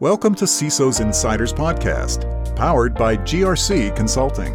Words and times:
Welcome 0.00 0.34
to 0.36 0.44
CISO's 0.44 0.98
Insiders 0.98 1.52
Podcast, 1.52 2.56
powered 2.56 2.96
by 2.96 3.16
GRC 3.16 3.94
Consulting. 3.94 4.52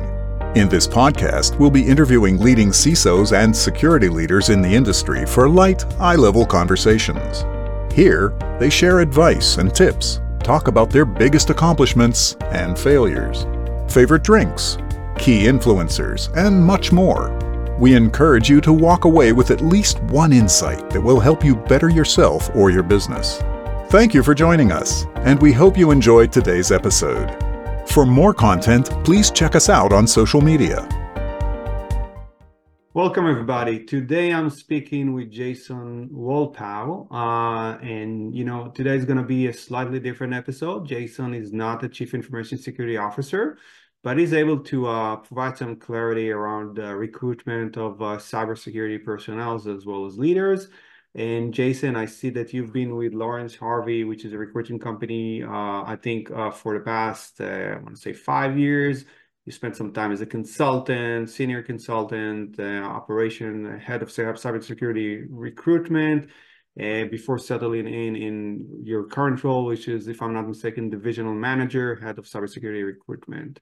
In 0.58 0.67
this 0.67 0.85
podcast, 0.85 1.58
we'll 1.58 1.71
be 1.71 1.88
interviewing 1.88 2.39
leading 2.39 2.71
CISOs 2.71 3.31
and 3.31 3.55
security 3.55 4.10
leaders 4.10 4.49
in 4.49 4.62
the 4.62 4.67
industry 4.67 5.25
for 5.25 5.47
light, 5.47 5.86
eye 5.97 6.17
level 6.17 6.46
conversations. 6.46 7.46
Here, 7.94 8.38
they 8.60 8.70
share 8.70 8.99
advice 8.99 9.60
and 9.60 9.73
tips, 9.73 10.20
talk 10.44 10.67
about 10.67 10.89
their 10.89 11.05
biggest 11.05 11.50
accomplishments 11.50 12.36
and 12.52 12.78
failures, 12.78 13.46
favorite 13.90 14.24
drinks, 14.24 14.78
key 15.18 15.44
influencers, 15.44 16.36
and 16.36 16.62
much 16.62 16.92
more. 16.92 17.34
We 17.80 17.96
encourage 17.96 18.50
you 18.50 18.60
to 18.60 18.74
walk 18.74 19.06
away 19.06 19.32
with 19.32 19.52
at 19.52 19.62
least 19.62 20.04
one 20.04 20.34
insight 20.34 20.90
that 20.90 21.00
will 21.00 21.21
help 21.21 21.46
you 21.46 21.56
better 21.56 21.88
yourself 21.88 22.54
or 22.54 22.71
your 22.71 22.84
business. 22.84 23.42
Thank 23.90 24.14
you 24.14 24.21
for 24.21 24.36
joining 24.36 24.71
us, 24.71 25.08
and 25.16 25.42
we 25.42 25.52
hope 25.52 25.76
you 25.76 25.89
enjoyed 25.89 26.32
today's 26.32 26.71
episode. 26.71 27.36
For 27.88 28.06
more 28.06 28.36
content, 28.36 28.92
please 29.04 29.32
check 29.32 29.56
us 29.56 29.68
out 29.68 29.92
on 29.92 30.06
social 30.06 30.42
media. 30.42 30.88
Welcome, 32.94 33.25
everybody. 33.25 33.83
Today 33.83 34.31
I'm 34.31 34.52
speaking 34.52 35.14
with 35.14 35.31
Jason 35.31 36.08
Wolpaw. 36.09 37.08
Uh, 37.09 37.80
and, 37.80 38.36
you 38.36 38.44
know, 38.44 38.67
today 38.75 38.95
is 38.95 39.06
going 39.06 39.17
to 39.17 39.23
be 39.23 39.47
a 39.47 39.53
slightly 39.53 40.00
different 40.00 40.36
episode. 40.36 40.88
Jason 40.88 41.33
is 41.33 41.52
not 41.52 41.80
the 41.80 41.89
Chief 41.89 42.14
Information 42.14 42.59
Security 42.59 42.97
Officer, 42.97 43.58
but 44.03 44.19
he's 44.19 44.33
able 44.33 44.59
to 44.66 44.86
uh, 44.86 45.16
provide 45.16 45.58
some 45.58 45.75
clarity 45.75 46.30
around 46.30 46.78
recruitment 46.78 47.75
of 47.75 48.00
uh, 48.03 48.17
cybersecurity 48.17 49.03
personnel 49.03 49.56
as 49.56 49.83
well 49.83 50.06
as 50.06 50.16
leaders 50.16 50.67
and 51.16 51.53
Jason, 51.53 51.95
I 51.95 52.05
see 52.05 52.30
that 52.31 52.53
you've 52.53 52.72
been 52.72 52.95
with 52.95 53.13
Lawrence 53.13 53.55
Harvey, 53.55 54.03
which 54.03 54.25
is 54.25 54.33
a 54.33 54.38
recruiting 54.38 54.80
company, 54.80 55.44
uh, 55.44 55.49
I 55.49 55.97
think 56.02 56.30
uh, 56.31 56.52
for 56.52 56.77
the 56.77 56.83
past, 56.83 57.41
uh, 57.41 57.45
I 57.45 57.75
want 57.77 57.95
to 57.95 58.02
say 58.02 58.13
five 58.13 58.58
years. 58.58 59.05
You 59.45 59.51
spent 59.51 59.75
some 59.75 59.93
time 59.93 60.11
as 60.11 60.21
a 60.21 60.27
consultant, 60.27 61.29
senior 61.29 61.63
consultant, 61.63 62.59
uh, 62.59 62.83
operation 62.83 63.79
head 63.79 64.03
of 64.03 64.09
cybersecurity 64.09 65.25
recruitment, 65.29 66.29
uh, 66.79 67.05
before 67.05 67.39
settling 67.39 67.88
in 67.88 68.16
in 68.16 68.81
your 68.83 69.05
current 69.05 69.44
role, 69.44 69.66
which 69.66 69.88
is, 69.88 70.07
if 70.07 70.21
I'm 70.21 70.33
not 70.33 70.47
mistaken, 70.47 70.89
divisional 70.89 71.33
manager, 71.33 71.95
head 71.95 72.19
of 72.19 72.25
cybersecurity 72.25 72.85
recruitment. 72.85 73.59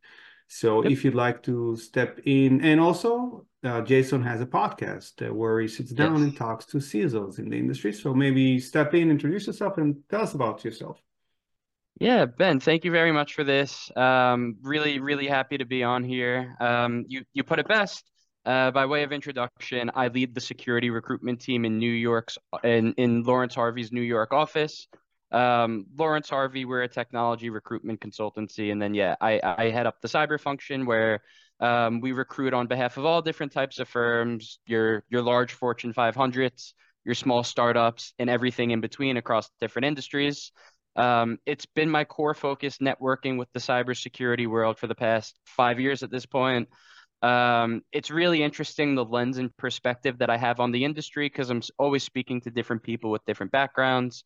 So 0.49 0.83
yep. 0.83 0.91
if 0.91 1.03
you'd 1.03 1.15
like 1.15 1.43
to 1.43 1.77
step 1.77 2.19
in, 2.25 2.61
and 2.61 2.79
also 2.79 3.45
uh, 3.67 3.81
Jason 3.81 4.23
has 4.23 4.41
a 4.41 4.45
podcast 4.45 5.27
uh, 5.27 5.33
where 5.33 5.59
he 5.59 5.67
sits 5.67 5.91
down 5.91 6.15
yes. 6.15 6.23
and 6.23 6.37
talks 6.37 6.65
to 6.67 6.77
CISOs 6.77 7.39
in 7.39 7.49
the 7.49 7.57
industry. 7.57 7.93
So 7.93 8.13
maybe 8.13 8.59
step 8.59 8.93
in, 8.93 9.11
introduce 9.11 9.47
yourself, 9.47 9.77
and 9.77 9.97
tell 10.09 10.21
us 10.21 10.33
about 10.33 10.63
yourself. 10.63 11.01
Yeah, 11.99 12.25
Ben, 12.25 12.59
thank 12.59 12.85
you 12.85 12.91
very 12.91 13.11
much 13.11 13.33
for 13.33 13.43
this. 13.43 13.91
Um, 13.95 14.57
really, 14.61 14.99
really 14.99 15.27
happy 15.27 15.57
to 15.57 15.65
be 15.65 15.83
on 15.83 16.03
here. 16.03 16.55
Um, 16.59 17.05
you 17.07 17.23
you 17.33 17.43
put 17.43 17.59
it 17.59 17.67
best. 17.67 18.09
Uh, 18.45 18.71
by 18.71 18.85
way 18.85 19.03
of 19.03 19.11
introduction, 19.11 19.91
I 19.93 20.07
lead 20.07 20.33
the 20.33 20.39
security 20.39 20.89
recruitment 20.89 21.41
team 21.41 21.65
in 21.65 21.79
New 21.79 21.91
York's 21.91 22.37
in, 22.63 22.93
in 22.93 23.23
Lawrence 23.23 23.55
Harvey's 23.55 23.91
New 23.91 24.01
York 24.01 24.31
office. 24.31 24.87
Um, 25.31 25.85
Lawrence 25.97 26.29
Harvey, 26.29 26.63
we're 26.63 26.83
a 26.83 26.87
technology 26.87 27.49
recruitment 27.49 27.99
consultancy, 27.99 28.71
and 28.71 28.81
then 28.81 28.93
yeah, 28.93 29.15
I 29.19 29.41
I 29.43 29.69
head 29.71 29.87
up 29.87 29.99
the 30.01 30.07
cyber 30.07 30.39
function 30.39 30.85
where 30.85 31.23
um, 31.59 32.01
we 32.01 32.11
recruit 32.11 32.53
on 32.53 32.67
behalf 32.67 32.97
of 32.97 33.05
all 33.05 33.21
different 33.21 33.51
types 33.51 33.79
of 33.79 33.87
firms, 33.87 34.59
your 34.65 35.03
your 35.09 35.21
large 35.21 35.53
Fortune 35.53 35.93
500s, 35.93 36.73
your 37.05 37.15
small 37.15 37.43
startups, 37.43 38.13
and 38.19 38.29
everything 38.29 38.71
in 38.71 38.81
between 38.81 39.17
across 39.17 39.49
different 39.59 39.85
industries. 39.85 40.51
Um, 40.95 41.37
it's 41.45 41.65
been 41.65 41.89
my 41.89 42.03
core 42.03 42.33
focus 42.33 42.77
networking 42.79 43.37
with 43.37 43.51
the 43.53 43.59
cybersecurity 43.59 44.47
world 44.47 44.79
for 44.79 44.87
the 44.87 44.95
past 44.95 45.39
five 45.45 45.79
years 45.79 46.03
at 46.03 46.11
this 46.11 46.25
point. 46.25 46.69
Um, 47.21 47.81
it's 47.91 48.11
really 48.11 48.43
interesting 48.43 48.95
the 48.95 49.05
lens 49.05 49.37
and 49.37 49.55
perspective 49.57 50.19
that 50.19 50.29
I 50.29 50.37
have 50.37 50.59
on 50.59 50.71
the 50.71 50.85
industry 50.85 51.27
because 51.27 51.49
I'm 51.49 51.61
always 51.79 52.03
speaking 52.03 52.41
to 52.41 52.51
different 52.51 52.83
people 52.83 53.11
with 53.11 53.25
different 53.25 53.51
backgrounds. 53.51 54.23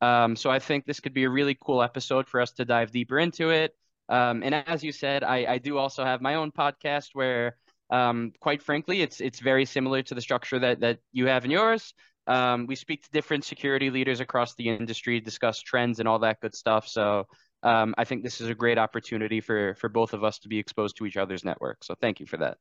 Um, 0.00 0.36
so 0.36 0.50
I 0.50 0.58
think 0.58 0.84
this 0.84 1.00
could 1.00 1.14
be 1.14 1.24
a 1.24 1.30
really 1.30 1.56
cool 1.64 1.82
episode 1.82 2.26
for 2.26 2.40
us 2.40 2.52
to 2.52 2.64
dive 2.64 2.90
deeper 2.90 3.18
into 3.18 3.50
it. 3.50 3.74
Um, 4.08 4.42
and 4.42 4.54
as 4.54 4.84
you 4.84 4.92
said, 4.92 5.24
I, 5.24 5.46
I 5.46 5.58
do 5.58 5.78
also 5.78 6.04
have 6.04 6.20
my 6.20 6.34
own 6.34 6.52
podcast 6.52 7.08
where, 7.14 7.56
um, 7.90 8.32
quite 8.40 8.62
frankly, 8.62 9.02
it's 9.02 9.20
it's 9.20 9.40
very 9.40 9.64
similar 9.64 10.02
to 10.02 10.14
the 10.14 10.20
structure 10.20 10.58
that 10.58 10.80
that 10.80 10.98
you 11.12 11.26
have 11.26 11.44
in 11.44 11.50
yours. 11.50 11.94
Um, 12.26 12.66
we 12.66 12.74
speak 12.74 13.02
to 13.02 13.10
different 13.12 13.44
security 13.44 13.90
leaders 13.90 14.20
across 14.20 14.54
the 14.54 14.68
industry, 14.68 15.20
discuss 15.20 15.60
trends 15.60 16.00
and 16.00 16.08
all 16.08 16.18
that 16.20 16.40
good 16.40 16.54
stuff. 16.54 16.88
So 16.88 17.26
um, 17.62 17.94
I 17.98 18.04
think 18.04 18.22
this 18.22 18.40
is 18.40 18.48
a 18.48 18.54
great 18.54 18.78
opportunity 18.78 19.40
for 19.40 19.74
for 19.74 19.88
both 19.88 20.12
of 20.12 20.24
us 20.24 20.38
to 20.40 20.48
be 20.48 20.58
exposed 20.58 20.96
to 20.98 21.06
each 21.06 21.16
other's 21.16 21.44
network. 21.44 21.84
So 21.84 21.94
thank 22.00 22.20
you 22.20 22.26
for 22.26 22.38
that. 22.38 22.56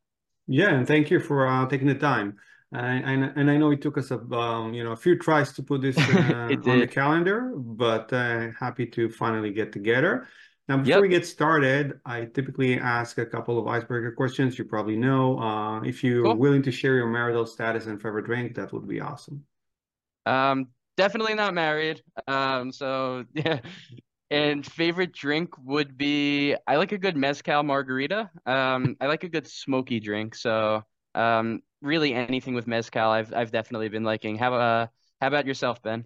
Yeah, 0.47 0.73
and 0.73 0.87
thank 0.87 1.09
you 1.09 1.19
for 1.19 1.47
uh, 1.47 1.65
taking 1.67 1.87
the 1.87 1.95
time. 1.95 2.37
And, 2.73 3.31
and 3.35 3.51
I 3.51 3.57
know 3.57 3.69
it 3.69 3.83
took 3.83 3.99
us 3.99 4.09
a 4.09 4.17
um, 4.17 4.73
you 4.73 4.83
know 4.83 4.93
a 4.93 4.95
few 4.95 5.17
tries 5.17 5.53
to 5.53 5.63
put 5.63 5.81
this 5.81 5.97
uh, 5.97 6.55
on 6.65 6.79
the 6.79 6.87
calendar, 6.87 7.53
but 7.55 8.11
uh, 8.11 8.47
happy 8.59 8.87
to 8.87 9.09
finally 9.09 9.51
get 9.51 9.71
together. 9.71 10.27
Now, 10.69 10.77
before 10.77 10.89
yep. 10.91 11.01
we 11.01 11.09
get 11.09 11.25
started, 11.25 11.99
I 12.05 12.25
typically 12.25 12.79
ask 12.79 13.17
a 13.17 13.25
couple 13.25 13.59
of 13.59 13.67
icebreaker 13.67 14.13
questions. 14.13 14.57
You 14.57 14.63
probably 14.63 14.95
know. 14.95 15.37
Uh, 15.37 15.81
if 15.83 16.03
you're 16.03 16.23
cool. 16.23 16.35
willing 16.35 16.63
to 16.63 16.71
share 16.71 16.95
your 16.95 17.07
marital 17.07 17.45
status 17.45 17.85
and 17.87 18.01
favorite 18.01 18.25
drink, 18.25 18.55
that 18.55 18.71
would 18.71 18.87
be 18.87 19.01
awesome. 19.01 19.43
Um, 20.25 20.67
definitely 20.95 21.33
not 21.33 21.53
married. 21.53 22.01
Um, 22.27 22.71
so 22.71 23.25
yeah. 23.33 23.59
And 24.31 24.65
favorite 24.65 25.11
drink 25.11 25.49
would 25.63 25.97
be 25.97 26.55
I 26.65 26.77
like 26.77 26.91
a 26.91 26.97
good 26.97 27.17
mezcal 27.17 27.61
margarita. 27.61 28.31
Um, 28.45 28.95
I 28.99 29.07
like 29.07 29.23
a 29.23 29.29
good 29.29 29.47
smoky 29.47 29.99
drink. 29.99 30.33
So 30.33 30.83
um, 31.13 31.61
really 31.81 32.13
anything 32.13 32.55
with 32.55 32.67
mezcal, 32.67 33.11
I've 33.11 33.33
I've 33.33 33.51
definitely 33.51 33.89
been 33.89 34.03
liking. 34.03 34.37
How 34.37 34.55
uh 34.55 34.87
how 35.21 35.27
about 35.27 35.45
yourself, 35.45 35.81
Ben? 35.83 36.05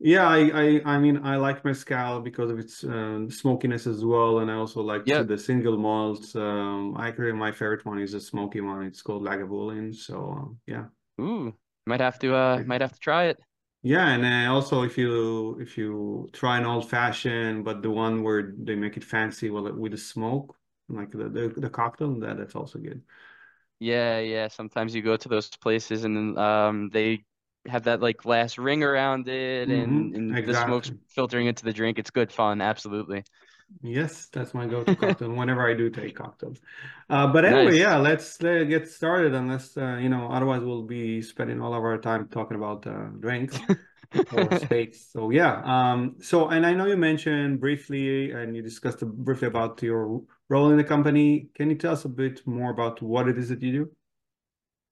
Yeah, 0.00 0.26
I, 0.28 0.38
I, 0.52 0.82
I 0.84 0.98
mean, 0.98 1.18
I 1.24 1.36
like 1.36 1.64
mezcal 1.64 2.20
because 2.20 2.50
of 2.50 2.58
its 2.58 2.84
um, 2.84 3.30
smokiness 3.30 3.86
as 3.86 4.04
well, 4.04 4.40
and 4.40 4.50
I 4.50 4.54
also 4.54 4.82
like 4.82 5.06
the 5.06 5.38
single 5.38 5.78
malts. 5.78 6.34
Um, 6.36 6.94
I 6.98 7.08
agree. 7.08 7.32
My 7.32 7.52
favorite 7.52 7.86
one 7.86 7.98
is 8.00 8.12
a 8.12 8.20
smoky 8.20 8.60
one. 8.60 8.84
It's 8.84 9.00
called 9.02 9.22
Lagavulin. 9.22 9.94
So 9.94 10.30
um, 10.32 10.58
yeah. 10.66 10.86
Ooh, 11.20 11.54
might 11.86 12.00
have 12.00 12.18
to 12.18 12.34
uh, 12.34 12.62
might 12.66 12.80
have 12.80 12.92
to 12.92 12.98
try 12.98 13.24
it. 13.26 13.38
Yeah, 13.82 14.08
and 14.08 14.24
uh, 14.24 14.52
also 14.52 14.82
if 14.82 14.98
you 14.98 15.58
if 15.60 15.78
you 15.78 16.28
try 16.32 16.58
an 16.58 16.64
old 16.64 16.88
fashioned, 16.90 17.64
but 17.64 17.82
the 17.82 17.90
one 17.90 18.22
where 18.22 18.52
they 18.58 18.74
make 18.74 18.96
it 18.96 19.04
fancy 19.04 19.50
with 19.50 19.74
with 19.74 19.92
the 19.92 19.98
smoke, 19.98 20.56
like 20.88 21.10
the 21.12 21.28
the, 21.28 21.48
the 21.56 21.70
cocktail, 21.70 22.18
that 22.20 22.36
that's 22.38 22.54
also 22.56 22.78
good. 22.78 23.02
Yeah, 23.78 24.18
yeah. 24.20 24.48
Sometimes 24.48 24.94
you 24.94 25.02
go 25.02 25.16
to 25.16 25.28
those 25.28 25.50
places 25.50 26.04
and 26.04 26.38
um 26.38 26.90
they 26.90 27.24
have 27.66 27.84
that 27.84 28.00
like 28.00 28.18
glass 28.18 28.58
ring 28.58 28.82
around 28.82 29.28
it 29.28 29.68
and, 29.68 29.88
mm-hmm. 29.88 30.14
and 30.14 30.38
exactly. 30.38 30.52
the 30.52 30.64
smoke's 30.64 30.92
filtering 31.08 31.46
into 31.46 31.64
the 31.64 31.72
drink. 31.72 31.98
It's 31.98 32.10
good 32.10 32.30
fun, 32.30 32.60
absolutely. 32.60 33.24
Yes, 33.82 34.28
that's 34.32 34.54
my 34.54 34.66
go-to 34.66 34.94
cocktail 34.94 35.32
whenever 35.32 35.68
I 35.68 35.74
do 35.74 35.90
take 35.90 36.14
cocktails. 36.14 36.60
Uh, 37.10 37.26
but 37.26 37.44
anyway, 37.44 37.72
nice. 37.72 37.80
yeah, 37.80 37.96
let's, 37.96 38.40
let's 38.42 38.68
get 38.68 38.88
started. 38.88 39.34
Unless 39.34 39.76
uh, 39.76 39.96
you 39.96 40.08
know, 40.08 40.28
otherwise 40.30 40.62
we'll 40.62 40.82
be 40.82 41.22
spending 41.22 41.60
all 41.60 41.74
of 41.74 41.82
our 41.82 41.98
time 41.98 42.28
talking 42.28 42.56
about 42.56 42.86
uh, 42.86 43.06
drinks 43.18 43.58
or 44.32 44.58
steaks. 44.58 45.10
So 45.12 45.30
yeah, 45.30 45.62
um, 45.64 46.16
so 46.20 46.48
and 46.48 46.64
I 46.64 46.72
know 46.72 46.86
you 46.86 46.96
mentioned 46.96 47.60
briefly 47.60 48.30
and 48.30 48.54
you 48.54 48.62
discussed 48.62 49.00
briefly 49.00 49.48
about 49.48 49.82
your 49.82 50.22
role 50.48 50.70
in 50.70 50.76
the 50.76 50.84
company. 50.84 51.48
Can 51.54 51.70
you 51.70 51.76
tell 51.76 51.92
us 51.92 52.04
a 52.04 52.08
bit 52.08 52.46
more 52.46 52.70
about 52.70 53.02
what 53.02 53.28
it 53.28 53.38
is 53.38 53.48
that 53.48 53.62
you 53.62 53.72
do? 53.72 53.90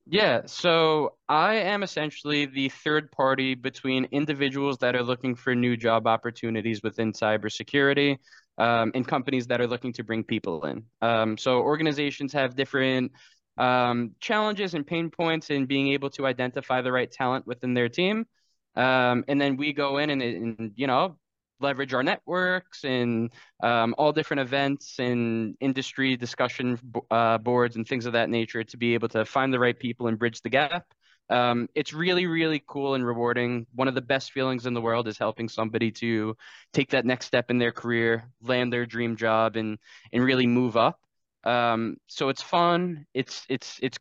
Yeah, 0.06 0.42
so 0.46 1.14
I 1.28 1.54
am 1.54 1.82
essentially 1.84 2.46
the 2.46 2.68
third 2.70 3.12
party 3.12 3.54
between 3.54 4.06
individuals 4.10 4.78
that 4.78 4.96
are 4.96 5.02
looking 5.02 5.36
for 5.36 5.54
new 5.54 5.76
job 5.76 6.08
opportunities 6.08 6.82
within 6.82 7.12
cybersecurity 7.12 8.18
um, 8.58 8.90
and 8.96 9.06
companies 9.06 9.46
that 9.46 9.60
are 9.60 9.66
looking 9.68 9.92
to 9.94 10.02
bring 10.04 10.24
people 10.24 10.64
in. 10.66 10.84
Um, 11.00 11.38
so 11.38 11.60
organizations 11.60 12.32
have 12.32 12.56
different 12.56 13.12
um, 13.58 14.10
challenges 14.20 14.74
and 14.74 14.84
pain 14.84 15.08
points 15.08 15.50
in 15.50 15.66
being 15.66 15.88
able 15.92 16.10
to 16.10 16.26
identify 16.26 16.82
the 16.82 16.90
right 16.90 17.10
talent 17.10 17.46
within 17.46 17.72
their 17.72 17.88
team. 17.88 18.26
Um, 18.74 19.24
and 19.28 19.40
then 19.40 19.56
we 19.56 19.72
go 19.72 19.98
in 19.98 20.10
and, 20.10 20.20
and, 20.22 20.72
you 20.74 20.88
know, 20.88 21.16
leverage 21.62 21.94
our 21.94 22.02
networks 22.02 22.84
and 22.84 23.30
um, 23.62 23.94
all 23.98 24.12
different 24.12 24.40
events 24.40 24.98
and 24.98 25.56
industry 25.60 26.16
discussion 26.16 26.78
uh, 27.10 27.38
boards 27.38 27.76
and 27.76 27.86
things 27.86 28.06
of 28.06 28.12
that 28.14 28.28
nature 28.30 28.64
to 28.64 28.76
be 28.76 28.94
able 28.94 29.08
to 29.08 29.24
find 29.24 29.52
the 29.52 29.58
right 29.58 29.78
people 29.78 30.08
and 30.08 30.18
bridge 30.18 30.40
the 30.42 30.50
gap. 30.50 30.86
Um, 31.30 31.68
it's 31.74 31.94
really, 31.94 32.26
really 32.26 32.62
cool 32.66 32.94
and 32.94 33.06
rewarding. 33.06 33.66
One 33.74 33.88
of 33.88 33.94
the 33.94 34.02
best 34.02 34.32
feelings 34.32 34.66
in 34.66 34.74
the 34.74 34.80
world 34.82 35.08
is 35.08 35.16
helping 35.18 35.48
somebody 35.48 35.90
to 35.92 36.36
take 36.72 36.90
that 36.90 37.06
next 37.06 37.26
step 37.26 37.50
in 37.50 37.58
their 37.58 37.72
career, 37.72 38.24
land 38.42 38.72
their 38.72 38.84
dream 38.84 39.16
job, 39.16 39.56
and 39.56 39.78
and 40.12 40.22
really 40.22 40.46
move 40.46 40.76
up. 40.76 41.00
Um, 41.44 41.96
so 42.06 42.28
it's 42.28 42.42
fun. 42.42 43.06
It's 43.14 43.46
it's 43.48 43.78
it's 43.82 43.98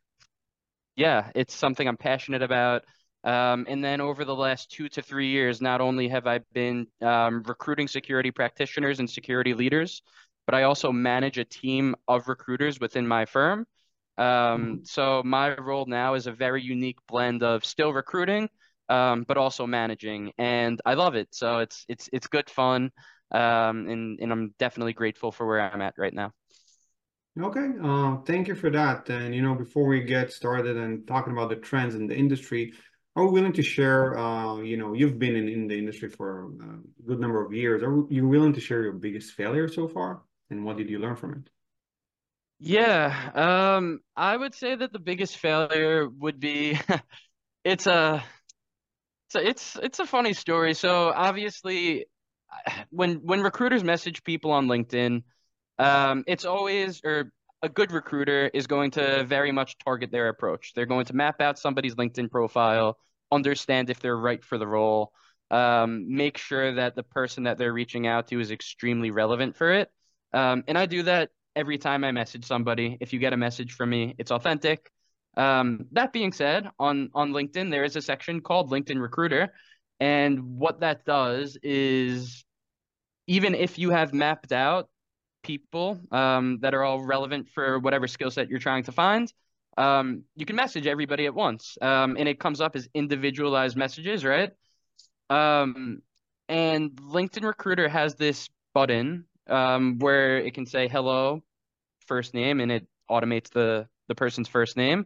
yeah, 0.96 1.31
it's 1.36 1.56
something 1.56 1.88
I'm 1.88 1.98
passionate 1.98 2.42
about. 2.42 2.84
Um, 3.24 3.66
and 3.70 3.84
then 3.84 4.02
over 4.02 4.26
the 4.26 4.36
last 4.36 4.72
two 4.72 4.90
to 4.90 5.02
three 5.02 5.30
years, 5.30 5.62
not 5.62 5.80
only 5.82 6.08
have 6.08 6.26
I 6.26 6.40
been 6.54 6.88
um, 7.02 7.44
recruiting 7.44 7.88
security 7.88 8.32
practitioners 8.32 9.00
and 9.00 9.10
security 9.10 9.54
leaders, 9.54 10.02
but 10.46 10.56
I 10.56 10.64
also 10.64 10.92
manage 10.92 11.38
a 11.38 11.46
team 11.46 11.96
of 12.08 12.28
recruiters 12.28 12.80
within 12.80 13.08
my 13.08 13.26
firm. 13.26 13.66
Um, 14.18 14.26
mm-hmm. 14.26 14.76
So 14.84 15.22
my 15.24 15.56
role 15.56 15.86
now 15.86 16.16
is 16.16 16.28
a 16.28 16.32
very 16.32 16.62
unique 16.62 16.98
blend 17.08 17.44
of 17.44 17.64
still 17.64 17.94
recruiting, 17.94 18.50
um, 18.90 19.24
but 19.28 19.38
also 19.38 19.66
managing, 19.66 20.34
and 20.38 20.82
I 20.86 20.96
love 20.96 21.16
it. 21.16 21.30
So 21.32 21.60
it's 21.60 21.86
it's 21.88 22.10
it's 22.12 22.28
good 22.28 22.50
fun, 22.50 22.92
um, 23.32 23.88
and 23.88 24.20
and 24.20 24.32
I'm 24.32 24.54
definitely 24.60 24.94
grateful 24.94 25.32
for 25.32 25.48
where 25.48 25.62
I'm 25.62 25.82
at 25.82 25.94
right 25.98 26.14
now. 26.14 26.34
Okay, 27.40 27.70
uh, 27.82 28.18
thank 28.26 28.50
you 28.50 28.56
for 28.56 28.70
that. 28.72 29.10
And 29.10 29.34
you 29.34 29.42
know, 29.42 29.56
before 29.56 29.88
we 29.88 30.02
get 30.02 30.34
started 30.34 30.76
and 30.76 31.08
talking 31.08 31.32
about 31.32 31.50
the 31.50 31.56
trends 31.56 31.96
in 31.96 32.06
the 32.06 32.16
industry, 32.16 32.74
are 33.16 33.24
you 33.24 33.31
willing 33.31 33.54
to 33.54 33.63
share? 33.63 34.18
Uh, 34.18 34.58
you 34.58 34.78
know, 34.78 34.94
you've 34.94 35.19
been 35.19 35.36
in, 35.36 35.50
in 35.50 35.68
the 35.68 35.78
industry 35.78 36.10
for 36.10 36.46
a 36.46 37.06
good 37.06 37.19
number 37.19 37.44
of 37.46 37.54
years. 37.54 37.84
Are 37.84 38.04
you 38.10 38.28
willing 38.28 38.54
to 38.54 38.62
share 38.62 38.81
your 38.84 38.94
biggest 38.94 39.34
failure 39.34 39.68
so 39.68 39.88
far, 39.88 40.22
and 40.50 40.63
what 40.63 40.78
did 40.78 40.90
you 40.90 41.00
learn 41.00 41.16
from 41.16 41.34
it? 41.34 41.50
Yeah, 42.60 43.31
um, 43.34 44.00
I 44.16 44.38
would 44.38 44.54
say 44.54 44.75
that 44.75 44.94
the 44.94 45.00
biggest 45.00 45.38
failure 45.38 46.08
would 46.08 46.40
be 46.40 46.80
it's 47.63 47.88
a 47.88 48.24
so 49.30 49.40
it's 49.40 49.78
it's 49.81 50.00
a 50.00 50.06
funny 50.06 50.34
story. 50.34 50.74
So 50.74 51.10
obviously, 51.10 52.06
when 52.90 53.16
when 53.24 53.42
recruiters 53.42 53.84
message 53.84 54.24
people 54.24 54.52
on 54.52 54.68
LinkedIn, 54.68 55.24
um, 55.80 56.24
it's 56.28 56.46
always 56.46 57.02
or 57.04 57.31
a 57.63 57.69
good 57.69 57.92
recruiter 57.92 58.50
is 58.54 58.68
going 58.68 58.92
to 58.92 59.24
very 59.24 59.52
much 59.52 59.78
target 59.78 60.12
their 60.12 60.30
approach. 60.30 60.74
They're 60.74 60.86
going 60.86 61.06
to 61.06 61.16
map 61.16 61.42
out 61.42 61.60
somebody's 61.60 61.96
LinkedIn 61.96 62.31
profile, 62.31 62.98
understand 63.31 63.90
if 63.90 64.00
they're 64.00 64.18
right 64.18 64.44
for 64.44 64.58
the 64.58 64.68
role, 64.68 65.13
um, 65.52 66.16
make 66.16 66.38
sure 66.38 66.75
that 66.75 66.96
the 66.96 67.04
person 67.04 67.44
that 67.44 67.58
they're 67.58 67.74
reaching 67.74 68.08
out 68.08 68.28
to 68.30 68.40
is 68.40 68.52
extremely 68.52 69.12
relevant 69.12 69.56
for 69.56 69.72
it. 69.74 69.90
Um, 70.34 70.63
and 70.68 70.78
I 70.78 70.86
do 70.86 71.04
that 71.04 71.30
every 71.56 71.78
time 71.78 72.04
I 72.04 72.12
message 72.12 72.46
somebody. 72.46 72.98
If 73.00 73.13
you 73.13 73.19
get 73.19 73.34
a 73.34 73.38
message 73.38 73.74
from 73.74 73.90
me, 73.90 74.16
it's 74.18 74.31
authentic. 74.31 74.90
Um, 75.38 75.86
that 75.92 76.13
being 76.13 76.31
said, 76.34 76.69
on 76.80 77.10
on 77.13 77.31
LinkedIn 77.31 77.72
there 77.72 77.84
is 77.84 77.96
a 77.96 78.02
section 78.02 78.42
called 78.42 78.69
LinkedIn 78.72 79.02
Recruiter, 79.02 79.54
and 80.00 80.58
what 80.58 80.81
that 80.81 81.06
does 81.06 81.58
is 81.63 82.44
even 83.28 83.56
if 83.56 83.78
you 83.78 83.92
have 83.92 84.13
mapped 84.13 84.52
out 84.52 84.90
people 85.44 86.00
um, 86.12 86.60
that 86.62 86.74
are 86.74 86.84
all 86.84 87.04
relevant 87.04 87.50
for 87.50 87.80
whatever 87.80 88.08
skill 88.08 88.32
set 88.32 88.50
you're 88.50 88.60
trying 88.60 88.84
to 88.84 88.92
find, 88.92 89.32
um, 89.78 90.24
you 90.36 90.46
can 90.46 90.56
message 90.56 90.86
everybody 90.88 91.26
at 91.26 91.34
once, 91.34 91.78
um, 91.82 92.16
and 92.18 92.28
it 92.28 92.40
comes 92.40 92.62
up 92.62 92.76
as 92.76 92.90
individualized 92.94 93.78
messages, 93.78 94.26
right? 94.26 94.52
Um, 95.30 96.02
and 96.50 96.92
LinkedIn 96.92 97.44
Recruiter 97.44 97.88
has 97.88 98.16
this 98.16 98.50
button 98.74 99.26
um, 99.48 100.00
where 100.00 100.38
it 100.40 100.54
can 100.54 100.66
say 100.66 100.88
hello, 100.88 101.42
first 102.06 102.34
name, 102.34 102.60
and 102.60 102.72
it 102.72 102.88
automates 103.10 103.50
the 103.50 103.88
the 104.08 104.16
person's 104.16 104.50
first 104.50 104.76
name. 104.76 105.06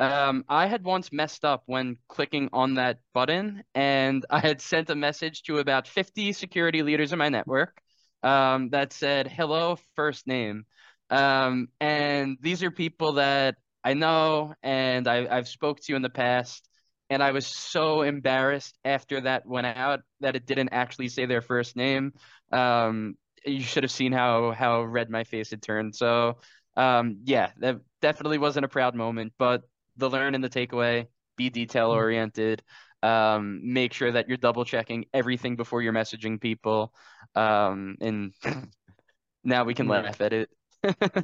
Um, 0.00 0.44
I 0.48 0.66
had 0.66 0.84
once 0.84 1.12
messed 1.12 1.44
up 1.44 1.62
when 1.66 1.96
clicking 2.08 2.48
on 2.52 2.74
that 2.74 3.00
button, 3.12 3.62
and 3.74 4.24
I 4.30 4.40
had 4.40 4.60
sent 4.62 4.88
a 4.90 4.94
message 4.94 5.42
to 5.44 5.58
about 5.58 5.86
50 5.86 6.32
security 6.32 6.82
leaders 6.82 7.12
in 7.12 7.18
my 7.18 7.28
network 7.28 7.82
um, 8.22 8.70
that 8.70 8.92
said, 8.92 9.28
hello, 9.28 9.76
first 9.96 10.26
name. 10.26 10.64
Um, 11.10 11.68
and 11.80 12.38
these 12.40 12.62
are 12.62 12.70
people 12.70 13.14
that 13.14 13.56
I 13.84 13.94
know 13.94 14.54
and 14.62 15.06
I, 15.08 15.26
I've 15.30 15.48
spoke 15.48 15.80
to 15.80 15.92
you 15.92 15.96
in 15.96 16.02
the 16.02 16.10
past. 16.10 16.68
And 17.10 17.22
I 17.22 17.32
was 17.32 17.46
so 17.46 18.02
embarrassed 18.02 18.78
after 18.84 19.20
that 19.22 19.44
went 19.44 19.66
out 19.66 20.00
that 20.20 20.34
it 20.34 20.46
didn't 20.46 20.70
actually 20.70 21.08
say 21.08 21.26
their 21.26 21.42
first 21.42 21.76
name. 21.76 22.12
Um, 22.50 23.16
you 23.44 23.60
should 23.60 23.82
have 23.82 23.90
seen 23.90 24.12
how 24.12 24.52
how 24.52 24.82
red 24.82 25.10
my 25.10 25.24
face 25.24 25.50
had 25.50 25.62
turned. 25.62 25.94
So 25.94 26.38
um, 26.76 27.18
yeah, 27.24 27.50
that 27.58 27.80
definitely 28.00 28.38
wasn't 28.38 28.64
a 28.64 28.68
proud 28.68 28.94
moment, 28.94 29.34
but 29.38 29.62
the 29.96 30.08
learn 30.08 30.34
and 30.34 30.42
the 30.42 30.48
takeaway, 30.48 31.06
be 31.36 31.50
detail 31.50 31.90
oriented. 31.90 32.62
Um, 33.02 33.60
make 33.64 33.92
sure 33.92 34.12
that 34.12 34.28
you're 34.28 34.36
double 34.36 34.64
checking 34.64 35.06
everything 35.12 35.56
before 35.56 35.82
you're 35.82 35.92
messaging 35.92 36.40
people. 36.40 36.92
Um, 37.34 37.96
and 38.00 38.32
now 39.44 39.64
we 39.64 39.74
can 39.74 39.86
yeah. 39.86 39.92
laugh 39.92 40.20
at 40.20 40.32
it. 40.32 40.50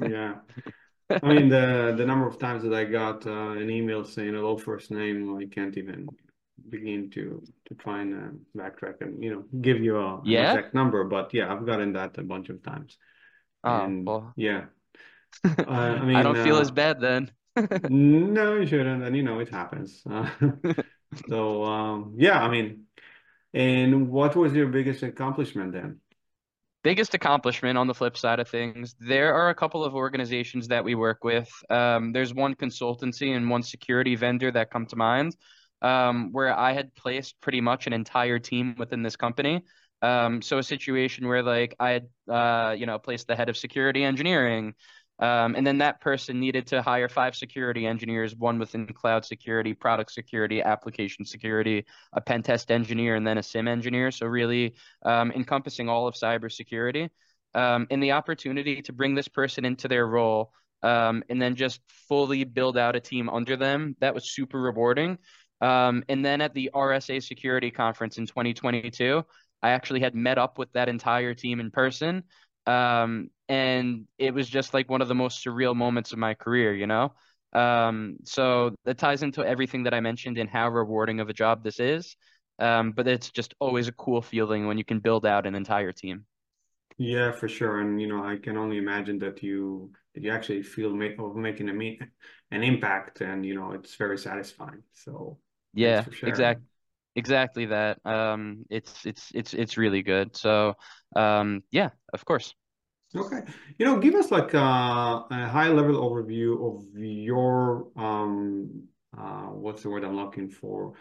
yeah. 0.01 0.35
I 1.11 1.27
mean 1.27 1.49
the 1.49 1.95
the 1.97 2.05
number 2.05 2.27
of 2.27 2.39
times 2.39 2.63
that 2.65 2.75
I 2.75 2.85
got 2.85 3.27
uh, 3.27 3.53
an 3.53 3.71
email 3.71 4.05
saying 4.05 4.35
hello 4.35 4.59
first 4.59 4.91
name, 4.91 5.37
I 5.39 5.47
can't 5.47 5.77
even 5.79 6.09
begin 6.69 7.09
to 7.11 7.43
to 7.67 7.75
try 7.75 8.03
and 8.03 8.15
uh, 8.15 8.61
backtrack 8.63 9.01
and 9.01 9.23
you 9.23 9.31
know 9.31 9.45
give 9.63 9.81
you 9.81 9.99
a 9.99 10.21
yeah? 10.25 10.53
exact 10.53 10.75
number. 10.75 11.05
But 11.05 11.33
yeah, 11.33 11.51
I've 11.51 11.65
gotten 11.65 11.95
that 11.95 12.19
a 12.19 12.23
bunch 12.23 12.51
of 12.51 12.63
times. 12.63 12.99
Oh 13.65 13.85
and, 13.85 14.07
well. 14.07 14.33
Yeah. 14.37 14.65
Uh, 15.45 15.99
I 16.01 16.05
mean, 16.05 16.17
I 16.17 16.23
don't 16.23 16.43
feel 16.43 16.57
as 16.57 16.71
uh, 16.71 16.73
bad 16.73 17.01
then. 17.01 17.31
no, 17.91 18.57
you 18.57 18.67
shouldn't, 18.67 19.03
and 19.03 19.15
you 19.15 19.23
know 19.23 19.39
it 19.41 19.51
happens. 19.51 20.03
So 21.29 21.65
um, 21.65 22.15
yeah, 22.17 22.43
I 22.43 22.49
mean, 22.49 22.85
and 23.55 24.11
what 24.11 24.37
was 24.37 24.53
your 24.53 24.69
biggest 24.69 25.03
accomplishment 25.03 25.73
then? 25.73 26.01
Biggest 26.85 27.15
accomplishment 27.15 27.77
on 27.77 27.87
the 27.87 27.95
flip 27.95 28.17
side 28.17 28.39
of 28.39 28.49
things, 28.49 28.95
there 29.01 29.35
are 29.35 29.51
a 29.51 29.55
couple 29.55 29.85
of 29.85 29.95
organizations 29.95 30.69
that 30.69 30.85
we 30.85 30.95
work 30.95 31.25
with. 31.25 31.51
Um, 31.69 32.13
there's 32.13 32.33
one 32.33 32.55
consultancy 32.55 33.37
and 33.37 33.51
one 33.51 33.63
security 33.63 34.15
vendor 34.15 34.51
that 34.53 34.71
come 34.71 34.87
to 34.87 34.97
mind, 34.97 35.37
um, 35.83 36.31
where 36.33 36.57
I 36.57 36.73
had 36.73 36.95
placed 36.95 37.41
pretty 37.41 37.61
much 37.61 37.87
an 37.87 37.93
entire 37.93 38.39
team 38.39 38.77
within 38.79 39.03
this 39.03 39.17
company. 39.17 39.65
Um, 40.03 40.41
so 40.41 40.59
a 40.59 40.63
situation 40.63 41.27
where 41.27 41.43
like 41.43 41.75
I 41.81 41.91
had, 41.91 42.09
uh, 42.31 42.77
you 42.79 42.87
know, 42.87 42.99
placed 42.99 43.27
the 43.27 43.35
head 43.35 43.49
of 43.49 43.57
security 43.57 44.05
engineering, 44.05 44.75
um, 45.21 45.57
and 45.57 45.67
then 45.67 45.79
that 45.79 46.01
person 46.01 46.39
needed 46.39 46.67
to 46.69 46.81
hire 46.81 47.09
five 47.09 47.35
security 47.35 47.87
engineers, 47.87 48.37
one 48.37 48.59
within 48.59 48.87
cloud 48.87 49.25
security, 49.25 49.75
product 49.75 50.13
security, 50.13 50.63
application 50.63 51.25
security, 51.25 51.85
a 52.13 52.21
pen 52.21 52.43
test 52.43 52.71
engineer, 52.71 53.17
and 53.17 53.27
then 53.27 53.39
a 53.39 53.43
SIEM 53.43 53.67
engineer. 53.67 54.11
So 54.11 54.27
really 54.27 54.75
um, 55.05 55.33
encompassing 55.33 55.89
all 55.89 56.07
of 56.07 56.15
cybersecurity. 56.15 57.09
Um, 57.55 57.87
and 57.91 58.03
the 58.03 58.13
opportunity 58.13 58.83
to 58.83 58.93
bring 58.93 59.15
this 59.15 59.29
person 59.29 59.65
into 59.65 59.89
their 59.89 60.07
role 60.07 60.53
um, 60.83 61.25
and 61.29 61.43
then 61.43 61.57
just 61.57 61.81
fully 62.09 62.45
build 62.45 62.79
out 62.79 62.95
a 62.95 63.01
team 63.01 63.29
under 63.29 63.57
them, 63.57 63.97
that 64.01 64.15
was 64.15 64.31
super 64.31 64.61
rewarding. 64.61 65.19
Um, 65.61 66.05
and 66.09 66.25
then 66.25 66.41
at 66.41 66.55
the 66.55 66.71
RSA 66.73 67.23
Security 67.23 67.71
Conference 67.71 68.19
in 68.19 68.27
2022, 68.27 69.25
I 69.63 69.71
actually 69.71 70.01
had 70.01 70.15
met 70.15 70.39
up 70.39 70.59
with 70.59 70.73
that 70.73 70.89
entire 70.89 71.35
team 71.35 71.59
in 71.59 71.73
person. 71.73 72.23
Um, 72.69 73.31
and 73.49 74.07
it 74.19 74.35
was 74.35 74.49
just 74.49 74.75
like 74.75 74.91
one 74.91 75.01
of 75.01 75.09
the 75.09 75.15
most 75.15 75.45
surreal 75.45 75.75
moments 75.75 76.13
of 76.13 76.19
my 76.19 76.35
career, 76.35 76.75
you 76.75 76.87
know? 76.87 77.15
Um, 77.53 78.19
so 78.25 78.75
that 78.85 78.99
ties 78.99 79.23
into 79.23 79.45
everything 79.45 79.85
that 79.85 79.95
I 79.95 80.01
mentioned 80.01 80.39
and 80.39 80.51
how 80.51 80.69
rewarding 80.69 81.21
of 81.21 81.29
a 81.29 81.33
job 81.33 81.65
this 81.65 81.81
is. 81.81 82.17
Um, 82.59 82.93
but 82.93 83.09
it's 83.09 83.31
just 83.31 83.55
always 83.61 83.89
a 83.89 83.93
cool 83.93 84.21
feeling 84.21 84.67
when 84.67 84.79
you 84.79 84.85
can 84.85 85.01
build 85.01 85.25
out 85.25 85.47
an 85.47 85.55
entire 85.55 85.93
team. 85.93 86.27
Yeah, 86.99 87.33
for 87.33 87.49
sure. 87.49 87.81
And, 87.81 88.01
you 88.01 88.09
know, 88.09 88.25
I 88.25 88.37
can 88.37 88.57
only 88.57 88.77
imagine 88.77 89.19
that 89.21 89.43
you, 89.43 89.93
that 90.15 90.23
you 90.23 90.31
actually 90.33 90.63
feel 90.63 90.93
make, 90.93 91.19
of 91.19 91.37
making 91.37 91.69
a, 91.69 91.99
an 92.51 92.63
impact 92.63 93.21
and, 93.21 93.47
you 93.47 93.55
know, 93.55 93.73
it's 93.73 93.95
very 93.95 94.19
satisfying. 94.19 94.83
So 94.93 95.39
yeah, 95.73 96.05
exactly 96.23 96.65
exactly 97.19 97.67
that. 97.67 97.99
Um 98.05 98.65
it's 98.71 99.05
it's 99.05 99.31
it's 99.35 99.53
it's 99.55 99.77
really 99.77 100.03
good. 100.03 100.37
So 100.37 100.75
um 101.17 101.63
yeah 101.71 101.91
of 102.13 102.25
course. 102.25 102.55
Okay. 103.15 103.43
You 103.79 103.87
know 103.87 103.99
give 103.99 104.15
us 104.15 104.31
like 104.31 104.55
a, 104.55 104.69
a 105.31 105.49
high 105.57 105.69
level 105.69 105.97
overview 106.07 106.51
of 106.69 106.85
your 106.95 107.89
um 107.97 108.85
uh 109.17 109.49
what's 109.65 109.83
the 109.83 109.91
word 109.91 110.05
i'm 110.05 110.17
looking 110.17 110.49
for? 110.49 110.95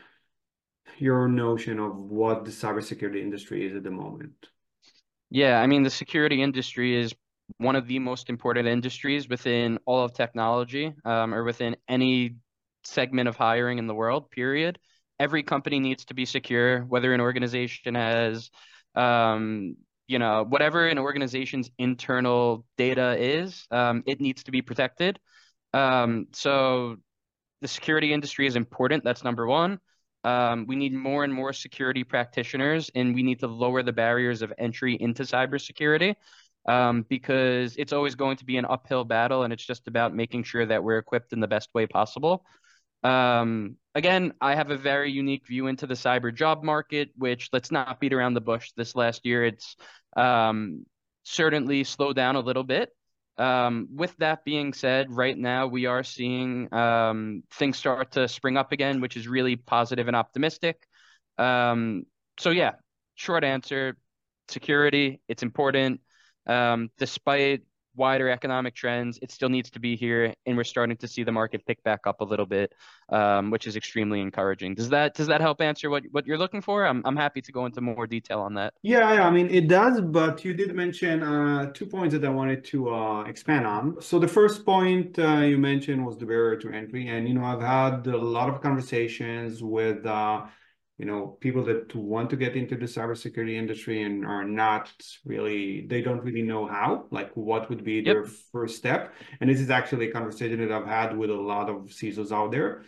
Your 0.98 1.28
notion 1.28 1.80
of 1.80 1.94
what 2.20 2.46
the 2.46 2.52
cybersecurity 2.52 3.22
industry 3.22 3.68
is 3.68 3.76
at 3.76 3.84
the 3.84 3.92
moment. 3.92 4.48
Yeah 5.30 5.62
i 5.62 5.68
mean 5.68 5.84
the 5.84 5.90
security 6.04 6.42
industry 6.42 6.96
is 6.96 7.14
one 7.58 7.76
of 7.76 7.88
the 7.88 8.00
most 8.00 8.30
important 8.30 8.68
industries 8.68 9.30
within 9.30 9.80
all 9.86 10.04
of 10.04 10.14
technology 10.14 10.94
um, 11.06 11.34
or 11.34 11.44
within 11.44 11.76
any 11.88 12.36
segment 12.84 13.28
of 13.30 13.36
hiring 13.36 13.78
in 13.78 13.88
the 13.88 13.94
world 13.94 14.30
period 14.32 14.80
every 15.20 15.44
company 15.44 15.80
needs 15.80 16.06
to 16.06 16.14
be 16.14 16.26
secure, 16.26 16.82
whether 16.82 17.14
an 17.14 17.22
organization 17.22 17.96
has, 17.96 18.50
um, 18.96 19.76
you 20.08 20.20
know, 20.20 20.46
whatever 20.48 20.88
an 20.88 21.00
organization's 21.00 21.70
internal 21.78 22.66
data 22.78 23.16
is, 23.20 23.66
um, 23.72 24.04
it 24.06 24.22
needs 24.22 24.44
to 24.44 24.52
be 24.52 24.62
protected. 24.62 25.20
Um, 25.74 26.28
so 26.34 26.98
the 27.62 27.68
security 27.68 28.14
industry 28.14 28.48
is 28.48 28.56
important. 28.56 29.04
That's 29.04 29.24
number 29.24 29.46
one. 29.48 29.80
Um, 30.24 30.66
we 30.68 30.76
need 30.76 30.94
more 30.94 31.24
and 31.24 31.34
more 31.34 31.54
security 31.54 32.04
practitioners, 32.04 32.92
and 32.96 33.16
we 33.16 33.24
need 33.24 33.40
to 33.40 33.48
lower 33.48 33.84
the 33.84 33.94
barriers 33.94 34.42
of 34.42 34.52
entry 34.58 34.96
into 34.96 35.24
cybersecurity 35.24 36.16
um, 36.68 37.06
because 37.08 37.76
it's 37.78 37.94
always 37.94 38.16
going 38.16 38.38
to 38.38 38.46
be 38.46 38.58
an 38.58 38.66
uphill 38.66 39.04
battle, 39.04 39.44
and 39.44 39.54
it's 39.54 39.66
just 39.66 39.88
about 39.88 40.14
making 40.14 40.44
sure 40.44 40.66
that 40.66 40.84
we're 40.84 40.98
equipped 40.98 41.34
in 41.34 41.40
the 41.40 41.48
best 41.48 41.70
way 41.74 41.88
possible. 41.88 42.46
Um, 43.08 43.78
again, 43.96 44.34
I 44.42 44.56
have 44.56 44.70
a 44.70 44.78
very 44.78 45.12
unique 45.12 45.48
view 45.48 45.68
into 45.68 45.88
the 45.88 45.94
cyber 45.94 46.34
job 46.34 46.64
market, 46.64 47.10
which 47.16 47.50
let's 47.54 47.72
not 47.72 48.00
beat 48.00 48.14
around 48.14 48.34
the 48.34 48.42
bush. 48.42 48.72
This 48.76 48.96
last 48.96 49.26
year, 49.26 49.46
it's 49.46 49.78
um, 50.18 50.86
certainly 51.24 51.84
slowed 51.84 52.18
down 52.18 52.36
a 52.36 52.42
little 52.42 52.64
bit. 52.64 52.90
Um, 53.38 53.88
with 53.96 54.16
that 54.18 54.44
being 54.44 54.74
said, 54.74 55.12
right 55.12 55.38
now 55.38 55.68
we 55.68 55.86
are 55.86 56.04
seeing 56.04 56.74
um, 56.74 57.44
things 57.54 57.78
start 57.78 58.12
to 58.14 58.28
spring 58.28 58.58
up 58.58 58.72
again, 58.72 59.00
which 59.00 59.16
is 59.16 59.28
really 59.28 59.56
positive 59.56 60.08
and 60.08 60.16
optimistic. 60.16 60.86
Um, 61.38 62.04
so 62.40 62.50
yeah, 62.50 62.74
short 63.16 63.44
answer, 63.44 63.96
security, 64.50 65.22
it's 65.30 65.44
important. 65.44 66.02
Um, 66.46 66.90
despite 66.98 67.62
wider 67.98 68.30
economic 68.30 68.76
trends, 68.76 69.20
it 69.22 69.32
still 69.32 69.50
needs 69.50 69.70
to 69.72 69.80
be 69.80 69.96
here, 69.96 70.34
and 70.46 70.56
we're 70.56 70.64
starting 70.64 70.98
to 70.98 71.08
see 71.08 71.24
the 71.24 71.32
market 71.32 71.66
pick 71.66 71.84
back 71.84 72.08
up 72.08 72.22
a 72.22 72.24
little 72.24 72.46
bit, 72.46 72.74
um, 73.10 73.52
which 73.52 73.68
is 73.68 73.76
extremely 73.76 74.22
encouraging. 74.22 74.76
Does 74.76 74.90
that 74.90 75.16
does 75.16 75.28
that 75.28 75.42
help 75.42 75.62
answer 75.62 75.90
what 75.90 76.04
what 76.12 76.26
you're 76.26 76.38
looking 76.38 76.62
for? 76.62 76.86
I'm 76.86 77.02
I'm 77.06 77.16
happy 77.16 77.42
to 77.42 77.52
go 77.52 77.66
into 77.66 77.82
more 77.82 78.08
detail 78.08 78.40
on 78.40 78.54
that. 78.56 78.74
Yeah, 78.84 79.14
yeah, 79.14 79.28
I 79.28 79.32
mean 79.32 79.50
it 79.50 79.68
does, 79.68 80.00
but 80.02 80.46
you 80.46 80.54
did 80.54 80.74
mention 80.76 81.24
uh, 81.24 81.72
two 81.74 81.86
points 81.86 82.14
that 82.14 82.24
I 82.24 82.30
wanted 82.30 82.64
to 82.66 82.94
uh, 82.94 83.24
expand 83.24 83.66
on. 83.66 84.02
So 84.02 84.20
the 84.20 84.28
first 84.28 84.66
point 84.66 85.18
uh, 85.20 85.40
you 85.40 85.58
mentioned 85.58 86.06
was 86.06 86.18
the 86.18 86.26
barrier 86.26 86.58
to 86.58 86.72
entry, 86.72 87.08
and 87.08 87.28
you 87.28 87.34
know 87.34 87.44
I've 87.44 87.62
had 87.62 88.08
a 88.08 88.18
lot 88.18 88.50
of 88.50 88.62
conversations 88.62 89.64
with 89.64 90.06
uh, 90.06 90.46
you 90.98 91.06
know, 91.06 91.38
people 91.40 91.64
that 91.66 91.96
want 91.96 92.30
to 92.32 92.36
get 92.36 92.56
into 92.56 92.76
the 92.76 92.86
cybersecurity 92.86 93.54
industry 93.54 94.02
and 94.02 94.26
are 94.26 94.44
not 94.44 94.92
really, 95.26 95.86
they 95.86 96.02
don't 96.02 96.24
really 96.24 96.42
know 96.42 96.66
how, 96.66 97.06
like 97.12 97.32
what 97.36 97.70
would 97.70 97.84
be 97.84 97.96
yep. 97.96 98.06
their 98.06 98.26
first 98.26 98.78
step. 98.78 99.14
And 99.40 99.50
this 99.50 99.60
is 99.60 99.70
actually 99.70 100.10
a 100.10 100.12
conversation 100.12 100.60
that 100.60 100.72
I've 100.72 100.88
had 100.88 101.16
with 101.16 101.30
a 101.30 101.36
lot 101.36 101.70
of 101.70 101.86
CISOs 101.86 102.32
out 102.32 102.52
there. 102.52 102.84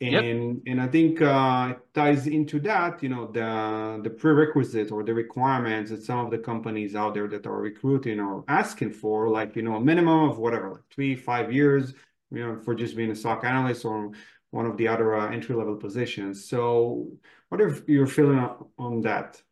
And 0.00 0.56
yep. 0.56 0.62
and 0.66 0.82
I 0.82 0.88
think 0.88 1.22
uh, 1.22 1.68
it 1.70 1.94
ties 1.94 2.26
into 2.26 2.58
that, 2.60 3.00
you 3.00 3.08
know, 3.08 3.30
the 3.30 4.00
the 4.02 4.10
prerequisites 4.10 4.90
or 4.90 5.04
the 5.04 5.14
requirements 5.14 5.92
that 5.92 6.02
some 6.02 6.18
of 6.18 6.32
the 6.32 6.38
companies 6.38 6.96
out 6.96 7.14
there 7.14 7.28
that 7.28 7.46
are 7.46 7.60
recruiting 7.60 8.18
or 8.18 8.44
asking 8.48 8.90
for, 8.90 9.28
like 9.28 9.54
you 9.54 9.62
know, 9.62 9.76
a 9.76 9.80
minimum 9.80 10.28
of 10.28 10.38
whatever, 10.38 10.72
like 10.72 10.82
three, 10.92 11.14
five 11.14 11.52
years, 11.52 11.94
you 12.32 12.44
know, 12.44 12.58
for 12.60 12.74
just 12.74 12.96
being 12.96 13.12
a 13.12 13.16
SOC 13.16 13.44
analyst 13.44 13.84
or 13.84 14.10
one 14.54 14.66
of 14.66 14.76
the 14.76 14.86
other 14.86 15.16
uh, 15.16 15.30
entry 15.32 15.54
level 15.56 15.74
positions. 15.74 16.48
So, 16.48 17.08
what 17.48 17.60
are 17.60 17.76
your 17.88 18.06
feeling 18.06 18.48
on 18.78 19.00
that? 19.00 19.42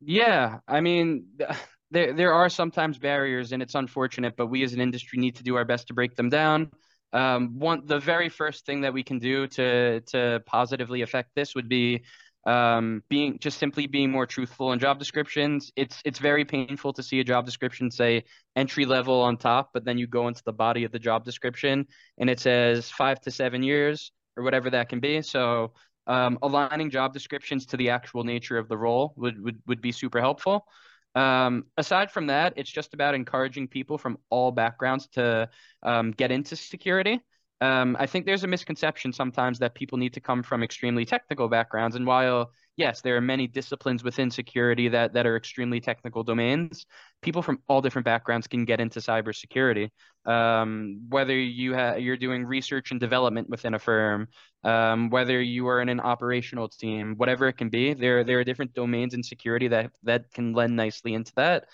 Yeah, 0.00 0.60
I 0.66 0.80
mean, 0.80 1.26
there 1.90 2.14
there 2.14 2.32
are 2.32 2.48
sometimes 2.48 2.98
barriers, 2.98 3.52
and 3.52 3.62
it's 3.62 3.74
unfortunate, 3.74 4.34
but 4.36 4.46
we 4.46 4.62
as 4.64 4.72
an 4.72 4.80
industry 4.80 5.18
need 5.18 5.36
to 5.36 5.42
do 5.42 5.56
our 5.56 5.66
best 5.66 5.88
to 5.88 5.94
break 5.94 6.16
them 6.16 6.30
down. 6.30 6.70
Um, 7.12 7.58
one, 7.58 7.86
the 7.86 8.00
very 8.00 8.28
first 8.28 8.66
thing 8.66 8.80
that 8.80 8.94
we 8.94 9.02
can 9.02 9.18
do 9.18 9.46
to 9.48 10.00
to 10.12 10.42
positively 10.46 11.02
affect 11.02 11.30
this 11.34 11.54
would 11.54 11.68
be 11.68 12.02
um, 12.46 13.02
being 13.08 13.38
just 13.40 13.58
simply 13.58 13.86
being 13.86 14.10
more 14.10 14.24
truthful 14.24 14.72
in 14.72 14.78
job 14.78 14.98
descriptions. 14.98 15.72
It's 15.76 16.00
it's 16.04 16.20
very 16.20 16.44
painful 16.44 16.92
to 16.92 17.02
see 17.02 17.20
a 17.20 17.24
job 17.24 17.44
description 17.44 17.90
say 17.90 18.24
entry 18.54 18.86
level 18.86 19.20
on 19.20 19.36
top, 19.36 19.70
but 19.74 19.84
then 19.84 19.98
you 19.98 20.06
go 20.06 20.28
into 20.28 20.42
the 20.44 20.52
body 20.52 20.84
of 20.84 20.92
the 20.92 20.98
job 20.98 21.24
description 21.24 21.86
and 22.18 22.30
it 22.30 22.38
says 22.40 22.88
five 22.88 23.20
to 23.22 23.30
seven 23.30 23.62
years 23.62 24.12
or 24.36 24.44
whatever 24.44 24.70
that 24.70 24.88
can 24.88 25.00
be. 25.00 25.20
So 25.22 25.72
um, 26.06 26.38
aligning 26.40 26.90
job 26.90 27.12
descriptions 27.12 27.66
to 27.66 27.76
the 27.76 27.90
actual 27.90 28.22
nature 28.22 28.58
of 28.58 28.68
the 28.68 28.78
role 28.78 29.12
would 29.16 29.42
would, 29.42 29.60
would 29.66 29.80
be 29.80 29.90
super 29.90 30.20
helpful. 30.20 30.66
Um, 31.16 31.64
aside 31.76 32.12
from 32.12 32.28
that, 32.28 32.52
it's 32.56 32.70
just 32.70 32.94
about 32.94 33.14
encouraging 33.14 33.68
people 33.68 33.98
from 33.98 34.18
all 34.30 34.52
backgrounds 34.52 35.08
to 35.14 35.48
um, 35.82 36.12
get 36.12 36.30
into 36.30 36.54
security. 36.54 37.20
Um, 37.60 37.96
I 37.98 38.06
think 38.06 38.26
there's 38.26 38.44
a 38.44 38.48
misconception 38.48 39.12
sometimes 39.12 39.58
that 39.60 39.74
people 39.74 39.96
need 39.96 40.12
to 40.14 40.20
come 40.20 40.42
from 40.42 40.62
extremely 40.62 41.06
technical 41.06 41.48
backgrounds. 41.48 41.96
And 41.96 42.06
while, 42.06 42.50
yes, 42.76 43.00
there 43.00 43.16
are 43.16 43.20
many 43.22 43.46
disciplines 43.46 44.04
within 44.04 44.30
security 44.30 44.88
that, 44.88 45.14
that 45.14 45.26
are 45.26 45.36
extremely 45.36 45.80
technical 45.80 46.22
domains, 46.22 46.84
people 47.22 47.40
from 47.40 47.60
all 47.66 47.80
different 47.80 48.04
backgrounds 48.04 48.46
can 48.46 48.66
get 48.66 48.78
into 48.78 49.00
cybersecurity. 49.00 49.88
Um, 50.26 51.06
whether 51.08 51.34
you 51.34 51.74
ha- 51.74 51.94
you're 51.94 52.18
doing 52.18 52.44
research 52.44 52.90
and 52.90 53.00
development 53.00 53.48
within 53.48 53.72
a 53.72 53.78
firm, 53.78 54.28
um, 54.62 55.08
whether 55.08 55.40
you 55.40 55.66
are 55.68 55.80
in 55.80 55.88
an 55.88 56.00
operational 56.00 56.68
team, 56.68 57.14
whatever 57.16 57.48
it 57.48 57.54
can 57.54 57.70
be, 57.70 57.94
there, 57.94 58.22
there 58.22 58.38
are 58.38 58.44
different 58.44 58.74
domains 58.74 59.14
in 59.14 59.22
security 59.22 59.68
that, 59.68 59.92
that 60.02 60.30
can 60.34 60.52
lend 60.52 60.76
nicely 60.76 61.14
into 61.14 61.32
that. 61.36 61.64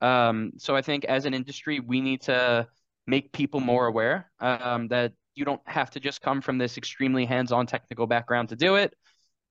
Um, 0.00 0.52
so 0.58 0.76
I 0.76 0.82
think 0.82 1.04
as 1.06 1.24
an 1.24 1.34
industry, 1.34 1.80
we 1.80 2.00
need 2.00 2.22
to 2.22 2.68
make 3.08 3.32
people 3.32 3.58
more 3.58 3.86
aware 3.86 4.30
um, 4.38 4.86
that 4.88 5.12
you 5.34 5.44
don't 5.44 5.60
have 5.66 5.90
to 5.90 6.00
just 6.00 6.20
come 6.20 6.40
from 6.40 6.58
this 6.58 6.76
extremely 6.76 7.24
hands-on 7.24 7.66
technical 7.66 8.06
background 8.06 8.48
to 8.50 8.56
do 8.56 8.76
it. 8.76 8.94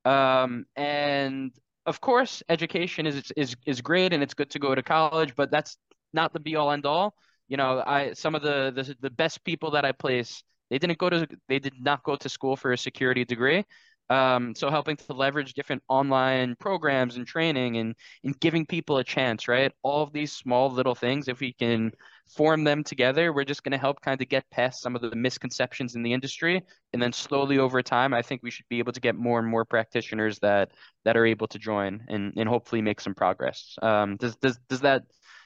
Um, 0.05 0.65
and 0.75 1.51
of 1.85 2.01
course, 2.01 2.43
education 2.49 3.05
is 3.05 3.31
is 3.35 3.55
is 3.65 3.81
great 3.81 4.13
and 4.13 4.21
it's 4.23 4.33
good 4.33 4.49
to 4.51 4.59
go 4.59 4.75
to 4.75 4.83
college, 4.83 5.35
but 5.35 5.51
that's 5.51 5.77
not 6.13 6.33
the 6.33 6.39
be 6.39 6.55
all 6.55 6.71
end 6.71 6.85
all. 6.85 7.13
You 7.47 7.57
know, 7.57 7.83
I 7.85 8.13
some 8.13 8.35
of 8.35 8.41
the 8.41 8.71
the, 8.75 8.95
the 9.01 9.09
best 9.09 9.43
people 9.43 9.71
that 9.71 9.85
I 9.85 9.91
place, 9.91 10.43
they 10.69 10.77
didn't 10.77 10.97
go 10.97 11.09
to 11.09 11.27
they 11.47 11.59
did 11.59 11.73
not 11.79 12.03
go 12.03 12.15
to 12.15 12.29
school 12.29 12.55
for 12.55 12.71
a 12.71 12.77
security 12.77 13.25
degree. 13.25 13.65
Um, 14.11 14.53
so 14.55 14.69
helping 14.69 14.97
to 14.97 15.13
leverage 15.13 15.53
different 15.53 15.83
online 15.87 16.55
programs 16.59 17.15
and 17.15 17.25
training 17.25 17.77
and, 17.77 17.95
and 18.25 18.37
giving 18.41 18.65
people 18.65 18.97
a 18.97 19.05
chance, 19.05 19.47
right? 19.47 19.71
All 19.83 20.03
of 20.03 20.11
these 20.11 20.33
small 20.33 20.69
little 20.69 20.95
things, 20.95 21.29
if 21.29 21.39
we 21.39 21.53
can 21.53 21.91
form 22.27 22.65
them 22.65 22.83
together, 22.83 23.31
we're 23.31 23.45
just 23.45 23.63
going 23.63 23.71
to 23.71 23.77
help 23.77 24.01
kind 24.01 24.21
of 24.21 24.27
get 24.27 24.43
past 24.51 24.81
some 24.81 24.95
of 24.97 25.01
the 25.01 25.15
misconceptions 25.15 25.95
in 25.95 26.03
the 26.03 26.11
industry. 26.11 26.61
And 26.91 27.01
then 27.01 27.13
slowly 27.13 27.57
over 27.57 27.81
time, 27.81 28.13
I 28.13 28.21
think 28.21 28.41
we 28.43 28.51
should 28.51 28.67
be 28.69 28.79
able 28.79 28.91
to 28.91 28.99
get 28.99 29.15
more 29.15 29.39
and 29.39 29.47
more 29.47 29.63
practitioners 29.63 30.39
that 30.39 30.71
that 31.05 31.15
are 31.15 31.25
able 31.25 31.47
to 31.47 31.57
join 31.57 32.03
and, 32.09 32.33
and 32.35 32.49
hopefully 32.49 32.81
make 32.81 32.99
some 32.99 33.15
progress. 33.15 33.75
Um, 33.81 34.17
does, 34.17 34.35
does, 34.35 34.59
does 34.67 34.81
that 34.81 35.03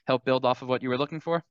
help 0.07 0.25
build 0.25 0.43
off 0.43 0.63
of 0.63 0.67
what 0.67 0.81
you 0.81 0.89
were 0.89 0.97
looking 0.97 1.21
for? 1.21 1.43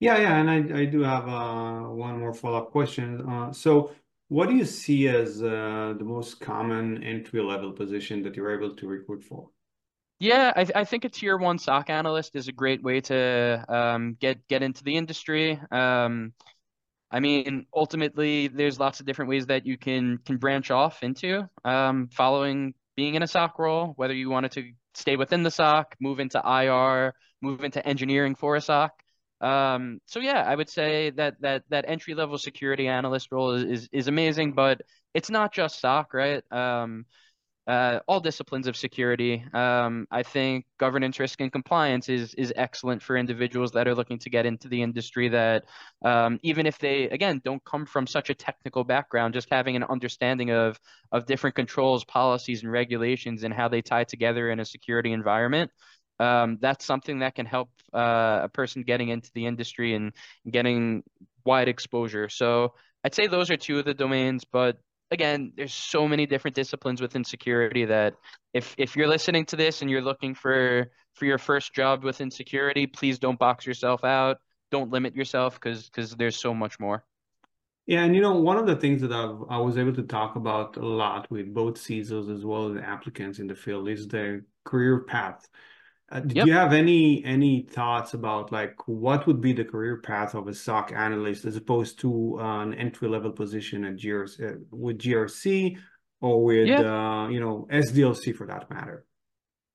Yeah, 0.00 0.18
yeah, 0.18 0.36
and 0.36 0.50
I, 0.50 0.80
I 0.82 0.84
do 0.84 1.00
have 1.02 1.26
uh, 1.28 1.80
one 1.88 2.20
more 2.20 2.34
follow-up 2.34 2.70
question. 2.70 3.26
Uh, 3.28 3.52
so 3.52 3.90
what 4.28 4.48
do 4.48 4.54
you 4.54 4.64
see 4.64 5.08
as 5.08 5.42
uh, 5.42 5.94
the 5.98 6.04
most 6.04 6.40
common 6.40 7.02
entry 7.02 7.42
level 7.42 7.72
position 7.72 8.22
that 8.22 8.36
you're 8.36 8.54
able 8.54 8.74
to 8.76 8.86
recruit 8.86 9.24
for? 9.24 9.48
Yeah, 10.20 10.52
I, 10.56 10.66
I 10.74 10.84
think 10.84 11.04
a 11.04 11.08
tier 11.08 11.36
one 11.36 11.58
SOC 11.58 11.90
analyst 11.90 12.34
is 12.34 12.48
a 12.48 12.52
great 12.52 12.82
way 12.82 13.00
to 13.02 13.64
um, 13.68 14.16
get 14.20 14.46
get 14.48 14.62
into 14.62 14.82
the 14.82 14.96
industry. 14.96 15.60
Um, 15.70 16.32
I 17.10 17.20
mean, 17.20 17.66
ultimately, 17.74 18.48
there's 18.48 18.78
lots 18.78 19.00
of 19.00 19.06
different 19.06 19.30
ways 19.30 19.46
that 19.46 19.64
you 19.64 19.78
can 19.78 20.18
can 20.18 20.36
branch 20.36 20.70
off 20.70 21.02
into 21.02 21.48
um, 21.64 22.08
following 22.08 22.74
being 22.96 23.14
in 23.14 23.22
a 23.22 23.28
SOC 23.28 23.58
role, 23.58 23.92
whether 23.96 24.12
you 24.12 24.28
wanted 24.28 24.50
to 24.52 24.72
stay 24.94 25.16
within 25.16 25.44
the 25.44 25.50
SOC, 25.50 25.94
move 26.00 26.18
into 26.18 26.42
IR, 26.44 27.14
move 27.40 27.62
into 27.62 27.86
engineering 27.86 28.34
for 28.34 28.56
a 28.56 28.60
SOC. 28.60 28.90
Um, 29.40 30.00
so 30.06 30.20
yeah, 30.20 30.42
I 30.42 30.54
would 30.54 30.68
say 30.68 31.10
that 31.10 31.40
that 31.40 31.64
that 31.70 31.84
entry 31.88 32.14
level 32.14 32.38
security 32.38 32.88
analyst 32.88 33.30
role 33.30 33.52
is, 33.52 33.64
is, 33.64 33.88
is 33.92 34.08
amazing, 34.08 34.52
but 34.52 34.82
it's 35.14 35.30
not 35.30 35.52
just 35.52 35.80
SOC, 35.80 36.12
right? 36.14 36.52
Um, 36.52 37.06
uh, 37.68 38.00
all 38.08 38.18
disciplines 38.18 38.66
of 38.66 38.74
security. 38.78 39.44
Um, 39.52 40.06
I 40.10 40.22
think 40.22 40.64
governance, 40.78 41.20
risk, 41.20 41.42
and 41.42 41.52
compliance 41.52 42.08
is 42.08 42.32
is 42.34 42.50
excellent 42.56 43.02
for 43.02 43.14
individuals 43.14 43.72
that 43.72 43.86
are 43.86 43.94
looking 43.94 44.18
to 44.20 44.30
get 44.30 44.46
into 44.46 44.68
the 44.68 44.80
industry. 44.82 45.28
That 45.28 45.64
um, 46.02 46.40
even 46.42 46.64
if 46.66 46.78
they 46.78 47.10
again 47.10 47.42
don't 47.44 47.62
come 47.64 47.84
from 47.84 48.06
such 48.06 48.30
a 48.30 48.34
technical 48.34 48.84
background, 48.84 49.34
just 49.34 49.48
having 49.50 49.76
an 49.76 49.84
understanding 49.84 50.50
of 50.50 50.80
of 51.12 51.26
different 51.26 51.56
controls, 51.56 52.04
policies, 52.04 52.62
and 52.62 52.72
regulations 52.72 53.42
and 53.42 53.52
how 53.52 53.68
they 53.68 53.82
tie 53.82 54.04
together 54.04 54.50
in 54.50 54.60
a 54.60 54.64
security 54.64 55.12
environment 55.12 55.70
um, 56.18 56.58
that's 56.60 56.84
something 56.84 57.20
that 57.20 57.34
can 57.34 57.46
help 57.46 57.70
uh, 57.92 58.40
a 58.44 58.48
person 58.48 58.82
getting 58.82 59.08
into 59.08 59.30
the 59.34 59.46
industry 59.46 59.94
and 59.94 60.12
getting 60.50 61.02
wide 61.44 61.68
exposure. 61.68 62.28
So 62.28 62.74
I'd 63.04 63.14
say 63.14 63.26
those 63.26 63.50
are 63.50 63.56
two 63.56 63.78
of 63.78 63.84
the 63.84 63.94
domains, 63.94 64.44
but 64.44 64.78
again, 65.10 65.52
there's 65.56 65.72
so 65.72 66.06
many 66.06 66.26
different 66.26 66.54
disciplines 66.54 67.00
within 67.00 67.24
security 67.24 67.84
that 67.86 68.14
if 68.52 68.74
if 68.78 68.96
you're 68.96 69.08
listening 69.08 69.46
to 69.46 69.56
this 69.56 69.82
and 69.82 69.90
you're 69.90 70.02
looking 70.02 70.34
for 70.34 70.90
for 71.14 71.24
your 71.24 71.38
first 71.38 71.74
job 71.74 72.04
within 72.04 72.30
security, 72.30 72.86
please 72.86 73.18
don't 73.18 73.38
box 73.38 73.66
yourself 73.66 74.04
out. 74.04 74.38
Don't 74.70 74.90
limit 74.90 75.16
yourself 75.16 75.54
because 75.54 75.88
because 75.88 76.14
there's 76.16 76.36
so 76.36 76.52
much 76.54 76.78
more. 76.78 77.04
Yeah, 77.86 78.04
and 78.04 78.14
you 78.14 78.20
know, 78.20 78.36
one 78.38 78.58
of 78.58 78.66
the 78.66 78.76
things 78.76 79.00
that 79.00 79.12
I've, 79.12 79.38
I 79.48 79.58
was 79.58 79.78
able 79.78 79.94
to 79.94 80.02
talk 80.02 80.36
about 80.36 80.76
a 80.76 80.84
lot 80.84 81.30
with 81.30 81.54
both 81.54 81.76
CISOs 81.76 82.30
as 82.30 82.44
well 82.44 82.70
as 82.70 82.82
applicants 82.82 83.38
in 83.38 83.46
the 83.46 83.54
field 83.54 83.88
is 83.88 84.06
the 84.06 84.44
career 84.64 85.04
path. 85.04 85.48
Uh, 86.10 86.20
did 86.20 86.38
yep. 86.38 86.46
you 86.46 86.52
have 86.54 86.72
any 86.72 87.22
any 87.24 87.62
thoughts 87.62 88.14
about 88.14 88.50
like 88.50 88.74
what 88.86 89.26
would 89.26 89.42
be 89.42 89.52
the 89.52 89.64
career 89.64 89.98
path 89.98 90.34
of 90.34 90.48
a 90.48 90.54
SOC 90.54 90.92
analyst 90.92 91.44
as 91.44 91.56
opposed 91.56 91.98
to 91.98 92.38
uh, 92.40 92.62
an 92.62 92.72
entry 92.74 93.08
level 93.08 93.30
position 93.30 93.84
at 93.84 93.96
GRC 93.96 94.52
uh, 94.52 94.58
with 94.70 94.98
GRC 94.98 95.76
or 96.22 96.42
with 96.42 96.68
yeah. 96.68 97.24
uh, 97.24 97.28
you 97.28 97.40
know 97.40 97.68
SDLC 97.70 98.34
for 98.34 98.46
that 98.46 98.70
matter? 98.70 99.04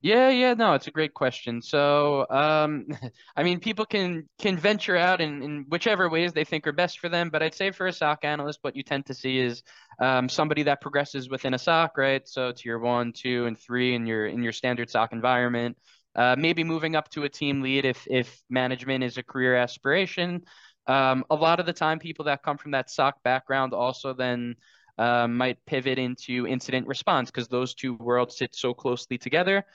Yeah, 0.03 0.31
yeah, 0.31 0.53
no, 0.53 0.73
it's 0.73 0.87
a 0.87 0.91
great 0.91 1.13
question. 1.13 1.61
So, 1.61 2.27
um, 2.29 2.87
I 3.37 3.43
mean, 3.43 3.61
people 3.61 3.85
can 3.85 4.27
can 4.37 4.57
venture 4.57 4.97
out 4.97 5.21
in, 5.21 5.41
in 5.41 5.65
whichever 5.69 6.09
ways 6.09 6.33
they 6.33 6.43
think 6.43 6.67
are 6.67 6.73
best 6.73 6.99
for 6.99 7.07
them, 7.07 7.29
but 7.29 7.41
I'd 7.41 7.53
say 7.53 7.71
for 7.71 7.87
a 7.87 7.93
SOC 7.93 8.25
analyst, 8.25 8.59
what 8.63 8.75
you 8.75 8.83
tend 8.83 9.05
to 9.05 9.13
see 9.13 9.37
is 9.37 9.63
um, 10.01 10.27
somebody 10.27 10.63
that 10.63 10.81
progresses 10.81 11.29
within 11.29 11.53
a 11.53 11.57
SOC, 11.57 11.97
right? 11.97 12.27
So 12.27 12.51
tier 12.51 12.79
one, 12.79 13.13
two, 13.13 13.45
and 13.45 13.57
three 13.57 13.95
in 13.95 14.05
your 14.05 14.25
in 14.27 14.43
your 14.43 14.51
standard 14.51 14.89
SOC 14.89 15.13
environment. 15.13 15.77
Uh, 16.15 16.35
maybe 16.37 16.63
moving 16.63 16.95
up 16.95 17.09
to 17.09 17.23
a 17.23 17.29
team 17.29 17.61
lead 17.61 17.85
if 17.85 18.07
if 18.09 18.41
management 18.49 19.03
is 19.03 19.17
a 19.17 19.23
career 19.23 19.55
aspiration. 19.55 20.41
Um, 20.85 21.25
a 21.29 21.35
lot 21.35 21.59
of 21.59 21.65
the 21.65 21.73
time, 21.73 21.99
people 21.99 22.25
that 22.25 22.43
come 22.43 22.57
from 22.57 22.71
that 22.71 22.89
SOC 22.89 23.23
background 23.23 23.73
also 23.73 24.13
then 24.13 24.55
uh, 24.97 25.27
might 25.27 25.65
pivot 25.65 25.97
into 25.97 26.45
incident 26.45 26.87
response 26.87 27.31
because 27.31 27.47
those 27.47 27.73
two 27.73 27.95
worlds 27.95 28.37
sit 28.37 28.53
so 28.53 28.73
closely 28.73 29.17
together 29.17 29.65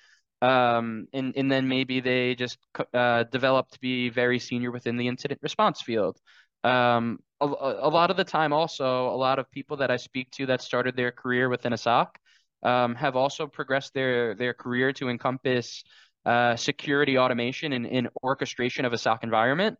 um, 0.43 1.09
and 1.13 1.37
and 1.37 1.51
then 1.51 1.69
maybe 1.69 2.01
they 2.01 2.35
just 2.35 2.59
uh, 2.95 3.25
develop 3.25 3.69
to 3.71 3.81
be 3.81 4.09
very 4.09 4.39
senior 4.39 4.71
within 4.71 4.97
the 4.97 5.09
incident 5.09 5.41
response 5.43 5.83
field. 5.83 6.19
Um, 6.65 7.19
a, 7.41 7.47
a, 7.47 7.91
lot 7.91 8.11
of 8.11 8.17
the 8.17 8.25
time, 8.25 8.53
also, 8.53 9.09
a 9.09 9.17
lot 9.17 9.39
of 9.39 9.51
people 9.51 9.77
that 9.79 9.91
I 9.91 9.97
speak 9.97 10.31
to 10.33 10.47
that 10.47 10.61
started 10.61 10.97
their 10.97 11.13
career 11.13 11.49
within 11.49 11.73
a 11.73 11.77
SOC 11.77 12.19
um, 12.65 12.95
have 12.97 13.17
also 13.17 13.47
progressed 13.47 13.95
their 13.95 14.35
their 14.35 14.55
career 14.55 14.93
to 14.95 15.09
encompass 15.09 15.83
uh, 16.29 16.57
security 16.57 17.17
automation 17.17 17.73
and, 17.73 17.87
and, 17.87 18.09
orchestration 18.23 18.85
of 18.85 18.93
a 18.93 18.99
SOC 18.99 19.25
environment. 19.25 19.79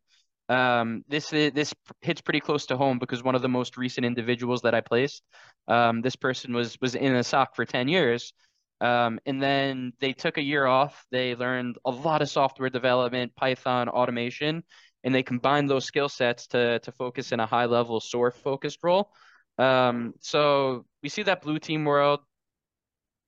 Um, 0.49 1.05
this 1.07 1.29
this 1.29 1.75
hits 2.01 2.23
pretty 2.23 2.41
close 2.41 2.65
to 2.67 2.77
home 2.79 2.99
because 2.99 3.23
one 3.23 3.35
of 3.35 3.43
the 3.43 3.51
most 3.51 3.77
recent 3.77 4.07
individuals 4.07 4.63
that 4.63 4.75
I 4.75 4.81
placed, 4.81 5.23
um, 5.69 6.01
this 6.01 6.17
person 6.17 6.55
was 6.55 6.79
was 6.81 6.95
in 6.95 7.15
a 7.15 7.23
SOC 7.23 7.55
for 7.55 7.67
ten 7.67 7.87
years, 7.87 8.33
um, 8.81 9.21
and 9.27 9.43
then 9.43 9.93
they 10.01 10.15
took 10.15 10.39
a 10.39 10.43
year 10.43 10.65
off. 10.65 11.05
They 11.11 11.35
learned 11.35 11.77
a 11.85 11.91
lot 11.91 12.23
of 12.23 12.31
software 12.31 12.71
development, 12.71 13.37
Python, 13.37 13.91
automation, 13.91 14.65
and 15.05 15.15
they 15.15 15.23
combined 15.23 15.69
those 15.69 15.85
skill 15.85 16.09
sets 16.09 16.47
to 16.49 16.79
to 16.79 16.93
focus 16.93 17.31
in 17.33 17.41
a 17.41 17.47
high 17.47 17.67
level 17.67 18.01
SOAR 18.01 18.31
focused 18.31 18.79
role. 18.83 19.11
Um, 19.59 20.15
so 20.21 20.87
we 21.03 21.11
see 21.11 21.25
that 21.25 21.43
blue 21.43 21.59
team 21.59 21.85
world 21.85 22.21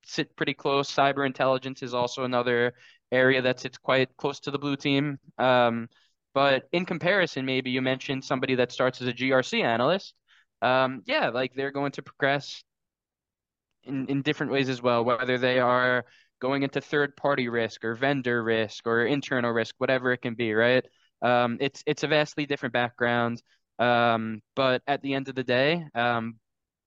sit 0.05 0.35
pretty 0.37 0.55
close. 0.55 0.91
Cyber 0.91 1.27
intelligence 1.27 1.83
is 1.83 1.95
also 1.95 2.25
another 2.25 2.75
area 3.12 3.43
that 3.43 3.61
sits 3.61 3.79
quite 3.79 4.17
close 4.17 4.40
to 4.40 4.50
the 4.50 4.59
blue 4.59 4.76
team. 4.76 5.19
Um, 5.38 5.88
but 6.35 6.69
in 6.73 6.85
comparison, 6.85 7.45
maybe 7.45 7.71
you 7.71 7.83
mentioned 7.83 8.25
somebody 8.25 8.55
that 8.57 8.73
starts 8.73 9.00
as 9.02 9.09
a 9.09 9.12
GRC 9.12 9.62
analyst. 9.64 10.14
Um, 10.62 11.02
yeah, 11.07 11.31
like 11.31 11.55
they're 11.55 11.73
going 11.73 11.93
to 11.93 12.02
progress 12.02 12.62
in, 13.85 14.07
in 14.07 14.23
different 14.23 14.52
ways 14.52 14.69
as 14.69 14.83
well, 14.83 15.05
whether 15.05 15.38
they 15.38 15.59
are 15.59 16.05
going 16.40 16.62
into 16.62 16.81
third 16.81 17.17
party 17.17 17.49
risk 17.49 17.85
or 17.85 17.95
vendor 17.95 18.43
risk 18.43 18.87
or 18.87 19.05
internal 19.05 19.50
risk, 19.52 19.75
whatever 19.79 20.12
it 20.12 20.23
can 20.23 20.35
be, 20.35 20.55
right? 20.55 20.85
Um, 21.23 21.59
it's 21.61 21.83
it's 21.87 22.02
a 22.02 22.09
vastly 22.09 22.47
different 22.47 22.73
background. 22.73 23.43
Um, 23.79 24.43
but 24.55 24.83
at 24.87 25.02
the 25.02 25.14
end 25.14 25.29
of 25.29 25.35
the 25.35 25.43
day, 25.43 25.85
um, 25.95 26.38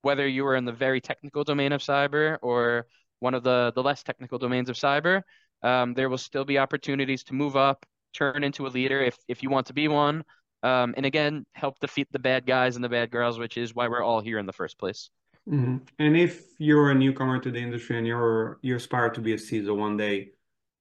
whether 0.03 0.27
you 0.27 0.46
are 0.46 0.56
in 0.56 0.65
the 0.65 0.72
very 0.72 1.01
technical 1.01 1.44
domain 1.44 1.72
of 1.72 1.82
cyber 1.82 2.38
or 2.42 2.86
one 3.20 3.34
of 3.34 3.44
the, 3.44 3.72
the 3.74 3.82
less 3.82 4.03
technical 4.03 4.38
domains 4.38 4.70
of 4.70 4.75
cyber, 4.75 5.22
um, 5.63 5.93
there 5.93 6.10
will 6.10 6.17
still 6.17 6.46
be 6.46 6.58
opportunities 6.58 7.24
to 7.25 7.34
move 7.34 7.55
up, 7.55 7.86
turn 8.13 8.43
into 8.43 8.67
a 8.67 8.70
leader 8.70 9.01
if, 9.01 9.17
if 9.27 9.41
you 9.41 9.50
want 9.50 9.67
to 9.67 9.74
be 9.74 9.88
one. 9.88 10.24
Um, 10.62 10.93
and 10.96 11.05
again, 11.05 11.46
help 11.53 11.79
defeat 11.79 12.08
the 12.12 12.20
bad 12.20 12.46
guys 12.46 12.75
and 12.75 12.84
the 12.84 12.89
bad 12.89 13.12
girls, 13.12 13.39
which 13.39 13.58
is 13.58 13.75
why 13.75 13.88
we're 13.88 14.03
all 14.03 14.22
here 14.22 14.39
in 14.39 14.46
the 14.46 14.53
first 14.53 14.77
place. 14.77 15.10
Mm-hmm. 15.50 15.77
And 16.00 16.15
if 16.15 16.41
you're 16.58 16.91
a 16.91 16.96
newcomer 16.96 17.39
to 17.39 17.51
the 17.51 17.60
industry 17.60 17.98
and 17.98 18.08
you're 18.08 18.60
you 18.62 18.75
aspire 18.75 19.10
to 19.10 19.20
be 19.20 19.34
a 19.34 19.38
CISO 19.38 19.75
one 19.75 19.98
day, 19.98 20.29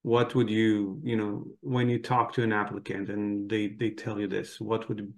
what 0.02 0.34
would 0.36 0.48
you, 0.48 1.00
you 1.02 1.16
know, 1.16 1.46
when 1.60 1.88
you 1.88 1.98
talk 1.98 2.32
to 2.34 2.42
an 2.44 2.52
applicant 2.52 3.08
and 3.08 3.50
they 3.50 3.68
they 3.68 3.90
tell 3.90 4.20
you 4.20 4.28
this, 4.28 4.60
what 4.60 4.88
would 4.88 5.12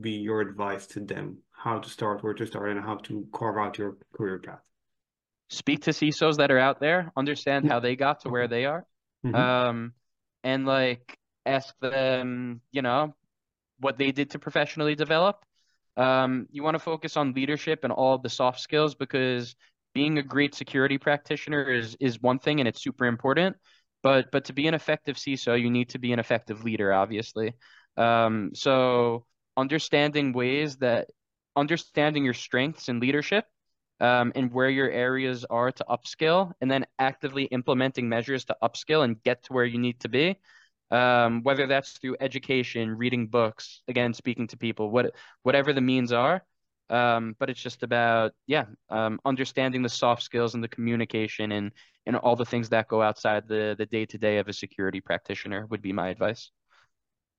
be 0.00 0.12
your 0.12 0.42
advice 0.42 0.86
to 0.88 1.00
them? 1.00 1.38
How 1.52 1.78
to 1.78 1.88
start, 1.88 2.22
where 2.22 2.34
to 2.34 2.46
start, 2.46 2.70
and 2.70 2.80
how 2.80 2.96
to 2.96 3.26
carve 3.32 3.56
out 3.56 3.78
your 3.78 3.96
career 4.14 4.38
path? 4.38 4.60
Speak 5.48 5.82
to 5.82 5.90
CISOs 5.90 6.36
that 6.36 6.50
are 6.50 6.58
out 6.58 6.78
there, 6.80 7.10
understand 7.16 7.68
how 7.68 7.80
they 7.80 7.96
got 7.96 8.20
to 8.20 8.28
where 8.28 8.48
they 8.48 8.66
are, 8.66 8.86
mm-hmm. 9.24 9.34
um, 9.34 9.92
and 10.44 10.66
like 10.66 11.16
ask 11.46 11.74
them, 11.80 12.60
you 12.72 12.82
know, 12.82 13.14
what 13.78 13.98
they 13.98 14.12
did 14.12 14.30
to 14.30 14.38
professionally 14.38 14.94
develop 14.94 15.44
um, 15.96 16.46
you 16.50 16.62
want 16.62 16.76
to 16.76 16.78
focus 16.78 17.16
on 17.16 17.32
leadership 17.32 17.84
and 17.84 17.92
all 17.92 18.18
the 18.18 18.28
soft 18.28 18.60
skills 18.60 18.94
because 18.94 19.54
being 19.94 20.18
a 20.18 20.22
great 20.22 20.54
security 20.54 20.98
practitioner 20.98 21.70
is 21.70 21.96
is 22.00 22.20
one 22.22 22.38
thing 22.38 22.60
and 22.60 22.68
it's 22.68 22.82
super 22.82 23.06
important. 23.06 23.56
But 24.02 24.30
but 24.30 24.46
to 24.46 24.52
be 24.52 24.66
an 24.66 24.74
effective 24.74 25.16
CISO, 25.16 25.60
you 25.60 25.70
need 25.70 25.90
to 25.90 25.98
be 25.98 26.12
an 26.12 26.18
effective 26.18 26.64
leader, 26.64 26.92
obviously. 26.92 27.54
Um, 27.96 28.52
so 28.54 29.26
understanding 29.56 30.32
ways 30.32 30.76
that 30.76 31.08
understanding 31.56 32.24
your 32.24 32.34
strengths 32.34 32.88
in 32.88 33.00
leadership 33.00 33.44
um, 34.00 34.32
and 34.34 34.52
where 34.52 34.70
your 34.70 34.90
areas 34.90 35.44
are 35.50 35.70
to 35.72 35.84
upskill, 35.88 36.52
and 36.60 36.70
then 36.70 36.86
actively 36.98 37.44
implementing 37.44 38.08
measures 38.08 38.44
to 38.46 38.56
upskill 38.62 39.04
and 39.04 39.22
get 39.22 39.42
to 39.44 39.52
where 39.52 39.64
you 39.64 39.78
need 39.78 40.00
to 40.00 40.08
be 40.08 40.36
um, 40.90 41.42
whether 41.42 41.66
that's 41.66 41.92
through 41.92 42.16
education, 42.20 42.96
reading 42.96 43.28
books, 43.28 43.82
again, 43.88 44.12
speaking 44.12 44.48
to 44.48 44.56
people, 44.56 44.90
what 44.90 45.14
whatever 45.42 45.72
the 45.72 45.80
means 45.80 46.12
are. 46.12 46.44
Um, 46.88 47.36
but 47.38 47.48
it's 47.48 47.62
just 47.62 47.84
about 47.84 48.32
yeah, 48.46 48.66
um, 48.88 49.20
understanding 49.24 49.82
the 49.82 49.88
soft 49.88 50.22
skills 50.22 50.54
and 50.54 50.64
the 50.64 50.68
communication 50.68 51.52
and 51.52 51.72
and 52.06 52.16
all 52.16 52.34
the 52.34 52.44
things 52.44 52.68
that 52.70 52.88
go 52.88 53.02
outside 53.02 53.46
the 53.46 53.76
the 53.78 53.86
day 53.86 54.06
to 54.06 54.18
day 54.18 54.38
of 54.38 54.48
a 54.48 54.52
security 54.52 55.00
practitioner 55.00 55.66
would 55.66 55.82
be 55.82 55.92
my 55.92 56.08
advice. 56.08 56.50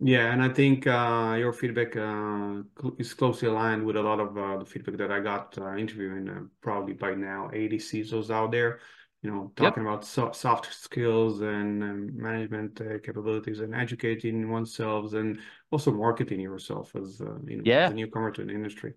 Yeah, 0.04 0.34
and 0.34 0.42
I 0.42 0.50
think 0.50 0.88
uh, 0.88 1.36
your 1.38 1.54
feedback 1.54 1.96
uh, 1.96 2.64
is 2.98 3.14
closely 3.14 3.48
aligned 3.48 3.86
with 3.86 3.96
a 3.96 4.02
lot 4.02 4.20
of 4.20 4.36
uh, 4.36 4.58
the 4.58 4.66
feedback 4.66 4.98
that 4.98 5.12
I 5.12 5.20
got 5.20 5.56
uh, 5.60 5.76
interviewing 5.76 6.28
uh, 6.28 6.42
probably 6.62 6.94
by 6.94 7.14
now 7.14 7.52
80 7.54 7.78
CISOs 7.78 8.32
out 8.32 8.52
there 8.52 8.80
you 9.22 9.30
know 9.30 9.52
talking 9.56 9.84
yep. 9.84 9.94
about 9.94 10.06
so 10.06 10.32
soft 10.32 10.74
skills 10.74 11.42
and 11.42 11.84
um, 11.84 12.10
management 12.16 12.82
uh, 12.82 12.98
capabilities 13.04 13.60
and 13.60 13.76
educating 13.76 14.50
oneself 14.50 15.14
and 15.14 15.40
also 15.70 15.92
marketing 15.92 16.40
yourself 16.40 16.96
as 16.96 17.22
uh, 17.22 17.38
you 17.46 17.58
know 17.58 17.64
yeah. 17.66 17.86
as 17.86 17.92
a 17.92 17.96
newcomer 17.96 18.32
to 18.32 18.44
the 18.44 18.52
industry 18.52 18.94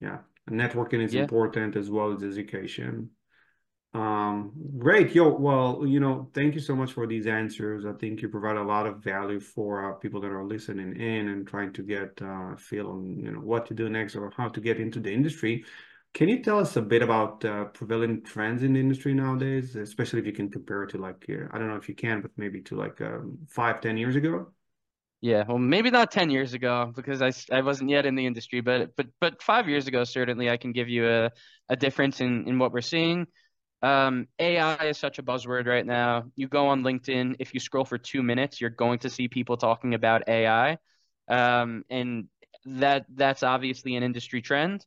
yeah 0.00 0.18
and 0.46 0.60
networking 0.60 1.02
is 1.02 1.12
yeah. 1.12 1.22
important 1.22 1.76
as 1.76 1.90
well 1.90 2.12
as 2.12 2.22
education 2.22 3.10
um 3.96 4.52
great 4.78 5.14
yo 5.14 5.24
well 5.28 5.84
you 5.86 6.00
know 6.00 6.28
thank 6.34 6.54
you 6.54 6.60
so 6.60 6.74
much 6.74 6.92
for 6.92 7.06
these 7.06 7.26
answers 7.26 7.86
i 7.86 7.92
think 8.00 8.20
you 8.20 8.28
provide 8.28 8.56
a 8.56 8.62
lot 8.62 8.86
of 8.86 8.94
value 9.02 9.40
for 9.40 9.70
uh, 9.90 9.94
people 9.94 10.20
that 10.20 10.30
are 10.30 10.44
listening 10.44 10.90
in 11.00 11.28
and 11.28 11.46
trying 11.46 11.72
to 11.72 11.82
get 11.82 12.10
uh 12.20 12.54
feel 12.56 12.88
on 12.90 13.18
you 13.24 13.30
know 13.30 13.40
what 13.40 13.64
to 13.66 13.74
do 13.74 13.88
next 13.88 14.14
or 14.16 14.32
how 14.36 14.48
to 14.48 14.60
get 14.60 14.78
into 14.78 15.00
the 15.00 15.12
industry 15.12 15.64
can 16.14 16.28
you 16.28 16.42
tell 16.42 16.58
us 16.58 16.76
a 16.76 16.80
bit 16.80 17.02
about 17.02 17.44
uh, 17.44 17.66
prevalent 17.66 18.24
trends 18.24 18.62
in 18.62 18.72
the 18.72 18.80
industry 18.80 19.12
nowadays, 19.12 19.76
especially 19.76 20.20
if 20.20 20.24
you 20.24 20.32
can 20.32 20.50
compare 20.50 20.84
it 20.84 20.90
to 20.92 20.96
like, 20.96 21.26
I 21.28 21.58
don't 21.58 21.68
know 21.68 21.76
if 21.76 21.90
you 21.90 21.94
can, 21.94 22.22
but 22.22 22.30
maybe 22.38 22.62
to 22.62 22.74
like 22.74 23.02
um, 23.02 23.36
five, 23.48 23.82
ten 23.82 23.98
years 23.98 24.16
ago? 24.16 24.46
Yeah, 25.20 25.44
well, 25.46 25.58
maybe 25.58 25.90
not 25.90 26.10
10 26.10 26.30
years 26.30 26.54
ago 26.54 26.92
because 26.96 27.20
I, 27.20 27.32
I 27.54 27.60
wasn't 27.60 27.90
yet 27.90 28.06
in 28.06 28.14
the 28.14 28.24
industry, 28.26 28.60
but 28.60 28.96
but 28.96 29.08
but 29.20 29.42
five 29.42 29.68
years 29.68 29.86
ago, 29.88 30.04
certainly 30.04 30.48
I 30.48 30.56
can 30.56 30.72
give 30.72 30.88
you 30.88 31.06
a, 31.08 31.32
a 31.68 31.76
difference 31.76 32.20
in, 32.22 32.48
in 32.48 32.58
what 32.58 32.72
we're 32.72 32.80
seeing. 32.80 33.26
Um, 33.82 34.26
AI 34.38 34.86
is 34.86 34.98
such 34.98 35.18
a 35.18 35.22
buzzword 35.22 35.66
right 35.66 35.84
now. 35.86 36.24
You 36.34 36.48
go 36.48 36.68
on 36.68 36.82
LinkedIn, 36.82 37.36
if 37.38 37.54
you 37.54 37.60
scroll 37.60 37.84
for 37.84 37.98
two 37.98 38.22
minutes, 38.22 38.60
you're 38.60 38.70
going 38.70 39.00
to 39.00 39.10
see 39.10 39.28
people 39.28 39.56
talking 39.56 39.94
about 39.94 40.28
AI. 40.28 40.78
Um, 41.28 41.84
and 41.90 42.28
that 42.64 43.06
that's 43.14 43.42
obviously 43.42 43.96
an 43.96 44.02
industry 44.02 44.42
trend. 44.42 44.84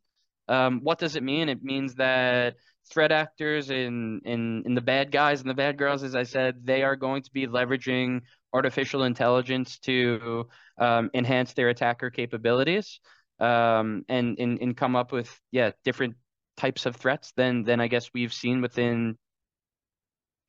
Um, 0.48 0.82
what 0.84 0.98
does 1.00 1.16
it 1.16 1.24
mean? 1.24 1.48
It 1.50 1.64
means 1.64 1.96
that 1.96 2.56
threat 2.92 3.12
actors 3.12 3.70
and, 3.70 4.22
and, 4.26 4.66
and 4.66 4.76
the 4.76 4.82
bad 4.82 5.12
guys 5.12 5.42
and 5.42 5.50
the 5.50 5.54
bad 5.54 5.78
girls, 5.78 6.04
as 6.04 6.16
I 6.16 6.24
said, 6.24 6.66
they 6.66 6.82
are 6.84 6.96
going 6.96 7.22
to 7.22 7.32
be 7.32 7.46
leveraging 7.46 8.22
artificial 8.52 9.04
intelligence 9.04 9.78
to 9.80 10.48
um, 10.80 11.12
enhance 11.14 11.54
their 11.54 11.70
attacker 11.70 12.10
capabilities 12.10 13.00
um, 13.40 14.04
and, 14.10 14.40
and, 14.40 14.60
and 14.60 14.76
come 14.76 14.96
up 14.96 15.12
with, 15.12 15.40
yeah, 15.52 15.72
different 15.86 16.16
types 16.60 16.86
of 16.86 16.96
threats 16.96 17.32
than, 17.36 17.64
than 17.64 17.80
I 17.80 17.88
guess 17.88 18.12
we've 18.14 18.34
seen 18.34 18.62
within 18.62 19.18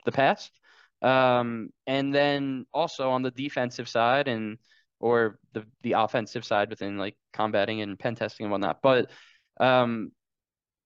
the 0.04 0.12
past. 0.12 0.52
Um, 1.02 1.70
and 1.86 2.14
then 2.14 2.66
also 2.74 3.10
on 3.10 3.22
the 3.22 3.30
defensive 3.30 3.88
side 3.88 4.28
and 4.28 4.58
or 4.98 5.38
the 5.54 5.64
the 5.82 5.92
offensive 5.92 6.44
side 6.44 6.68
within 6.68 6.98
like 6.98 7.16
combating 7.32 7.80
and 7.80 7.98
pen 7.98 8.14
testing 8.14 8.44
and 8.44 8.50
whatnot. 8.50 8.82
But 8.82 9.10
um, 9.58 10.12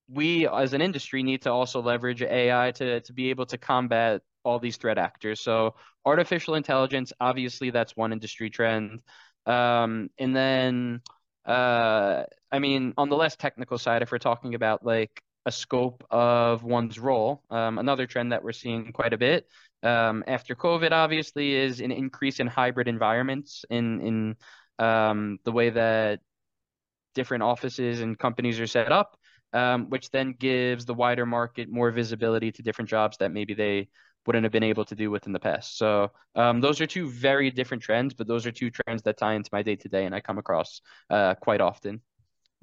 we 0.08 0.46
as 0.46 0.72
an 0.72 0.80
industry 0.80 1.22
need 1.22 1.42
to 1.42 1.50
also 1.50 1.82
leverage 1.82 2.22
AI 2.22 2.70
to 2.72 3.00
to 3.00 3.12
be 3.12 3.30
able 3.30 3.46
to 3.46 3.58
combat 3.58 4.22
all 4.44 4.58
these 4.58 4.76
threat 4.76 4.98
actors. 4.98 5.40
So 5.40 5.74
artificial 6.04 6.54
intelligence, 6.54 7.12
obviously, 7.18 7.70
that's 7.70 7.96
one 7.96 8.12
industry 8.12 8.50
trend. 8.50 9.00
Um, 9.46 10.10
and 10.18 10.36
then, 10.36 11.00
uh, 11.46 12.24
I 12.50 12.58
mean, 12.58 12.94
on 12.96 13.08
the 13.08 13.16
less 13.16 13.36
technical 13.36 13.78
side, 13.78 14.02
if 14.02 14.12
we're 14.12 14.18
talking 14.18 14.54
about 14.54 14.84
like 14.84 15.22
a 15.46 15.52
scope 15.52 16.04
of 16.10 16.62
one's 16.62 16.98
role. 16.98 17.42
Um, 17.50 17.78
another 17.78 18.06
trend 18.06 18.32
that 18.32 18.42
we're 18.42 18.52
seeing 18.52 18.92
quite 18.92 19.12
a 19.12 19.18
bit 19.18 19.46
um, 19.82 20.24
after 20.26 20.54
COVID, 20.54 20.92
obviously, 20.92 21.54
is 21.54 21.80
an 21.80 21.92
increase 21.92 22.40
in 22.40 22.46
hybrid 22.46 22.88
environments 22.88 23.64
in 23.68 24.00
in 24.00 24.36
um, 24.78 25.38
the 25.44 25.52
way 25.52 25.70
that 25.70 26.20
different 27.14 27.42
offices 27.42 28.00
and 28.00 28.18
companies 28.18 28.58
are 28.58 28.66
set 28.66 28.90
up, 28.90 29.16
um, 29.52 29.90
which 29.90 30.10
then 30.10 30.34
gives 30.38 30.84
the 30.84 30.94
wider 30.94 31.26
market 31.26 31.68
more 31.68 31.90
visibility 31.90 32.50
to 32.50 32.62
different 32.62 32.88
jobs 32.88 33.18
that 33.18 33.30
maybe 33.30 33.54
they 33.54 33.88
wouldn't 34.26 34.44
have 34.44 34.52
been 34.52 34.62
able 34.62 34.84
to 34.86 34.94
do 34.94 35.10
with 35.10 35.26
in 35.26 35.32
the 35.32 35.40
past. 35.40 35.78
So 35.78 36.10
um, 36.34 36.60
those 36.60 36.80
are 36.80 36.86
two 36.86 37.08
very 37.08 37.50
different 37.50 37.82
trends, 37.82 38.14
but 38.14 38.26
those 38.26 38.46
are 38.46 38.52
two 38.52 38.70
trends 38.70 39.02
that 39.02 39.18
tie 39.18 39.34
into 39.34 39.50
my 39.52 39.62
day 39.62 39.76
to 39.76 39.88
day 39.88 40.06
and 40.06 40.14
I 40.14 40.20
come 40.20 40.38
across 40.38 40.80
uh, 41.10 41.34
quite 41.34 41.60
often. 41.60 42.00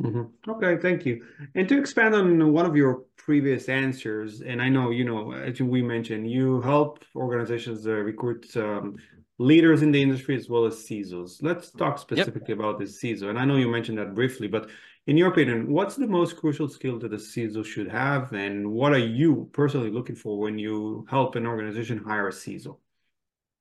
Mm-hmm. 0.02 0.50
Okay, 0.52 0.82
thank 0.82 1.06
you. 1.06 1.24
And 1.54 1.70
to 1.70 1.78
expand 1.78 2.16
on 2.16 2.52
one 2.52 2.66
of 2.66 2.76
your 2.76 3.04
previous 3.18 3.70
answers, 3.70 4.42
and 4.42 4.62
I 4.62 4.70
know, 4.70 4.90
you 4.90 5.04
know, 5.04 5.32
as 5.34 5.62
we 5.62 5.82
mentioned, 5.82 6.30
you 6.30 6.62
help 6.62 7.04
organizations 7.16 7.86
uh, 7.86 7.92
recruit 7.92 8.56
um, 8.58 8.98
leaders 9.38 9.82
in 9.82 9.92
the 9.92 10.02
industry 10.02 10.36
as 10.36 10.50
well 10.50 10.66
as 10.66 10.76
CISOs. 10.76 11.44
Let's 11.44 11.72
talk 11.72 12.00
specifically 12.00 12.54
yep. 12.56 12.60
about 12.60 12.80
the 12.80 12.86
CISO. 12.86 13.30
And 13.30 13.38
I 13.38 13.46
know 13.46 13.58
you 13.58 13.68
mentioned 13.68 13.98
that 13.98 14.16
briefly, 14.16 14.48
but 14.48 14.70
in 15.08 15.18
your 15.18 15.30
opinion, 15.30 15.72
what's 15.72 15.96
the 15.96 16.08
most 16.08 16.38
crucial 16.38 16.70
skill 16.70 17.00
that 17.00 17.14
a 17.14 17.18
CISO 17.18 17.66
should 17.66 17.90
have? 17.90 18.34
And 18.34 18.72
what 18.72 18.94
are 18.94 19.00
you 19.00 19.50
personally 19.52 19.90
looking 19.90 20.16
for 20.16 20.40
when 20.40 20.60
you 20.60 21.06
help 21.10 21.36
an 21.36 21.48
organization 21.48 21.98
hire 21.98 22.28
a 22.28 22.32
CISO? 22.32 22.78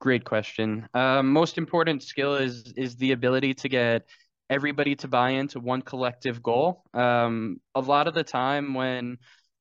Great 0.01 0.25
question. 0.25 0.89
Um, 0.95 1.33
most 1.33 1.59
important 1.59 2.03
skill 2.03 2.37
is 2.37 2.73
is 2.77 2.97
the 2.97 3.13
ability 3.13 3.55
to 3.55 3.69
get 3.69 4.07
everybody 4.49 4.97
to 4.97 5.09
buy 5.09 5.31
into 5.31 5.61
one 5.61 5.83
collective 5.83 6.43
goal. 6.43 6.83
Um, 6.95 7.61
a 7.75 7.81
lot 7.81 8.09
of 8.09 8.15
the 8.15 8.25
time 8.25 8.75
when 8.75 9.19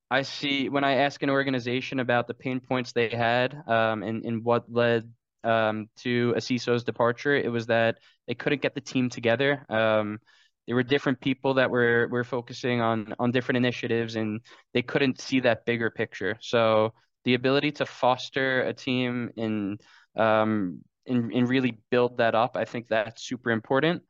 I 0.09 0.23
see 0.23 0.69
when 0.69 0.83
I 0.83 0.95
ask 0.95 1.21
an 1.23 1.29
organization 1.29 1.99
about 1.99 2.27
the 2.27 2.33
pain 2.33 2.59
points 2.59 2.93
they 2.93 3.09
had 3.09 3.53
um, 3.67 4.01
and, 4.01 4.25
and 4.25 4.43
what 4.43 4.71
led 4.71 5.11
um, 5.43 5.89
to 5.97 6.33
a 6.35 6.39
CISO's 6.39 6.83
departure, 6.83 7.35
it 7.35 7.51
was 7.51 7.67
that 7.67 7.99
they 8.27 8.33
couldn't 8.33 8.61
get 8.61 8.73
the 8.73 8.81
team 8.81 9.09
together. 9.09 9.65
Um, 9.69 10.19
there 10.69 10.75
were 10.75 10.83
different 10.83 11.19
people 11.19 11.55
that 11.55 11.71
were 11.71 12.07
were 12.11 12.23
focusing 12.23 12.79
on 12.79 13.15
on 13.17 13.31
different 13.31 13.57
initiatives, 13.57 14.15
and 14.15 14.39
they 14.71 14.83
couldn't 14.83 15.19
see 15.19 15.39
that 15.39 15.65
bigger 15.65 15.89
picture. 15.89 16.37
So 16.41 16.93
the 17.25 17.33
ability 17.33 17.71
to 17.71 17.87
foster 17.87 18.61
a 18.61 18.71
team 18.71 19.31
and 19.35 19.81
um, 20.15 20.81
and, 21.07 21.33
and 21.33 21.49
really 21.49 21.79
build 21.89 22.19
that 22.19 22.35
up, 22.35 22.55
I 22.55 22.65
think 22.65 22.87
that's 22.87 23.23
super 23.23 23.49
important. 23.49 24.03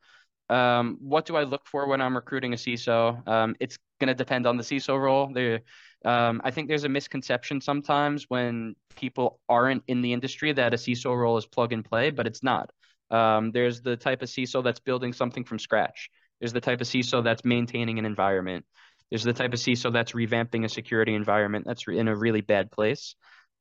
Um, 0.50 0.98
what 1.00 1.24
do 1.24 1.34
I 1.34 1.44
look 1.44 1.66
for 1.66 1.88
when 1.88 2.02
I'm 2.02 2.14
recruiting 2.14 2.52
a 2.52 2.56
CISO? 2.56 3.26
Um, 3.26 3.56
it's 3.58 3.78
going 3.98 4.08
to 4.08 4.14
depend 4.14 4.46
on 4.46 4.58
the 4.58 4.62
CISO 4.62 5.00
role. 5.00 5.30
There, 5.32 5.60
um, 6.04 6.42
I 6.44 6.50
think 6.50 6.68
there's 6.68 6.84
a 6.84 6.90
misconception 6.90 7.62
sometimes 7.62 8.26
when 8.28 8.76
people 8.96 9.40
aren't 9.48 9.82
in 9.86 10.02
the 10.02 10.12
industry 10.12 10.52
that 10.52 10.74
a 10.74 10.76
CISO 10.76 11.16
role 11.16 11.38
is 11.38 11.46
plug 11.46 11.72
and 11.72 11.82
play, 11.82 12.10
but 12.10 12.26
it's 12.26 12.42
not. 12.42 12.70
Um, 13.10 13.50
there's 13.50 13.80
the 13.80 13.96
type 13.96 14.20
of 14.20 14.28
CISO 14.28 14.62
that's 14.62 14.80
building 14.80 15.14
something 15.14 15.44
from 15.44 15.58
scratch. 15.58 16.10
There's 16.40 16.52
the 16.52 16.60
type 16.60 16.80
of 16.80 16.86
CISO 16.86 17.22
that's 17.22 17.44
maintaining 17.44 17.98
an 17.98 18.06
environment. 18.06 18.64
There's 19.10 19.24
the 19.24 19.32
type 19.32 19.52
of 19.52 19.58
CISO 19.58 19.92
that's 19.92 20.12
revamping 20.12 20.64
a 20.64 20.68
security 20.68 21.14
environment 21.14 21.64
that's 21.66 21.84
in 21.88 22.08
a 22.08 22.16
really 22.16 22.40
bad 22.40 22.70
place. 22.70 23.14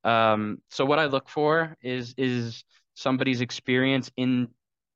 Um, 0.04 0.60
so 0.70 0.86
what 0.86 1.00
I 1.00 1.06
look 1.06 1.30
for 1.30 1.76
is 1.82 2.13
is 2.18 2.63
somebody's 2.94 3.42
experience 3.42 4.12
in 4.15 4.50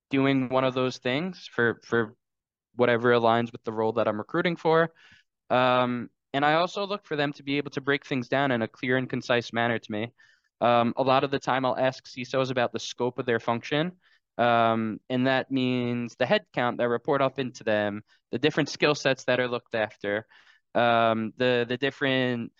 doing 0.09 0.49
one 0.49 0.63
of 0.63 0.73
those 0.73 0.97
things 0.97 1.49
for 1.51 1.81
for 1.83 2.15
whatever 2.75 3.11
aligns 3.11 3.51
with 3.51 3.63
the 3.63 3.73
role 3.73 3.93
that 3.93 4.07
I'm 4.07 4.17
recruiting 4.17 4.55
for. 4.55 4.89
Um, 5.49 6.09
and 6.33 6.43
I 6.43 6.53
also 6.53 6.87
look 6.87 7.05
for 7.05 7.15
them 7.15 7.31
to 7.33 7.43
be 7.43 7.57
able 7.57 7.71
to 7.71 7.81
break 7.81 8.05
things 8.05 8.27
down 8.27 8.51
in 8.51 8.61
a 8.61 8.67
clear 8.67 8.97
and 8.97 9.09
concise 9.09 9.53
manner 9.53 9.77
to 9.77 9.91
me. 9.91 10.11
Um, 10.61 10.93
a 10.97 11.03
lot 11.03 11.23
of 11.23 11.31
the 11.31 11.39
time, 11.39 11.65
I'll 11.65 11.77
ask 11.77 12.05
CISOs 12.05 12.49
about 12.49 12.71
the 12.73 12.79
scope 12.79 13.19
of 13.19 13.25
their 13.25 13.39
function. 13.39 13.91
Um, 14.37 14.99
and 15.09 15.27
that 15.27 15.51
means 15.51 16.15
the 16.17 16.25
headcount 16.25 16.77
that 16.77 16.89
report 16.89 17.21
up 17.21 17.39
into 17.39 17.63
them, 17.63 18.01
the 18.31 18.39
different 18.39 18.69
skill 18.69 18.95
sets 18.95 19.25
that 19.25 19.39
are 19.39 19.47
looked 19.47 19.75
after, 19.75 20.25
um, 20.75 21.33
the 21.37 21.65
the 21.67 21.77
different 21.77 22.51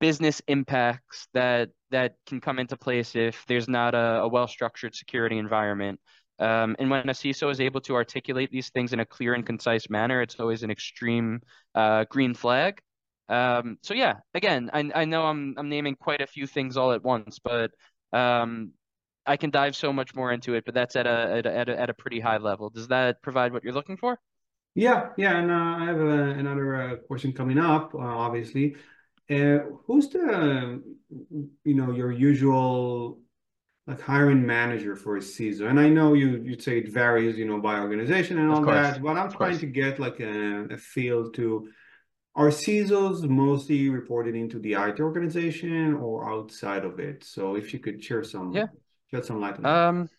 business 0.00 0.40
impacts 0.48 1.28
that 1.34 1.70
that 1.90 2.14
can 2.26 2.40
come 2.40 2.58
into 2.58 2.76
place 2.76 3.16
if 3.16 3.44
there's 3.48 3.68
not 3.68 3.94
a, 3.94 4.20
a 4.22 4.28
well 4.28 4.46
structured 4.46 4.94
security 4.94 5.38
environment. 5.38 6.00
Um, 6.38 6.76
and 6.78 6.88
when 6.90 7.08
a 7.08 7.12
CISO 7.12 7.50
is 7.50 7.60
able 7.60 7.80
to 7.82 7.96
articulate 7.96 8.50
these 8.52 8.70
things 8.70 8.92
in 8.92 9.00
a 9.00 9.06
clear 9.06 9.34
and 9.34 9.44
concise 9.44 9.90
manner, 9.90 10.22
it's 10.22 10.38
always 10.38 10.62
an 10.62 10.70
extreme 10.70 11.40
uh, 11.74 12.04
green 12.08 12.32
flag. 12.34 12.80
Um, 13.28 13.78
so 13.82 13.92
yeah, 13.94 14.14
again, 14.34 14.70
I, 14.72 14.90
I 14.94 15.04
know 15.04 15.24
I'm 15.24 15.54
I'm 15.58 15.68
naming 15.68 15.96
quite 15.96 16.20
a 16.20 16.26
few 16.26 16.46
things 16.46 16.76
all 16.76 16.92
at 16.92 17.02
once, 17.02 17.38
but 17.42 17.72
um, 18.12 18.72
I 19.28 19.36
can 19.36 19.50
dive 19.50 19.76
so 19.76 19.92
much 19.92 20.14
more 20.14 20.32
into 20.32 20.54
it. 20.54 20.64
But 20.64 20.74
that's 20.74 20.96
at 20.96 21.06
a 21.06 21.36
at 21.38 21.46
a, 21.46 21.56
at 21.56 21.68
a, 21.68 21.80
at 21.80 21.90
a 21.90 21.94
pretty 21.94 22.20
high 22.20 22.38
level. 22.38 22.70
Does 22.70 22.88
that 22.88 23.22
provide 23.22 23.52
what 23.52 23.62
you're 23.62 23.74
looking 23.74 23.96
for? 23.96 24.18
Yeah, 24.74 25.10
yeah, 25.16 25.38
and 25.38 25.50
uh, 25.50 25.54
I 25.54 25.84
have 25.86 26.00
a, 26.00 26.10
uh, 26.10 26.30
another 26.42 26.76
uh, 26.76 26.96
question 26.96 27.32
coming 27.32 27.58
up. 27.58 27.94
Uh, 27.94 27.98
obviously, 27.98 28.76
uh, 29.30 29.58
who's 29.86 30.08
the 30.08 30.82
you 31.64 31.74
know 31.74 31.92
your 31.92 32.12
usual 32.12 33.20
like 33.86 34.00
hiring 34.00 34.46
manager 34.46 34.94
for 34.94 35.16
a 35.16 35.20
CISO? 35.20 35.68
And 35.68 35.80
I 35.80 35.88
know 35.88 36.14
you 36.14 36.42
you'd 36.44 36.62
say 36.62 36.78
it 36.78 36.88
varies, 36.92 37.38
you 37.38 37.46
know, 37.46 37.60
by 37.60 37.80
organization 37.80 38.38
and 38.38 38.50
all 38.50 38.64
that, 38.66 39.02
but 39.02 39.16
I'm 39.16 39.30
trying 39.30 39.58
to 39.58 39.66
get 39.66 39.98
like 39.98 40.20
a, 40.20 40.66
a 40.70 40.76
feel 40.76 41.30
to 41.32 41.68
are 42.38 42.50
CISOs 42.50 43.28
mostly 43.28 43.88
reported 43.88 44.36
into 44.36 44.60
the 44.60 44.74
IT 44.74 45.00
organization 45.00 45.94
or 45.94 46.30
outside 46.30 46.84
of 46.84 47.00
it? 47.00 47.24
So 47.24 47.56
if 47.56 47.72
you 47.72 47.80
could 47.80 48.02
share 48.02 48.22
some 48.22 48.52
yeah. 48.52 48.66
Shed 49.10 49.24
some 49.24 49.40
light 49.40 49.56
on 49.56 49.62
that. 49.62 49.70
Um 49.70 50.10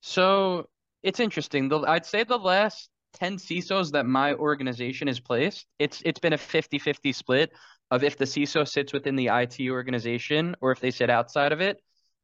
so 0.00 0.68
it's 1.02 1.20
interesting. 1.20 1.68
The, 1.68 1.80
I'd 1.80 2.06
say 2.06 2.24
the 2.24 2.38
last 2.38 2.90
10 3.14 3.36
CISOs 3.36 3.92
that 3.92 4.06
my 4.06 4.34
organization 4.34 5.08
has 5.08 5.20
placed, 5.20 5.66
it's 5.78 6.02
it's 6.04 6.20
been 6.20 6.32
a 6.32 6.38
50-50 6.38 7.14
split 7.14 7.52
of 7.90 8.02
if 8.02 8.16
the 8.16 8.24
CISO 8.24 8.66
sits 8.66 8.92
within 8.92 9.16
the 9.16 9.28
IT 9.28 9.70
organization 9.70 10.56
or 10.60 10.72
if 10.72 10.80
they 10.80 10.90
sit 10.90 11.10
outside 11.10 11.52
of 11.52 11.60
it. 11.60 11.78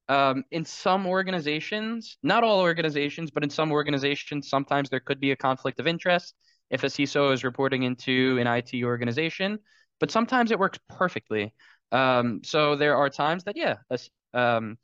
Um, 0.08 0.44
in 0.50 0.64
some 0.64 1.06
organizations, 1.06 2.18
not 2.22 2.42
all 2.42 2.60
organizations, 2.60 3.30
but 3.30 3.44
in 3.44 3.50
some 3.50 3.70
organizations, 3.70 4.48
sometimes 4.48 4.90
there 4.90 4.98
could 4.98 5.20
be 5.20 5.30
a 5.30 5.36
conflict 5.36 5.78
of 5.78 5.86
interest 5.86 6.34
if 6.70 6.82
a 6.82 6.88
CISO 6.88 7.32
is 7.32 7.44
reporting 7.44 7.84
into 7.84 8.36
an 8.40 8.46
IT 8.46 8.82
organization, 8.82 9.58
but 10.00 10.10
sometimes 10.10 10.50
it 10.50 10.58
works 10.58 10.78
perfectly. 10.88 11.52
Um, 11.92 12.40
so 12.44 12.76
there 12.76 12.96
are 12.96 13.08
times 13.08 13.44
that, 13.44 13.56
yeah, 13.56 13.76
a, 13.90 13.98
um, 14.38 14.78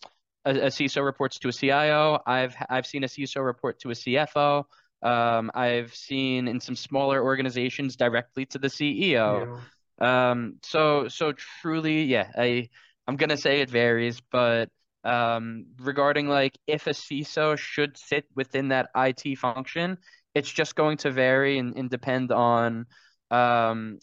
a, 0.46 0.50
a, 0.50 0.66
CISO 0.68 1.04
reports 1.04 1.38
to 1.40 1.48
a 1.48 1.52
CIO. 1.52 2.20
I've 2.26 2.56
I've 2.70 2.86
seen 2.86 3.04
a 3.04 3.08
CISO 3.08 3.44
report 3.44 3.80
to 3.80 3.90
a 3.90 3.94
CFO. 3.94 4.64
Um, 5.02 5.50
I've 5.54 5.94
seen 5.94 6.48
in 6.48 6.60
some 6.60 6.76
smaller 6.76 7.22
organizations 7.22 7.96
directly 7.96 8.46
to 8.46 8.58
the 8.58 8.68
CEO. 8.68 9.60
Yeah. 10.00 10.30
Um, 10.30 10.56
so 10.62 11.08
so 11.08 11.32
truly, 11.32 12.04
yeah, 12.04 12.30
I 12.36 12.70
I'm 13.06 13.16
gonna 13.16 13.36
say 13.36 13.60
it 13.60 13.70
varies, 13.70 14.20
but 14.20 14.70
um, 15.04 15.66
regarding 15.80 16.28
like 16.28 16.58
if 16.66 16.86
a 16.86 16.90
CISO 16.90 17.58
should 17.58 17.96
sit 17.96 18.26
within 18.34 18.68
that 18.68 18.88
IT 18.96 19.38
function, 19.38 19.98
it's 20.34 20.50
just 20.50 20.74
going 20.74 20.96
to 20.98 21.10
vary 21.10 21.58
and, 21.58 21.76
and 21.76 21.90
depend 21.90 22.32
on 22.32 22.86
um, 23.30 23.98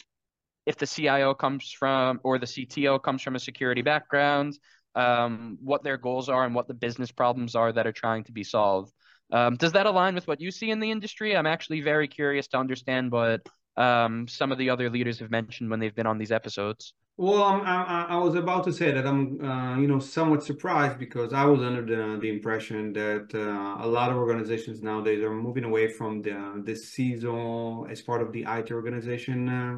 if 0.65 0.77
the 0.77 0.87
CIO 0.87 1.33
comes 1.33 1.71
from 1.71 2.19
or 2.23 2.39
the 2.39 2.45
CTO 2.45 3.01
comes 3.01 3.21
from 3.21 3.35
a 3.35 3.39
security 3.39 3.81
background, 3.81 4.57
um, 4.95 5.57
what 5.61 5.83
their 5.83 5.97
goals 5.97 6.29
are 6.29 6.45
and 6.45 6.55
what 6.55 6.67
the 6.67 6.73
business 6.73 7.11
problems 7.11 7.55
are 7.55 7.71
that 7.71 7.87
are 7.87 7.91
trying 7.91 8.23
to 8.25 8.31
be 8.31 8.43
solved. 8.43 8.93
Um, 9.31 9.55
does 9.55 9.71
that 9.71 9.85
align 9.85 10.15
with 10.15 10.27
what 10.27 10.41
you 10.41 10.51
see 10.51 10.69
in 10.69 10.79
the 10.79 10.91
industry? 10.91 11.35
I'm 11.35 11.47
actually 11.47 11.81
very 11.81 12.07
curious 12.07 12.47
to 12.49 12.57
understand 12.57 13.11
what 13.11 13.41
um, 13.77 14.27
some 14.27 14.51
of 14.51 14.57
the 14.57 14.69
other 14.69 14.89
leaders 14.89 15.19
have 15.19 15.31
mentioned 15.31 15.69
when 15.69 15.79
they've 15.79 15.95
been 15.95 16.05
on 16.05 16.17
these 16.17 16.31
episodes. 16.31 16.93
Well, 17.15 17.43
I, 17.43 18.07
I 18.09 18.17
was 18.17 18.33
about 18.33 18.63
to 18.63 18.73
say 18.73 18.91
that 18.91 19.05
I'm, 19.05 19.39
uh, 19.43 19.77
you 19.77 19.87
know, 19.87 19.99
somewhat 19.99 20.43
surprised 20.43 20.97
because 20.97 21.31
I 21.31 21.45
was 21.45 21.61
under 21.61 21.85
the, 21.85 22.19
the 22.19 22.29
impression 22.29 22.91
that 22.93 23.29
uh, 23.35 23.85
a 23.85 23.87
lot 23.87 24.09
of 24.09 24.17
organizations 24.17 24.81
nowadays 24.81 25.21
are 25.21 25.33
moving 25.33 25.63
away 25.63 25.89
from 25.89 26.23
the 26.23 26.63
the 26.65 26.71
CISO 26.71 27.89
as 27.91 28.01
part 28.01 28.23
of 28.23 28.31
the 28.31 28.45
IT 28.47 28.71
organization 28.71 29.47
uh, 29.47 29.77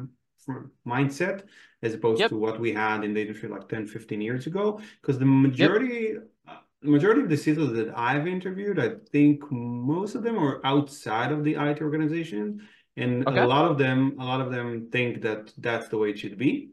mindset 0.86 1.44
as 1.82 1.94
opposed 1.94 2.20
yep. 2.20 2.30
to 2.30 2.36
what 2.36 2.58
we 2.58 2.72
had 2.72 3.04
in 3.04 3.14
the 3.14 3.20
industry 3.20 3.48
like 3.48 3.68
10, 3.68 3.86
15 3.86 4.20
years 4.20 4.46
ago. 4.46 4.80
Because 5.00 5.18
the 5.18 5.26
majority, 5.26 6.14
yep. 6.14 6.28
Uh, 6.48 6.56
majority 6.82 7.22
of 7.22 7.28
the 7.28 7.36
CISOs 7.36 7.74
that 7.74 7.96
I've 7.96 8.26
interviewed, 8.26 8.78
I 8.78 8.92
think 9.10 9.50
most 9.50 10.14
of 10.14 10.22
them 10.22 10.38
are 10.38 10.60
outside 10.64 11.32
of 11.32 11.44
the 11.44 11.54
IT 11.54 11.82
organization, 11.82 12.66
and 12.96 13.26
okay. 13.26 13.40
a 13.40 13.46
lot 13.46 13.70
of 13.70 13.78
them, 13.78 14.16
a 14.18 14.24
lot 14.24 14.40
of 14.40 14.50
them 14.50 14.88
think 14.90 15.22
that 15.22 15.52
that's 15.58 15.88
the 15.88 15.98
way 15.98 16.10
it 16.10 16.18
should 16.18 16.38
be 16.38 16.70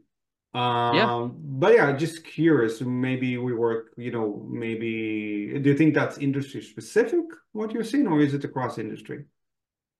um, 0.54 0.94
yeah. 0.94 1.28
But 1.32 1.74
yeah, 1.74 1.92
just 1.96 2.24
curious. 2.24 2.80
Maybe 2.80 3.36
we 3.38 3.52
work, 3.52 3.92
you 3.96 4.12
know, 4.12 4.46
maybe 4.48 5.58
do 5.60 5.70
you 5.70 5.76
think 5.76 5.94
that's 5.94 6.18
industry 6.18 6.62
specific 6.62 7.24
what 7.52 7.72
you're 7.72 7.84
seeing, 7.84 8.06
or 8.06 8.20
is 8.20 8.34
it 8.34 8.44
across 8.44 8.78
industry? 8.78 9.24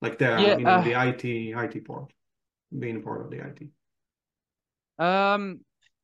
Like 0.01 0.17
the 0.17 0.25
yeah, 0.25 0.57
you 0.57 0.63
know 0.63 0.69
uh, 0.69 0.81
the 0.81 1.09
IT 1.09 1.25
IT 1.25 1.85
part, 1.85 2.13
being 2.77 3.01
part 3.01 3.21
of 3.21 3.29
the 3.29 3.37
IT. 3.37 3.69
Um, 4.97 5.61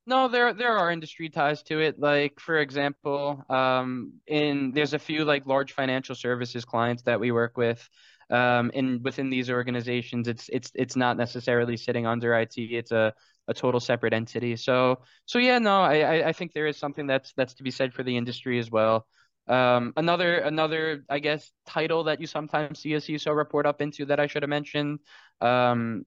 no, 0.07 0.27
there 0.27 0.53
there 0.53 0.77
are 0.77 0.91
industry 0.91 1.29
ties 1.29 1.63
to 1.63 1.79
it. 1.79 1.99
Like 1.99 2.39
for 2.39 2.57
example, 2.57 3.43
um, 3.49 4.13
in 4.27 4.71
there's 4.73 4.93
a 4.93 4.99
few 4.99 5.25
like 5.25 5.45
large 5.45 5.73
financial 5.73 6.15
services 6.15 6.65
clients 6.65 7.03
that 7.03 7.19
we 7.19 7.31
work 7.31 7.57
with. 7.57 7.87
Um, 8.29 8.71
and 8.73 9.03
within 9.03 9.29
these 9.29 9.49
organizations, 9.49 10.27
it's 10.27 10.49
it's 10.49 10.71
it's 10.73 10.95
not 10.95 11.17
necessarily 11.17 11.77
sitting 11.77 12.07
under 12.07 12.33
IT. 12.35 12.57
It's 12.57 12.91
a 12.91 13.13
a 13.47 13.53
total 13.53 13.79
separate 13.79 14.13
entity. 14.13 14.55
So 14.55 15.01
so 15.25 15.37
yeah, 15.39 15.59
no, 15.59 15.81
I 15.81 16.29
I 16.29 16.33
think 16.33 16.53
there 16.53 16.67
is 16.67 16.77
something 16.77 17.07
that's 17.07 17.33
that's 17.33 17.53
to 17.55 17.63
be 17.63 17.71
said 17.71 17.93
for 17.93 18.03
the 18.03 18.17
industry 18.17 18.57
as 18.59 18.71
well. 18.71 19.05
Um, 19.47 19.93
another 19.97 20.37
another 20.37 21.03
I 21.09 21.19
guess 21.19 21.51
title 21.65 22.05
that 22.05 22.21
you 22.21 22.27
sometimes 22.27 22.79
see 22.79 22.93
a 22.93 22.97
CISO 22.99 23.35
report 23.35 23.65
up 23.65 23.81
into 23.81 24.05
that 24.05 24.19
I 24.19 24.27
should 24.27 24.43
have 24.43 24.49
mentioned, 24.49 24.99
um, 25.41 26.05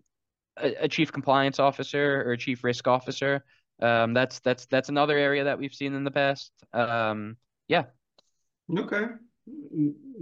a, 0.57 0.85
a 0.85 0.89
chief 0.89 1.13
compliance 1.13 1.59
officer 1.59 2.23
or 2.27 2.33
a 2.33 2.39
chief 2.39 2.65
risk 2.65 2.87
officer. 2.87 3.45
Um, 3.81 4.15
that's 4.15 4.41
that's 4.41 4.67
that's 4.67 4.89
another 4.89 5.19
area 5.19 5.45
that 5.45 5.59
we've 5.59 5.75
seen 5.75 5.95
in 5.95 6.05
the 6.05 6.11
past. 6.11 6.53
Um, 6.73 7.37
yeah. 7.69 7.85
Okay. 8.77 9.07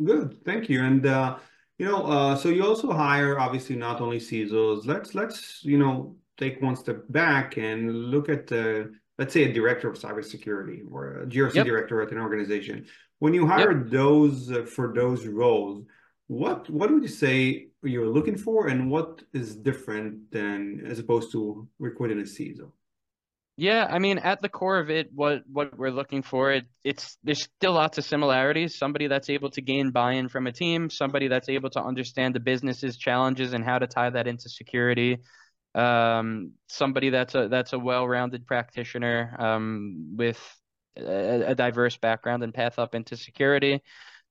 Good. 0.05 0.45
Thank 0.45 0.69
you. 0.69 0.83
And 0.83 1.07
uh, 1.07 1.37
you 1.79 1.87
know, 1.87 2.07
uh, 2.07 2.37
so 2.37 2.49
you 2.49 2.65
also 2.65 2.93
hire 2.93 3.39
obviously 3.39 3.77
not 3.77 4.01
only 4.01 4.19
CISOs. 4.19 4.87
Let's 4.87 5.15
let's 5.15 5.65
you 5.65 5.79
know 5.79 6.17
take 6.39 6.63
one 6.63 6.77
step 6.77 7.05
back 7.11 7.57
and 7.57 8.11
look 8.11 8.29
at 8.29 8.47
the 8.47 8.93
let's 9.19 9.35
say 9.35 9.45
a 9.45 9.53
director 9.53 9.89
of 9.89 9.99
cybersecurity 9.99 10.81
or 10.91 11.23
a 11.23 11.27
GRC 11.27 11.55
yep. 11.55 11.67
director 11.67 12.01
at 12.03 12.11
an 12.11 12.19
organization. 12.19 12.87
When 13.19 13.35
you 13.35 13.47
hire 13.47 13.73
yep. 13.73 13.91
those 13.91 14.51
uh, 14.51 14.65
for 14.65 14.93
those 14.95 15.27
roles, 15.27 15.85
what 16.29 16.69
what 16.71 16.91
would 16.91 17.03
you 17.03 17.09
say 17.09 17.69
you're 17.83 18.07
looking 18.07 18.37
for, 18.37 18.69
and 18.69 18.91
what 18.91 19.23
is 19.33 19.57
different 19.57 20.31
than 20.31 20.85
as 20.87 20.99
opposed 20.99 21.33
to 21.33 21.69
recruiting 21.79 22.21
a 22.21 22.23
CISO? 22.23 22.71
Yeah, 23.57 23.87
I 23.91 23.99
mean, 23.99 24.19
at 24.19 24.41
the 24.41 24.49
core 24.49 24.79
of 24.79 24.89
it, 24.89 25.11
what 25.15 25.43
what 25.47 25.79
we're 25.79 25.91
looking 25.91 26.23
for, 26.23 26.53
it 26.53 26.65
it's 26.85 27.19
there's 27.23 27.43
still 27.43 27.73
lots 27.73 27.99
of 27.99 28.05
similarities. 28.05 28.79
Somebody 28.79 29.09
that's 29.09 29.29
able 29.29 29.51
to 29.51 29.61
gain 29.61 29.91
buy-in 29.91 30.29
from 30.29 30.47
a 30.47 30.53
team, 30.53 30.89
somebody 30.89 31.29
that's 31.29 31.51
able 31.51 31.69
to 31.71 31.83
understand 31.83 32.35
the 32.35 32.41
business's 32.41 32.97
challenges 32.97 33.53
and 33.53 33.63
how 33.63 33.79
to 33.79 33.87
tie 33.87 34.09
that 34.11 34.27
into 34.27 34.49
security. 34.49 35.19
Um, 35.75 36.53
somebody 36.69 37.11
that's 37.11 37.35
a 37.35 37.49
that's 37.49 37.75
a 37.75 37.79
well-rounded 37.79 38.47
practitioner 38.47 39.37
um, 39.39 40.15
with 40.17 40.41
a, 40.97 41.51
a 41.53 41.55
diverse 41.55 41.99
background 41.99 42.43
and 42.43 42.55
path 42.55 42.79
up 42.79 42.95
into 42.95 43.17
security. 43.17 43.83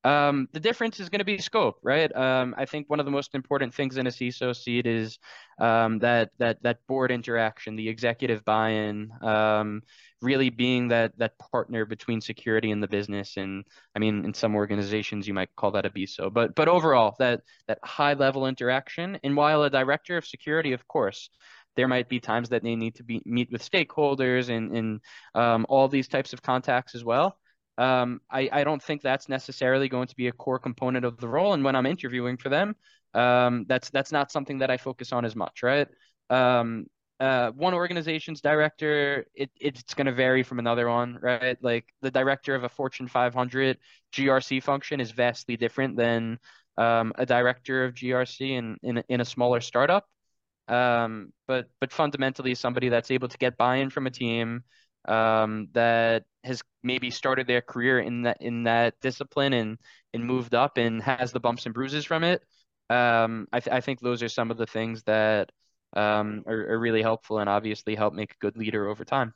Um, 0.03 0.47
the 0.51 0.59
difference 0.59 0.99
is 0.99 1.09
going 1.09 1.19
to 1.19 1.25
be 1.25 1.37
scope, 1.37 1.77
right? 1.83 2.13
Um, 2.15 2.55
I 2.57 2.65
think 2.65 2.89
one 2.89 2.99
of 2.99 3.05
the 3.05 3.11
most 3.11 3.35
important 3.35 3.73
things 3.73 3.97
in 3.97 4.07
a 4.07 4.09
CISO 4.09 4.55
seat 4.55 4.87
is 4.87 5.19
um, 5.59 5.99
that 5.99 6.31
that 6.39 6.63
that 6.63 6.79
board 6.87 7.11
interaction, 7.11 7.75
the 7.75 7.87
executive 7.87 8.43
buy-in, 8.43 9.11
um, 9.21 9.83
really 10.21 10.49
being 10.49 10.87
that 10.87 11.15
that 11.19 11.37
partner 11.51 11.85
between 11.85 12.19
security 12.19 12.71
and 12.71 12.81
the 12.81 12.87
business. 12.87 13.37
And 13.37 13.63
I 13.95 13.99
mean, 13.99 14.25
in 14.25 14.33
some 14.33 14.55
organizations, 14.55 15.27
you 15.27 15.35
might 15.35 15.55
call 15.55 15.71
that 15.71 15.85
a 15.85 15.91
BISO, 15.91 16.33
but 16.33 16.55
but 16.55 16.67
overall, 16.67 17.15
that 17.19 17.41
that 17.67 17.77
high-level 17.83 18.47
interaction. 18.47 19.19
And 19.23 19.37
while 19.37 19.61
a 19.63 19.69
director 19.69 20.17
of 20.17 20.25
security, 20.25 20.73
of 20.73 20.87
course, 20.87 21.29
there 21.75 21.87
might 21.87 22.09
be 22.09 22.19
times 22.19 22.49
that 22.49 22.63
they 22.63 22.75
need 22.75 22.95
to 22.95 23.03
be 23.03 23.21
meet 23.25 23.51
with 23.51 23.69
stakeholders 23.69 24.49
and 24.49 24.75
and 24.75 25.01
um, 25.35 25.65
all 25.69 25.87
these 25.87 26.07
types 26.07 26.33
of 26.33 26.41
contacts 26.41 26.95
as 26.95 27.03
well. 27.03 27.37
Um, 27.81 28.21
I, 28.29 28.47
I 28.51 28.63
don't 28.63 28.81
think 28.81 29.01
that's 29.01 29.27
necessarily 29.27 29.89
going 29.89 30.07
to 30.07 30.15
be 30.15 30.27
a 30.27 30.31
core 30.31 30.59
component 30.59 31.03
of 31.03 31.17
the 31.17 31.27
role. 31.27 31.53
And 31.53 31.63
when 31.63 31.75
I'm 31.75 31.87
interviewing 31.87 32.37
for 32.37 32.49
them, 32.49 32.75
um, 33.15 33.65
that's 33.67 33.89
that's 33.89 34.11
not 34.11 34.31
something 34.31 34.59
that 34.59 34.69
I 34.69 34.77
focus 34.77 35.11
on 35.11 35.25
as 35.25 35.35
much, 35.35 35.63
right? 35.63 35.87
Um, 36.29 36.85
uh, 37.19 37.51
one 37.51 37.73
organization's 37.73 38.39
director, 38.39 39.25
it, 39.33 39.49
it's 39.59 39.95
going 39.95 40.05
to 40.05 40.11
vary 40.13 40.43
from 40.43 40.59
another 40.59 40.89
one, 40.89 41.17
right? 41.21 41.57
Like 41.61 41.85
the 42.01 42.11
director 42.11 42.53
of 42.53 42.63
a 42.63 42.69
Fortune 42.69 43.07
500 43.07 43.77
GRC 44.13 44.61
function 44.61 44.99
is 44.99 45.11
vastly 45.11 45.57
different 45.57 45.97
than 45.97 46.37
um, 46.77 47.13
a 47.15 47.25
director 47.25 47.85
of 47.85 47.95
GRC 47.95 48.57
in, 48.57 48.77
in, 48.83 49.03
in 49.09 49.21
a 49.21 49.25
smaller 49.25 49.59
startup. 49.59 50.05
Um, 50.67 51.33
but 51.47 51.67
but 51.79 51.91
fundamentally, 51.91 52.55
somebody 52.55 52.89
that's 52.89 53.11
able 53.11 53.27
to 53.27 53.37
get 53.37 53.57
buy-in 53.57 53.89
from 53.89 54.07
a 54.07 54.11
team, 54.11 54.63
um, 55.05 55.69
that 55.73 56.23
has 56.43 56.61
maybe 56.83 57.11
started 57.11 57.47
their 57.47 57.61
career 57.61 57.99
in 57.99 58.23
that 58.23 58.37
in 58.41 58.63
that 58.63 58.95
discipline 59.01 59.53
and 59.53 59.77
and 60.13 60.25
moved 60.25 60.55
up 60.55 60.77
and 60.77 61.01
has 61.01 61.31
the 61.31 61.39
bumps 61.39 61.65
and 61.65 61.73
bruises 61.73 62.05
from 62.05 62.23
it. 62.23 62.41
Um, 62.89 63.47
I, 63.53 63.59
th- 63.61 63.73
I 63.73 63.79
think 63.81 63.99
those 63.99 64.21
are 64.21 64.29
some 64.29 64.51
of 64.51 64.57
the 64.57 64.65
things 64.65 65.03
that 65.03 65.51
um, 65.95 66.43
are, 66.45 66.73
are 66.73 66.79
really 66.79 67.01
helpful 67.01 67.39
and 67.39 67.49
obviously 67.49 67.95
help 67.95 68.13
make 68.13 68.31
a 68.31 68.41
good 68.41 68.57
leader 68.57 68.89
over 68.89 69.05
time. 69.05 69.33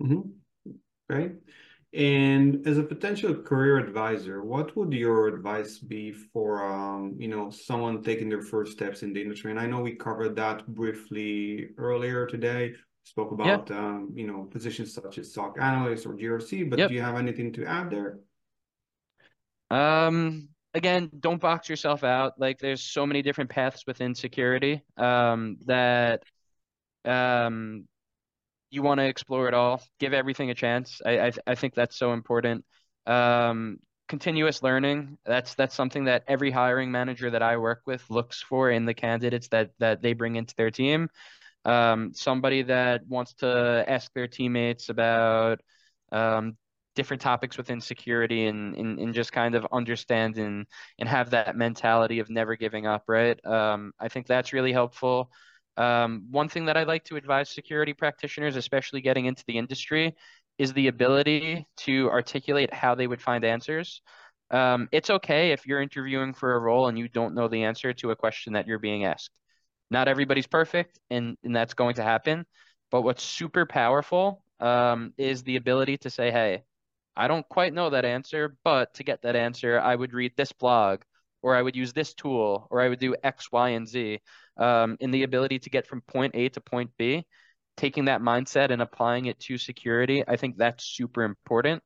Mm-hmm. 0.00 0.20
Right. 1.08 1.32
And 1.92 2.66
as 2.66 2.78
a 2.78 2.82
potential 2.82 3.34
career 3.34 3.78
advisor, 3.78 4.44
what 4.44 4.76
would 4.76 4.92
your 4.92 5.28
advice 5.28 5.78
be 5.78 6.12
for 6.12 6.64
um, 6.64 7.16
you 7.18 7.28
know 7.28 7.50
someone 7.50 8.02
taking 8.02 8.28
their 8.28 8.42
first 8.42 8.72
steps 8.72 9.02
in 9.02 9.12
the 9.12 9.22
industry? 9.22 9.50
And 9.50 9.60
I 9.60 9.66
know 9.66 9.80
we 9.80 9.94
covered 9.94 10.36
that 10.36 10.66
briefly 10.66 11.70
earlier 11.78 12.26
today, 12.26 12.74
spoke 13.06 13.30
about 13.30 13.70
yep. 13.70 13.78
um, 13.78 14.10
you 14.14 14.26
know 14.26 14.42
positions 14.50 14.92
such 14.92 15.18
as 15.18 15.32
SOC 15.32 15.56
analyst 15.60 16.06
or 16.06 16.14
GRC, 16.14 16.68
but 16.68 16.78
yep. 16.78 16.88
do 16.88 16.94
you 16.94 17.02
have 17.02 17.16
anything 17.16 17.52
to 17.52 17.64
add 17.64 17.88
there? 17.88 18.18
Um, 19.70 20.48
again, 20.74 21.10
don't 21.18 21.40
box 21.40 21.68
yourself 21.68 22.02
out. 22.02 22.34
Like 22.38 22.58
there's 22.58 22.82
so 22.82 23.06
many 23.06 23.22
different 23.22 23.50
paths 23.50 23.84
within 23.86 24.14
security 24.14 24.82
um, 24.96 25.58
that 25.66 26.24
um, 27.04 27.86
you 28.70 28.82
want 28.82 28.98
to 28.98 29.06
explore 29.06 29.46
it 29.46 29.54
all. 29.54 29.82
Give 30.00 30.12
everything 30.12 30.50
a 30.50 30.54
chance. 30.54 31.00
I 31.06 31.26
I, 31.26 31.32
I 31.46 31.54
think 31.54 31.74
that's 31.74 31.96
so 31.96 32.12
important. 32.12 32.64
Um, 33.06 33.78
continuous 34.08 34.62
learning 34.62 35.18
that's 35.26 35.54
that's 35.54 35.74
something 35.74 36.04
that 36.04 36.22
every 36.28 36.50
hiring 36.50 36.92
manager 36.92 37.30
that 37.30 37.42
I 37.42 37.56
work 37.56 37.82
with 37.86 38.08
looks 38.08 38.40
for 38.40 38.70
in 38.70 38.84
the 38.84 38.94
candidates 38.94 39.48
that 39.48 39.70
that 39.78 40.02
they 40.02 40.12
bring 40.12 40.36
into 40.36 40.54
their 40.56 40.70
team 40.70 41.08
um, 41.66 42.12
somebody 42.14 42.62
that 42.62 43.02
wants 43.08 43.34
to 43.34 43.84
ask 43.88 44.12
their 44.14 44.28
teammates 44.28 44.88
about 44.88 45.60
um, 46.12 46.56
different 46.94 47.20
topics 47.20 47.58
within 47.58 47.80
security 47.80 48.46
and, 48.46 48.74
and, 48.76 48.98
and 49.00 49.14
just 49.14 49.32
kind 49.32 49.54
of 49.54 49.66
understand 49.72 50.38
and, 50.38 50.66
and 50.98 51.08
have 51.08 51.30
that 51.30 51.56
mentality 51.56 52.20
of 52.20 52.30
never 52.30 52.56
giving 52.56 52.86
up, 52.86 53.02
right? 53.08 53.44
Um, 53.44 53.92
I 54.00 54.08
think 54.08 54.26
that's 54.26 54.52
really 54.52 54.72
helpful. 54.72 55.30
Um, 55.76 56.28
one 56.30 56.48
thing 56.48 56.66
that 56.66 56.76
I 56.76 56.84
like 56.84 57.04
to 57.06 57.16
advise 57.16 57.50
security 57.50 57.92
practitioners, 57.92 58.56
especially 58.56 59.00
getting 59.02 59.26
into 59.26 59.44
the 59.46 59.58
industry, 59.58 60.14
is 60.58 60.72
the 60.72 60.86
ability 60.86 61.66
to 61.78 62.08
articulate 62.10 62.72
how 62.72 62.94
they 62.94 63.08
would 63.08 63.20
find 63.20 63.44
answers. 63.44 64.00
Um, 64.52 64.88
it's 64.92 65.10
okay 65.10 65.50
if 65.50 65.66
you're 65.66 65.82
interviewing 65.82 66.32
for 66.32 66.54
a 66.54 66.60
role 66.60 66.86
and 66.86 66.96
you 66.96 67.08
don't 67.08 67.34
know 67.34 67.48
the 67.48 67.64
answer 67.64 67.92
to 67.92 68.12
a 68.12 68.16
question 68.16 68.52
that 68.52 68.68
you're 68.68 68.78
being 68.78 69.04
asked. 69.04 69.30
Not 69.90 70.08
everybody's 70.08 70.46
perfect, 70.46 70.98
and, 71.10 71.36
and 71.44 71.54
that's 71.54 71.74
going 71.74 71.94
to 71.96 72.02
happen. 72.02 72.46
But 72.90 73.02
what's 73.02 73.22
super 73.22 73.66
powerful 73.66 74.42
um, 74.60 75.12
is 75.18 75.42
the 75.42 75.56
ability 75.56 75.98
to 75.98 76.10
say, 76.10 76.30
hey, 76.30 76.62
I 77.16 77.28
don't 77.28 77.48
quite 77.48 77.72
know 77.72 77.90
that 77.90 78.04
answer, 78.04 78.56
but 78.64 78.94
to 78.94 79.04
get 79.04 79.22
that 79.22 79.36
answer, 79.36 79.80
I 79.80 79.94
would 79.94 80.12
read 80.12 80.32
this 80.36 80.52
blog, 80.52 81.02
or 81.42 81.56
I 81.56 81.62
would 81.62 81.76
use 81.76 81.92
this 81.92 82.14
tool, 82.14 82.66
or 82.70 82.80
I 82.80 82.88
would 82.88 82.98
do 82.98 83.16
X, 83.22 83.50
Y, 83.50 83.70
and 83.70 83.88
Z. 83.88 84.20
Um, 84.58 84.96
in 85.00 85.10
the 85.10 85.22
ability 85.22 85.58
to 85.60 85.70
get 85.70 85.86
from 85.86 86.00
point 86.02 86.34
A 86.34 86.48
to 86.50 86.60
point 86.60 86.90
B, 86.98 87.26
taking 87.76 88.06
that 88.06 88.22
mindset 88.22 88.70
and 88.70 88.80
applying 88.82 89.26
it 89.26 89.38
to 89.40 89.58
security, 89.58 90.24
I 90.26 90.36
think 90.36 90.56
that's 90.56 90.84
super 90.84 91.22
important. 91.24 91.82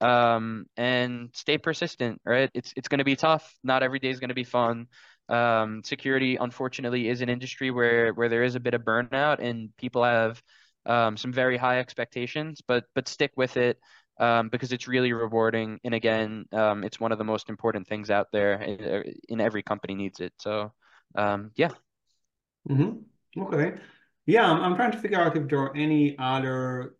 Um, 0.00 0.66
and 0.76 1.30
stay 1.32 1.56
persistent, 1.56 2.20
right? 2.24 2.50
It's 2.52 2.72
it's 2.76 2.88
going 2.88 2.98
to 2.98 3.04
be 3.04 3.16
tough. 3.16 3.54
Not 3.62 3.82
every 3.82 3.98
day 3.98 4.10
is 4.10 4.20
going 4.20 4.28
to 4.28 4.34
be 4.34 4.44
fun. 4.44 4.86
Um, 5.28 5.82
security, 5.84 6.36
unfortunately, 6.36 7.08
is 7.08 7.20
an 7.20 7.28
industry 7.28 7.70
where 7.70 8.12
where 8.12 8.28
there 8.28 8.42
is 8.42 8.54
a 8.54 8.60
bit 8.60 8.74
of 8.74 8.82
burnout 8.82 9.38
and 9.40 9.74
people 9.76 10.04
have 10.04 10.42
um, 10.86 11.16
some 11.16 11.32
very 11.32 11.56
high 11.56 11.78
expectations, 11.78 12.60
but 12.66 12.84
but 12.94 13.08
stick 13.08 13.32
with 13.36 13.56
it 13.56 13.78
um, 14.20 14.48
because 14.48 14.72
it's 14.72 14.86
really 14.86 15.12
rewarding. 15.12 15.80
And 15.84 15.94
again, 15.94 16.44
um, 16.52 16.84
it's 16.84 17.00
one 17.00 17.12
of 17.12 17.18
the 17.18 17.24
most 17.24 17.48
important 17.48 17.88
things 17.88 18.10
out 18.10 18.28
there. 18.32 18.62
In 19.28 19.40
every 19.40 19.62
company 19.62 19.94
needs 19.94 20.20
it. 20.20 20.32
So 20.38 20.72
um, 21.14 21.52
yeah. 21.56 21.70
Mm-hmm. 22.68 23.42
Okay. 23.42 23.74
Yeah, 24.26 24.50
I'm, 24.50 24.62
I'm 24.62 24.76
trying 24.76 24.92
to 24.92 24.98
figure 24.98 25.20
out 25.20 25.36
if 25.36 25.48
there 25.48 25.58
are 25.60 25.76
any 25.76 26.16
other, 26.18 26.94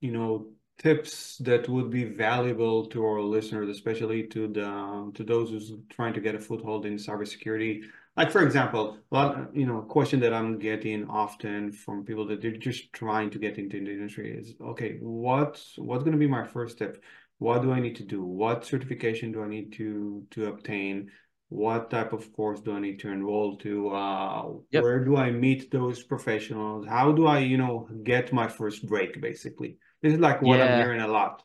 you 0.00 0.12
know, 0.12 0.48
tips 0.78 1.38
that 1.38 1.68
would 1.68 1.90
be 1.90 2.04
valuable 2.04 2.86
to 2.86 3.04
our 3.04 3.20
listeners, 3.20 3.68
especially 3.68 4.26
to 4.28 4.48
the 4.48 5.10
to 5.14 5.24
those 5.24 5.50
who's 5.50 5.72
trying 5.90 6.14
to 6.14 6.20
get 6.20 6.34
a 6.34 6.38
foothold 6.38 6.86
in 6.86 6.94
cybersecurity? 6.96 7.82
Like 8.16 8.30
for 8.30 8.42
example, 8.42 8.98
a 9.10 9.14
lot 9.14 9.54
you 9.54 9.66
know, 9.66 9.78
a 9.78 9.84
question 9.86 10.20
that 10.20 10.32
I'm 10.32 10.58
getting 10.58 11.08
often 11.08 11.72
from 11.72 12.04
people 12.04 12.26
that 12.28 12.40
they're 12.40 12.52
just 12.56 12.92
trying 12.92 13.30
to 13.30 13.38
get 13.38 13.58
into 13.58 13.84
the 13.84 13.90
industry 13.90 14.36
is, 14.36 14.54
okay, 14.60 14.98
what's 15.00 15.74
what's 15.78 16.02
going 16.02 16.12
to 16.12 16.18
be 16.18 16.26
my 16.26 16.46
first 16.46 16.76
step? 16.76 16.96
What 17.38 17.62
do 17.62 17.72
I 17.72 17.80
need 17.80 17.96
to 17.96 18.04
do? 18.04 18.22
What 18.24 18.64
certification 18.64 19.32
do 19.32 19.42
I 19.42 19.48
need 19.48 19.72
to 19.74 20.26
to 20.32 20.46
obtain? 20.46 21.10
what 21.48 21.90
type 21.90 22.12
of 22.12 22.32
course 22.32 22.60
do 22.60 22.74
I 22.74 22.80
need 22.80 22.98
to 23.00 23.08
enroll 23.08 23.56
to? 23.58 23.90
Uh, 23.90 24.52
Yep. 24.72 24.82
where 24.82 25.04
do 25.04 25.16
I 25.16 25.30
meet 25.30 25.70
those 25.70 26.02
professionals? 26.02 26.86
How 26.86 27.12
do 27.12 27.26
I, 27.26 27.38
you 27.38 27.56
know, 27.56 27.88
get 28.02 28.32
my 28.32 28.48
first 28.48 28.86
break, 28.88 29.20
basically? 29.20 29.78
This 30.02 30.14
is 30.14 30.20
like 30.20 30.42
what 30.42 30.60
I'm 30.60 30.78
hearing 30.78 31.00
a 31.00 31.08
lot. 31.08 31.42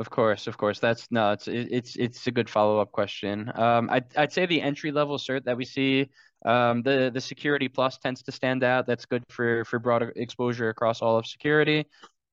Of 0.00 0.10
course, 0.10 0.46
of 0.46 0.56
course. 0.56 0.78
That's 0.78 1.08
no, 1.10 1.32
it's 1.32 1.48
it's 1.48 1.96
it's 1.96 2.26
a 2.28 2.30
good 2.30 2.48
follow-up 2.48 2.92
question. 2.92 3.50
Um, 3.54 3.90
I'd 3.90 4.16
I'd 4.16 4.32
say 4.32 4.46
the 4.46 4.62
entry 4.62 4.92
level 4.92 5.18
cert 5.18 5.44
that 5.44 5.56
we 5.56 5.64
see, 5.64 6.08
um, 6.44 6.82
the 6.82 7.10
the 7.12 7.20
Security 7.20 7.68
Plus 7.68 7.98
tends 7.98 8.22
to 8.22 8.32
stand 8.32 8.62
out. 8.62 8.86
That's 8.86 9.06
good 9.06 9.24
for 9.28 9.64
for 9.64 9.80
broader 9.80 10.12
exposure 10.14 10.68
across 10.68 11.02
all 11.02 11.18
of 11.18 11.26
security. 11.26 11.86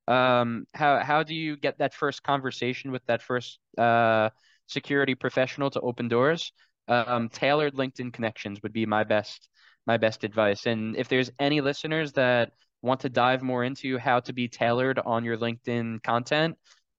Um, 0.08 0.68
how 0.76 1.00
how 1.00 1.24
do 1.24 1.34
you 1.34 1.58
get 1.58 1.80
that 1.80 1.96
first 1.96 2.22
conversation 2.22 2.92
with 2.92 3.04
that 3.08 3.24
first 3.24 3.58
uh 3.80 4.30
security 4.68 5.16
professional 5.16 5.72
to 5.72 5.82
open 5.82 6.08
doors? 6.08 6.52
Um, 6.88 7.30
tailored 7.30 7.74
LinkedIn 7.74 8.14
connections 8.14 8.62
would 8.62 8.74
be 8.74 8.86
my 8.86 9.04
best 9.04 9.50
my 9.88 9.98
best 9.98 10.24
advice. 10.24 10.68
And 10.68 10.96
if 10.96 11.08
there's 11.08 11.32
any 11.40 11.62
listeners 11.62 12.14
that 12.14 12.52
want 12.86 13.02
to 13.02 13.10
dive 13.10 13.42
more 13.42 13.64
into 13.64 13.98
how 13.98 14.20
to 14.22 14.34
be 14.34 14.48
tailored 14.48 15.00
on 15.00 15.26
your 15.26 15.38
LinkedIn 15.38 16.02
content 16.04 16.58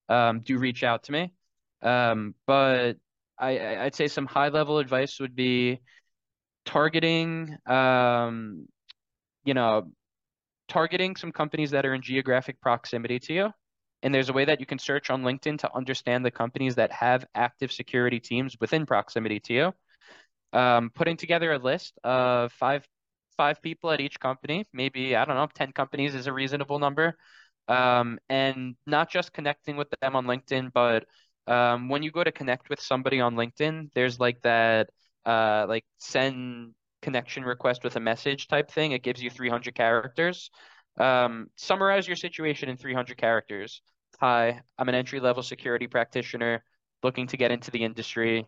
um, 0.09 0.41
do 0.41 0.59
reach 0.59 0.83
out 0.85 1.05
to 1.05 1.13
me. 1.13 1.33
Um, 1.83 2.35
but 2.47 2.97
I, 3.39 3.77
I'd 3.85 3.95
say 3.95 4.09
some 4.09 4.27
high 4.27 4.49
level 4.49 4.79
advice 4.79 5.21
would 5.21 5.37
be 5.37 5.81
targeting, 6.65 7.57
um, 7.67 8.67
you 9.45 9.55
know, 9.55 9.91
targeting 10.69 11.17
some 11.17 11.33
companies 11.33 11.71
that 11.71 11.87
are 11.87 11.95
in 11.95 12.03
geographic 12.03 12.61
proximity 12.61 13.19
to 13.21 13.33
you. 13.33 13.51
And 14.03 14.15
there's 14.15 14.29
a 14.29 14.33
way 14.33 14.45
that 14.45 14.61
you 14.61 14.67
can 14.67 14.79
search 14.79 15.11
on 15.11 15.23
LinkedIn 15.23 15.59
to 15.61 15.75
understand 15.75 16.25
the 16.25 16.31
companies 16.31 16.75
that 16.77 16.93
have 16.93 17.25
active 17.35 17.73
security 17.73 18.21
teams 18.21 18.57
within 18.61 18.87
proximity 18.87 19.41
to 19.41 19.53
you. 19.55 19.73
Um, 20.53 20.91
putting 20.95 21.17
together 21.17 21.53
a 21.53 21.59
list 21.59 21.99
of 22.05 22.53
five 22.53 22.87
five 23.37 23.63
people 23.63 23.91
at 23.91 24.01
each 24.01 24.19
company, 24.21 24.67
maybe, 24.73 25.17
I 25.17 25.25
don't 25.25 25.37
know, 25.37 25.49
10 25.55 25.73
companies 25.73 26.15
is 26.15 26.27
a 26.27 26.33
reasonable 26.33 26.79
number. 26.79 27.17
Um, 27.69 28.19
and 28.29 28.77
not 28.87 29.11
just 29.11 29.33
connecting 29.33 29.77
with 29.77 29.89
them 30.01 30.15
on 30.17 30.27
LinkedIn, 30.27 30.73
but 30.73 31.05
um, 31.47 31.89
when 31.89 32.03
you 32.03 32.11
go 32.11 32.25
to 32.25 32.33
connect 32.33 32.71
with 32.71 32.81
somebody 32.81 33.21
on 33.21 33.35
LinkedIn, 33.35 33.91
there's 33.95 34.21
like 34.21 34.41
that 34.43 34.91
uh, 35.25 35.67
like 35.69 35.85
send 35.99 36.75
connection 37.03 37.45
request 37.45 37.85
with 37.85 37.97
a 37.97 38.01
message 38.01 38.49
type 38.49 38.71
thing. 38.71 38.93
It 38.93 39.03
gives 39.03 39.23
you 39.23 39.31
300 39.31 39.75
characters. 39.75 40.51
Um, 40.99 41.49
summarize 41.57 42.07
your 42.07 42.17
situation 42.17 42.69
in 42.69 42.77
300 42.77 43.17
characters. 43.17 43.83
Hi, 44.21 44.61
I'm 44.79 44.89
an 44.89 44.95
entry 44.95 45.21
level 45.21 45.43
security 45.43 45.87
practitioner 45.87 46.65
looking 47.03 47.27
to 47.29 47.37
get 47.37 47.51
into 47.51 47.71
the 47.71 47.85
industry. 47.85 48.47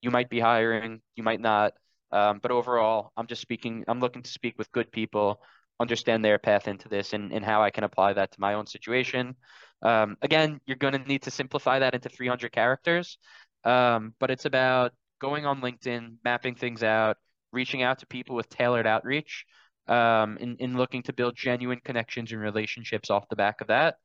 You 0.00 0.10
might 0.10 0.30
be 0.30 0.40
hiring, 0.40 1.00
you 1.16 1.22
might 1.22 1.40
not. 1.40 1.74
Um, 2.12 2.40
but 2.42 2.50
overall, 2.50 3.12
I'm 3.16 3.26
just 3.26 3.42
speaking, 3.42 3.84
I'm 3.88 4.00
looking 4.00 4.22
to 4.22 4.30
speak 4.30 4.58
with 4.58 4.70
good 4.72 4.92
people, 4.92 5.40
understand 5.80 6.24
their 6.24 6.38
path 6.38 6.68
into 6.68 6.88
this 6.88 7.12
and, 7.12 7.32
and 7.32 7.44
how 7.44 7.62
I 7.62 7.70
can 7.70 7.84
apply 7.84 8.12
that 8.14 8.32
to 8.32 8.40
my 8.40 8.54
own 8.54 8.66
situation. 8.66 9.34
Um, 9.82 10.16
again, 10.22 10.60
you're 10.66 10.76
going 10.76 10.92
to 10.92 11.08
need 11.08 11.22
to 11.22 11.30
simplify 11.30 11.78
that 11.80 11.94
into 11.94 12.08
300 12.08 12.52
characters. 12.52 13.18
Um, 13.64 14.14
but 14.20 14.30
it's 14.30 14.44
about 14.44 14.92
going 15.20 15.46
on 15.46 15.60
LinkedIn, 15.60 16.16
mapping 16.24 16.54
things 16.54 16.82
out, 16.82 17.16
reaching 17.52 17.82
out 17.82 17.98
to 18.00 18.06
people 18.06 18.36
with 18.36 18.48
tailored 18.48 18.86
outreach, 18.86 19.44
um, 19.88 20.36
in, 20.38 20.56
in 20.58 20.76
looking 20.76 21.02
to 21.04 21.12
build 21.12 21.36
genuine 21.36 21.80
connections 21.84 22.32
and 22.32 22.40
relationships 22.40 23.10
off 23.10 23.28
the 23.28 23.36
back 23.36 23.60
of 23.60 23.68
that. 23.68 23.96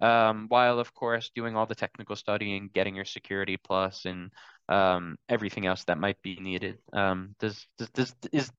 Um, 0.00 0.46
while 0.48 0.78
of 0.78 0.94
course 0.94 1.30
doing 1.34 1.56
all 1.56 1.66
the 1.66 1.74
technical 1.74 2.16
studying, 2.16 2.70
getting 2.72 2.96
your 2.96 3.04
security 3.04 3.58
plus 3.58 4.06
and 4.06 4.30
um, 4.70 5.18
everything 5.28 5.66
else 5.66 5.84
that 5.84 5.98
might 5.98 6.22
be 6.22 6.36
needed. 6.36 6.78
Um, 6.92 7.36
does, 7.40 7.66
does, 7.78 7.90
does, 7.90 8.16
is 8.32 8.52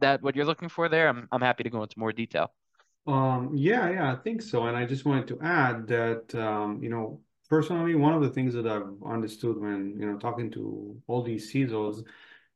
that 0.00 0.22
what 0.22 0.36
you're 0.36 0.46
looking 0.46 0.70
for 0.70 0.88
there? 0.88 1.08
I'm, 1.08 1.28
I'm 1.32 1.42
happy 1.42 1.64
to 1.64 1.70
go 1.70 1.82
into 1.82 1.98
more 1.98 2.12
detail. 2.12 2.52
Um, 3.06 3.52
yeah, 3.54 3.90
yeah, 3.90 4.12
I 4.12 4.16
think 4.16 4.42
so. 4.42 4.66
And 4.66 4.76
I 4.76 4.84
just 4.84 5.04
wanted 5.06 5.28
to 5.28 5.40
add 5.40 5.86
that, 5.88 6.34
um, 6.34 6.82
you 6.82 6.90
know, 6.90 7.20
personally, 7.48 7.94
one 7.94 8.12
of 8.12 8.22
the 8.22 8.28
things 8.30 8.52
that 8.54 8.66
I've 8.66 9.02
understood 9.06 9.58
when, 9.58 9.96
you 9.98 10.06
know, 10.06 10.18
talking 10.18 10.50
to 10.52 11.00
all 11.06 11.22
these 11.22 11.50
CISOs 11.52 12.04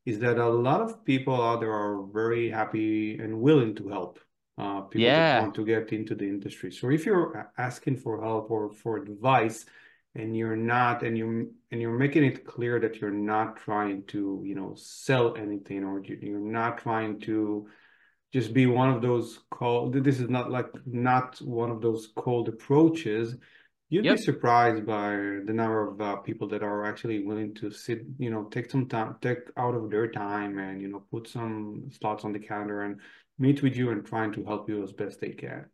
is 0.07 0.19
that 0.21 0.38
a 0.38 0.49
lot 0.49 0.81
of 0.83 1.05
people 1.05 1.41
out 1.41 1.61
there 1.61 1.73
are 1.73 2.03
very 2.05 2.51
happy 2.51 3.19
and 3.19 3.41
willing 3.41 3.75
to 3.77 3.88
help. 3.88 4.21
Uh, 4.59 4.83
people 4.83 5.12
that 5.12 5.33
Yeah. 5.33 5.35
want 5.35 5.55
to 5.55 5.65
get 5.65 5.93
into 5.93 6.15
the 6.15 6.27
industry. 6.29 6.71
So 6.71 6.91
if 6.91 7.07
you're 7.07 7.51
asking 7.59 7.97
for 7.97 8.23
help 8.23 8.51
or 8.51 8.71
for 8.71 8.99
advice, 8.99 9.65
and 10.14 10.37
you're 10.37 10.57
not, 10.57 11.03
and 11.03 11.16
you 11.16 11.55
and 11.70 11.81
you're 11.81 11.96
making 11.98 12.25
it 12.25 12.44
clear 12.44 12.79
that 12.81 13.01
you're 13.01 13.11
not 13.11 13.57
trying 13.57 14.05
to, 14.09 14.42
you 14.44 14.55
know, 14.55 14.75
sell 14.77 15.37
anything, 15.37 15.85
or 15.85 16.01
you- 16.01 16.18
you're 16.20 16.38
not 16.38 16.79
trying 16.79 17.18
to 17.20 17.66
just 18.33 18.53
be 18.53 18.66
one 18.66 18.90
of 18.90 19.03
those 19.03 19.40
cold. 19.51 19.92
This 19.92 20.20
is 20.20 20.29
not 20.29 20.51
like 20.51 20.68
not 20.87 21.38
one 21.40 21.70
of 21.70 21.81
those 21.81 22.12
cold 22.16 22.48
approaches. 22.48 23.37
You'd 23.90 24.07
Yep. 24.07 24.16
be 24.16 24.22
surprised 24.22 24.87
by 24.87 25.11
the 25.44 25.53
number 25.53 25.87
of 25.87 26.01
uh, 26.01 26.16
people 26.16 26.48
that 26.48 26.62
are 26.62 26.85
actually 26.87 27.25
willing 27.27 27.55
to 27.57 27.70
sit, 27.70 28.07
you 28.18 28.31
know, 28.31 28.44
take 28.44 28.70
some 28.70 28.87
time, 28.88 29.16
take 29.20 29.51
out 29.59 29.75
of 29.75 29.90
their 29.90 30.09
time, 30.11 30.59
and 30.59 30.81
you 30.81 30.88
know, 30.88 31.05
put 31.11 31.29
some 31.29 31.90
slots 31.90 32.25
on 32.25 32.33
the 32.33 32.38
calendar 32.38 32.83
and 32.83 33.01
meet 33.38 33.62
with 33.62 33.77
you 33.77 33.90
and 33.90 34.07
trying 34.07 34.33
to 34.33 34.44
help 34.44 34.68
you 34.68 34.83
as 34.83 34.92
best 34.92 35.20
they 35.20 35.31
can. 35.31 35.66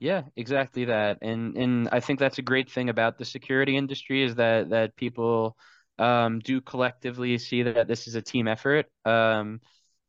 Yeah, 0.00 0.22
exactly 0.36 0.84
that. 0.86 1.18
And 1.22 1.56
and 1.56 1.88
I 1.90 2.00
think 2.00 2.18
that's 2.20 2.38
a 2.38 2.42
great 2.42 2.70
thing 2.70 2.88
about 2.88 3.18
the 3.18 3.24
security 3.24 3.76
industry 3.76 4.22
is 4.22 4.36
that 4.36 4.70
that 4.70 4.94
people 4.96 5.56
um, 5.98 6.38
do 6.38 6.60
collectively 6.60 7.36
see 7.38 7.62
that 7.64 7.88
this 7.88 8.06
is 8.06 8.14
a 8.14 8.22
team 8.22 8.46
effort. 8.46 8.86
Um, 9.04 9.60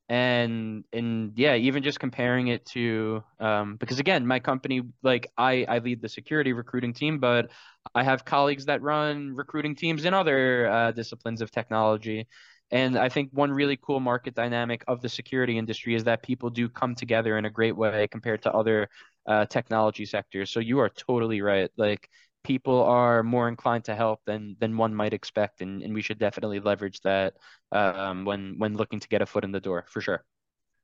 and 0.09 0.85
and 0.93 1.33
yeah, 1.37 1.55
even 1.55 1.83
just 1.83 1.99
comparing 1.99 2.47
it 2.49 2.65
to 2.67 3.23
um, 3.39 3.77
because 3.77 3.99
again, 3.99 4.27
my 4.27 4.39
company 4.39 4.83
like 5.03 5.31
I 5.37 5.65
I 5.69 5.79
lead 5.79 6.01
the 6.01 6.09
security 6.09 6.53
recruiting 6.53 6.93
team, 6.93 7.19
but 7.19 7.51
I 7.95 8.03
have 8.03 8.25
colleagues 8.25 8.65
that 8.65 8.81
run 8.81 9.35
recruiting 9.35 9.75
teams 9.75 10.05
in 10.05 10.13
other 10.13 10.69
uh, 10.69 10.91
disciplines 10.91 11.41
of 11.41 11.51
technology. 11.51 12.27
And 12.71 12.97
I 12.97 13.09
think 13.09 13.29
one 13.33 13.51
really 13.51 13.77
cool 13.81 13.99
market 13.99 14.35
dynamic 14.35 14.83
of 14.87 15.01
the 15.01 15.09
security 15.09 15.57
industry 15.57 15.95
is 15.95 16.03
that 16.03 16.21
people 16.21 16.51
do 16.51 16.69
come 16.69 16.93
together 16.93 17.37
in 17.37 17.45
a 17.45 17.49
great 17.49 17.75
way 17.75 18.07
compared 18.07 18.43
to 18.43 18.53
other 18.53 18.89
uh, 19.27 19.45
technology 19.45 20.05
sector. 20.05 20.45
So 20.45 20.59
you 20.59 20.79
are 20.79 20.89
totally 20.89 21.41
right. 21.41 21.69
Like 21.77 22.09
people 22.43 22.83
are 22.83 23.23
more 23.23 23.47
inclined 23.47 23.85
to 23.85 23.95
help 23.95 24.21
than 24.25 24.55
than 24.59 24.77
one 24.77 24.95
might 24.95 25.13
expect, 25.13 25.61
and, 25.61 25.81
and 25.83 25.93
we 25.93 26.01
should 26.01 26.19
definitely 26.19 26.59
leverage 26.59 26.99
that 27.01 27.35
um, 27.71 28.25
when 28.25 28.55
when 28.57 28.75
looking 28.75 28.99
to 28.99 29.07
get 29.07 29.21
a 29.21 29.25
foot 29.25 29.43
in 29.43 29.51
the 29.51 29.59
door 29.59 29.85
for 29.89 30.01
sure. 30.01 30.23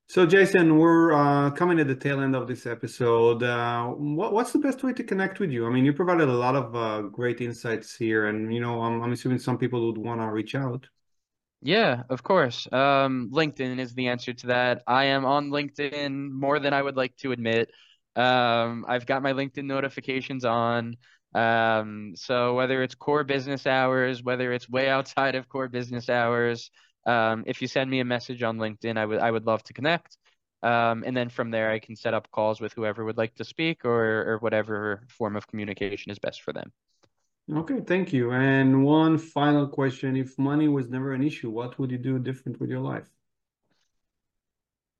So, 0.08 0.24
Jason, 0.24 0.78
we're 0.78 1.14
uh, 1.14 1.50
coming 1.50 1.80
at 1.80 1.88
the 1.88 1.96
tail 1.96 2.22
end 2.22 2.36
of 2.36 2.48
this 2.48 2.68
episode. 2.68 3.42
Uh, 3.42 3.88
what, 3.88 4.34
what's 4.34 4.52
the 4.52 4.60
best 4.60 4.84
way 4.84 4.94
to 4.94 5.04
connect 5.04 5.40
with 5.40 5.50
you? 5.50 5.66
I 5.66 5.72
mean, 5.72 5.84
you 5.84 5.94
provided 5.94 6.30
a 6.30 6.34
lot 6.34 6.56
of 6.56 6.76
uh, 6.76 7.02
great 7.02 7.42
insights 7.42 7.96
here, 7.96 8.28
and 8.28 8.54
you 8.54 8.60
know, 8.60 8.82
I'm, 8.82 9.02
I'm 9.02 9.14
assuming 9.14 9.40
some 9.40 9.58
people 9.58 9.88
would 9.88 9.98
want 9.98 10.22
to 10.22 10.28
reach 10.28 10.54
out. 10.54 10.88
Yeah, 11.62 12.04
of 12.12 12.22
course. 12.22 12.72
Um, 12.72 13.32
LinkedIn 13.34 13.80
is 13.80 13.96
the 13.96 14.10
answer 14.10 14.34
to 14.34 14.48
that. 14.48 14.84
I 14.86 15.06
am 15.06 15.26
on 15.26 15.50
LinkedIn 15.50 16.30
more 16.32 16.60
than 16.60 16.74
I 16.74 16.84
would 16.84 16.96
like 16.96 17.18
to 17.18 17.32
admit. 17.32 17.72
Um, 18.16 18.86
I've 18.88 19.06
got 19.06 19.22
my 19.24 19.34
LinkedIn 19.34 19.66
notifications 19.66 20.46
on. 20.46 20.96
Um, 21.34 22.14
so 22.16 22.56
whether 22.56 22.82
it's 22.82 22.96
core 22.96 23.24
business 23.26 23.68
hours, 23.68 24.24
whether 24.24 24.54
it's 24.54 24.70
way 24.70 24.90
outside 24.90 25.36
of 25.36 25.50
core 25.50 25.68
business 25.68 26.10
hours, 26.10 26.72
um, 27.06 27.44
if 27.46 27.62
you 27.62 27.68
send 27.68 27.90
me 27.90 28.00
a 28.00 28.06
message 28.06 28.42
on 28.44 28.58
LinkedIn, 28.58 28.98
I 28.98 29.06
would 29.06 29.20
I 29.20 29.32
would 29.32 29.46
love 29.46 29.64
to 29.64 29.74
connect. 29.74 30.18
Um, 30.64 31.04
and 31.06 31.16
then 31.16 31.30
from 31.30 31.52
there, 31.52 31.70
I 31.72 31.80
can 31.80 31.96
set 31.96 32.14
up 32.14 32.32
calls 32.32 32.60
with 32.62 32.74
whoever 32.74 33.06
would 33.06 33.18
like 33.18 33.36
to 33.36 33.44
speak 33.46 33.86
or 33.86 34.32
or 34.34 34.38
whatever 34.40 35.04
form 35.10 35.36
of 35.36 35.48
communication 35.48 36.12
is 36.12 36.20
best 36.20 36.42
for 36.42 36.54
them. 36.54 36.72
Okay, 37.52 37.82
thank 37.82 38.14
you. 38.14 38.32
And 38.32 38.84
one 38.86 39.18
final 39.18 39.68
question: 39.68 40.16
If 40.16 40.38
money 40.38 40.68
was 40.68 40.90
never 40.90 41.14
an 41.14 41.24
issue, 41.24 41.50
what 41.50 41.78
would 41.80 41.90
you 41.92 41.98
do 41.98 42.20
different 42.20 42.60
with 42.60 42.70
your 42.70 42.82
life? 42.82 43.10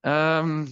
Um, 0.04 0.68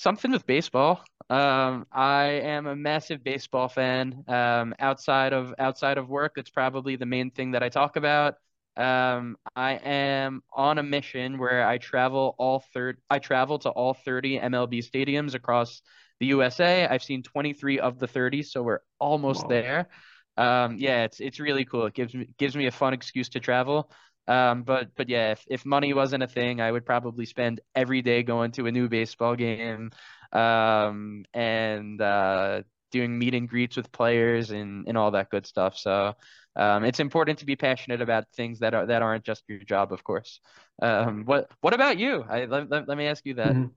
something 0.00 0.30
with 0.32 0.46
baseball. 0.46 1.02
Um, 1.28 1.86
I 1.92 2.24
am 2.24 2.66
a 2.66 2.74
massive 2.76 3.22
baseball 3.22 3.68
fan. 3.68 4.24
Um, 4.26 4.74
outside 4.80 5.32
of 5.32 5.54
outside 5.58 5.98
of 5.98 6.08
work, 6.08 6.32
it's 6.36 6.50
probably 6.50 6.96
the 6.96 7.06
main 7.06 7.30
thing 7.30 7.52
that 7.52 7.62
I 7.62 7.68
talk 7.68 7.96
about. 7.96 8.34
Um, 8.76 9.36
I 9.54 9.72
am 9.74 10.42
on 10.52 10.78
a 10.78 10.82
mission 10.82 11.38
where 11.38 11.66
I 11.66 11.78
travel 11.78 12.34
all 12.38 12.60
third 12.72 12.98
I 13.10 13.18
travel 13.18 13.58
to 13.60 13.70
all 13.70 13.94
30 13.94 14.38
MLB 14.38 14.80
stadiums 14.80 15.34
across 15.34 15.82
the 16.18 16.26
USA. 16.26 16.86
I've 16.86 17.02
seen 17.02 17.22
23 17.22 17.78
of 17.78 17.98
the 17.98 18.06
30, 18.06 18.42
so 18.42 18.62
we're 18.62 18.80
almost 18.98 19.46
Wow. 19.46 19.48
there. 19.48 19.88
Um, 20.36 20.76
yeah, 20.78 21.04
it's 21.04 21.20
it's 21.20 21.38
really 21.40 21.64
cool. 21.64 21.86
It 21.86 21.94
gives 21.94 22.14
me 22.14 22.28
gives 22.38 22.56
me 22.56 22.66
a 22.66 22.70
fun 22.72 22.92
excuse 22.94 23.28
to 23.30 23.40
travel. 23.40 23.90
Um, 24.28 24.62
but 24.62 24.90
but 24.96 25.08
yeah, 25.08 25.32
if, 25.32 25.44
if 25.48 25.66
money 25.66 25.92
wasn't 25.94 26.22
a 26.22 26.28
thing, 26.28 26.60
I 26.60 26.70
would 26.70 26.86
probably 26.86 27.26
spend 27.26 27.60
every 27.74 28.02
day 28.02 28.22
going 28.22 28.52
to 28.52 28.66
a 28.66 28.72
new 28.72 28.88
baseball 28.88 29.34
game, 29.36 29.90
um, 30.32 31.24
and 31.34 32.00
uh, 32.00 32.62
doing 32.92 33.18
meet 33.18 33.34
and 33.34 33.48
greets 33.48 33.76
with 33.76 33.90
players 33.92 34.50
and 34.50 34.86
and 34.88 34.96
all 34.98 35.10
that 35.12 35.30
good 35.30 35.46
stuff. 35.46 35.76
So 35.78 36.14
um, 36.56 36.84
it's 36.84 37.00
important 37.00 37.38
to 37.40 37.46
be 37.46 37.56
passionate 37.56 38.00
about 38.02 38.24
things 38.36 38.60
that 38.60 38.74
are 38.74 38.86
that 38.86 39.02
aren't 39.02 39.24
just 39.24 39.42
your 39.48 39.58
job, 39.60 39.92
of 39.92 40.04
course. 40.04 40.40
Um, 40.82 41.24
what 41.24 41.50
what 41.60 41.74
about 41.74 41.98
you? 41.98 42.24
I, 42.28 42.44
let, 42.44 42.70
let, 42.70 42.88
let 42.88 42.98
me 42.98 43.06
ask 43.06 43.24
you 43.26 43.34
that. 43.34 43.56
Mhm. 43.56 43.72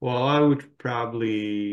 Well, 0.00 0.24
I 0.24 0.40
would 0.40 0.78
probably, 0.78 1.30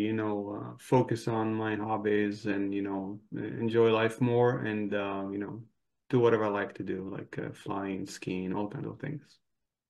you 0.07 0.13
know, 0.13 0.55
uh, 0.55 0.77
focus 0.79 1.27
on 1.27 1.53
my 1.55 1.75
hobbies 1.75 2.45
and, 2.45 2.73
you 2.73 2.81
know, 2.83 3.19
enjoy 3.33 3.91
life 3.91 4.21
more 4.21 4.59
and, 4.61 4.93
uh, 4.93 5.27
you 5.31 5.39
know, 5.39 5.63
do 6.09 6.19
whatever 6.19 6.45
I 6.45 6.49
like 6.49 6.75
to 6.75 6.83
do, 6.83 7.09
like 7.11 7.37
uh, 7.39 7.51
flying, 7.53 8.05
skiing, 8.05 8.53
all 8.53 8.67
kinds 8.67 8.87
of 8.87 8.99
things. 8.99 9.21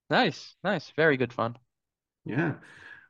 Nice, 0.10 0.56
nice, 0.64 0.92
very 0.96 1.18
good 1.18 1.34
fun. 1.34 1.58
Yeah. 2.26 2.56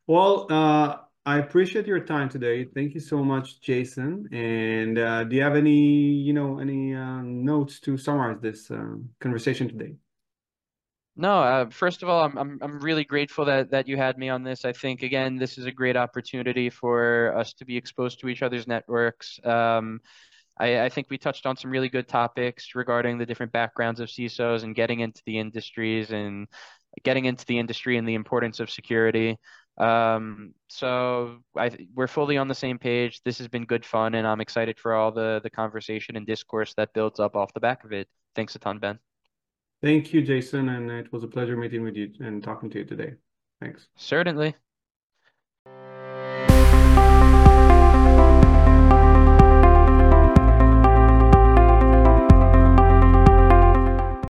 Well, 0.08 0.48
uh, 0.50 0.98
I 1.26 1.38
appreciate 1.40 1.86
your 1.86 2.00
time 2.00 2.30
today. 2.30 2.66
Thank 2.66 2.94
you 2.94 3.00
so 3.00 3.24
much, 3.24 3.62
Jason. 3.62 4.28
And 4.32 4.98
uh, 4.98 5.24
do 5.26 5.36
you 5.36 5.44
have 5.44 5.56
any, 5.56 5.78
you 5.78 6.34
know, 6.34 6.60
any 6.60 6.96
uh, 6.96 7.22
notes 7.22 7.80
to 7.82 7.98
summarize 7.98 8.42
this 8.42 8.72
uh, 8.72 8.96
conversation 9.20 9.68
today? 9.68 9.94
No, 11.16 11.40
uh, 11.40 11.70
first 11.70 12.02
of 12.02 12.08
all, 12.08 12.24
I'm 12.24 12.38
I'm 12.38 12.60
I'm 12.62 12.80
really 12.80 13.04
grateful 13.04 13.44
that 13.46 13.72
that 13.72 13.90
you 13.90 13.98
had 13.98 14.18
me 14.18 14.30
on 14.30 14.42
this. 14.44 14.64
I 14.64 14.72
think 14.72 15.04
again, 15.04 15.36
this 15.36 15.58
is 15.58 15.66
a 15.66 15.72
great 15.72 15.98
opportunity 15.98 16.70
for 16.70 17.36
us 17.38 17.54
to 17.56 17.66
be 17.66 17.76
exposed 17.76 18.22
to 18.22 18.30
each 18.30 18.42
other's 18.42 18.68
networks. 18.68 19.38
Um, 19.44 20.00
I, 20.60 20.86
I 20.86 20.90
think 20.90 21.08
we 21.10 21.18
touched 21.18 21.46
on 21.46 21.56
some 21.56 21.72
really 21.72 21.90
good 21.90 22.08
topics 22.08 22.76
regarding 22.76 23.18
the 23.18 23.26
different 23.26 23.52
backgrounds 23.52 24.00
of 24.00 24.10
CISOs 24.10 24.64
and 24.64 24.76
getting 24.76 25.00
into 25.00 25.22
the 25.26 25.38
industries 25.38 26.12
and 26.12 26.48
getting 27.04 27.26
into 27.26 27.46
the 27.46 27.58
industry 27.60 27.98
and 27.98 28.08
the 28.08 28.16
importance 28.16 28.60
of 28.60 28.70
security. 28.70 29.38
Um, 29.78 30.54
so 30.68 31.38
I 31.58 31.72
we're 31.96 32.08
fully 32.08 32.38
on 32.38 32.50
the 32.50 32.56
same 32.56 32.78
page. 32.78 33.22
This 33.24 33.38
has 33.38 33.48
been 33.48 33.66
good 33.66 33.86
fun, 33.86 34.16
and 34.16 34.28
I'm 34.28 34.42
excited 34.42 34.78
for 34.78 34.94
all 34.94 35.12
the 35.12 35.40
the 35.42 35.50
conversation 35.50 36.18
and 36.18 36.28
discourse 36.28 36.74
that 36.76 36.94
builds 36.94 37.20
up 37.20 37.36
off 37.36 37.54
the 37.54 37.62
back 37.62 37.86
of 37.86 37.94
it. 37.94 38.10
Thanks 38.36 38.56
a 38.56 38.60
ton, 38.60 38.80
Ben. 38.80 39.00
Thank 39.82 40.14
you, 40.14 40.22
Jason, 40.22 40.68
and 40.68 40.92
it 40.92 41.12
was 41.14 41.24
a 41.24 41.28
pleasure 41.28 41.56
meeting 41.56 41.84
with 41.84 41.96
you 41.96 42.12
and 42.20 42.44
talking 42.44 42.70
to 42.72 42.80
you 42.80 42.86
today. 42.86 43.14
Thanks. 43.62 43.88
Certainly. 43.96 44.56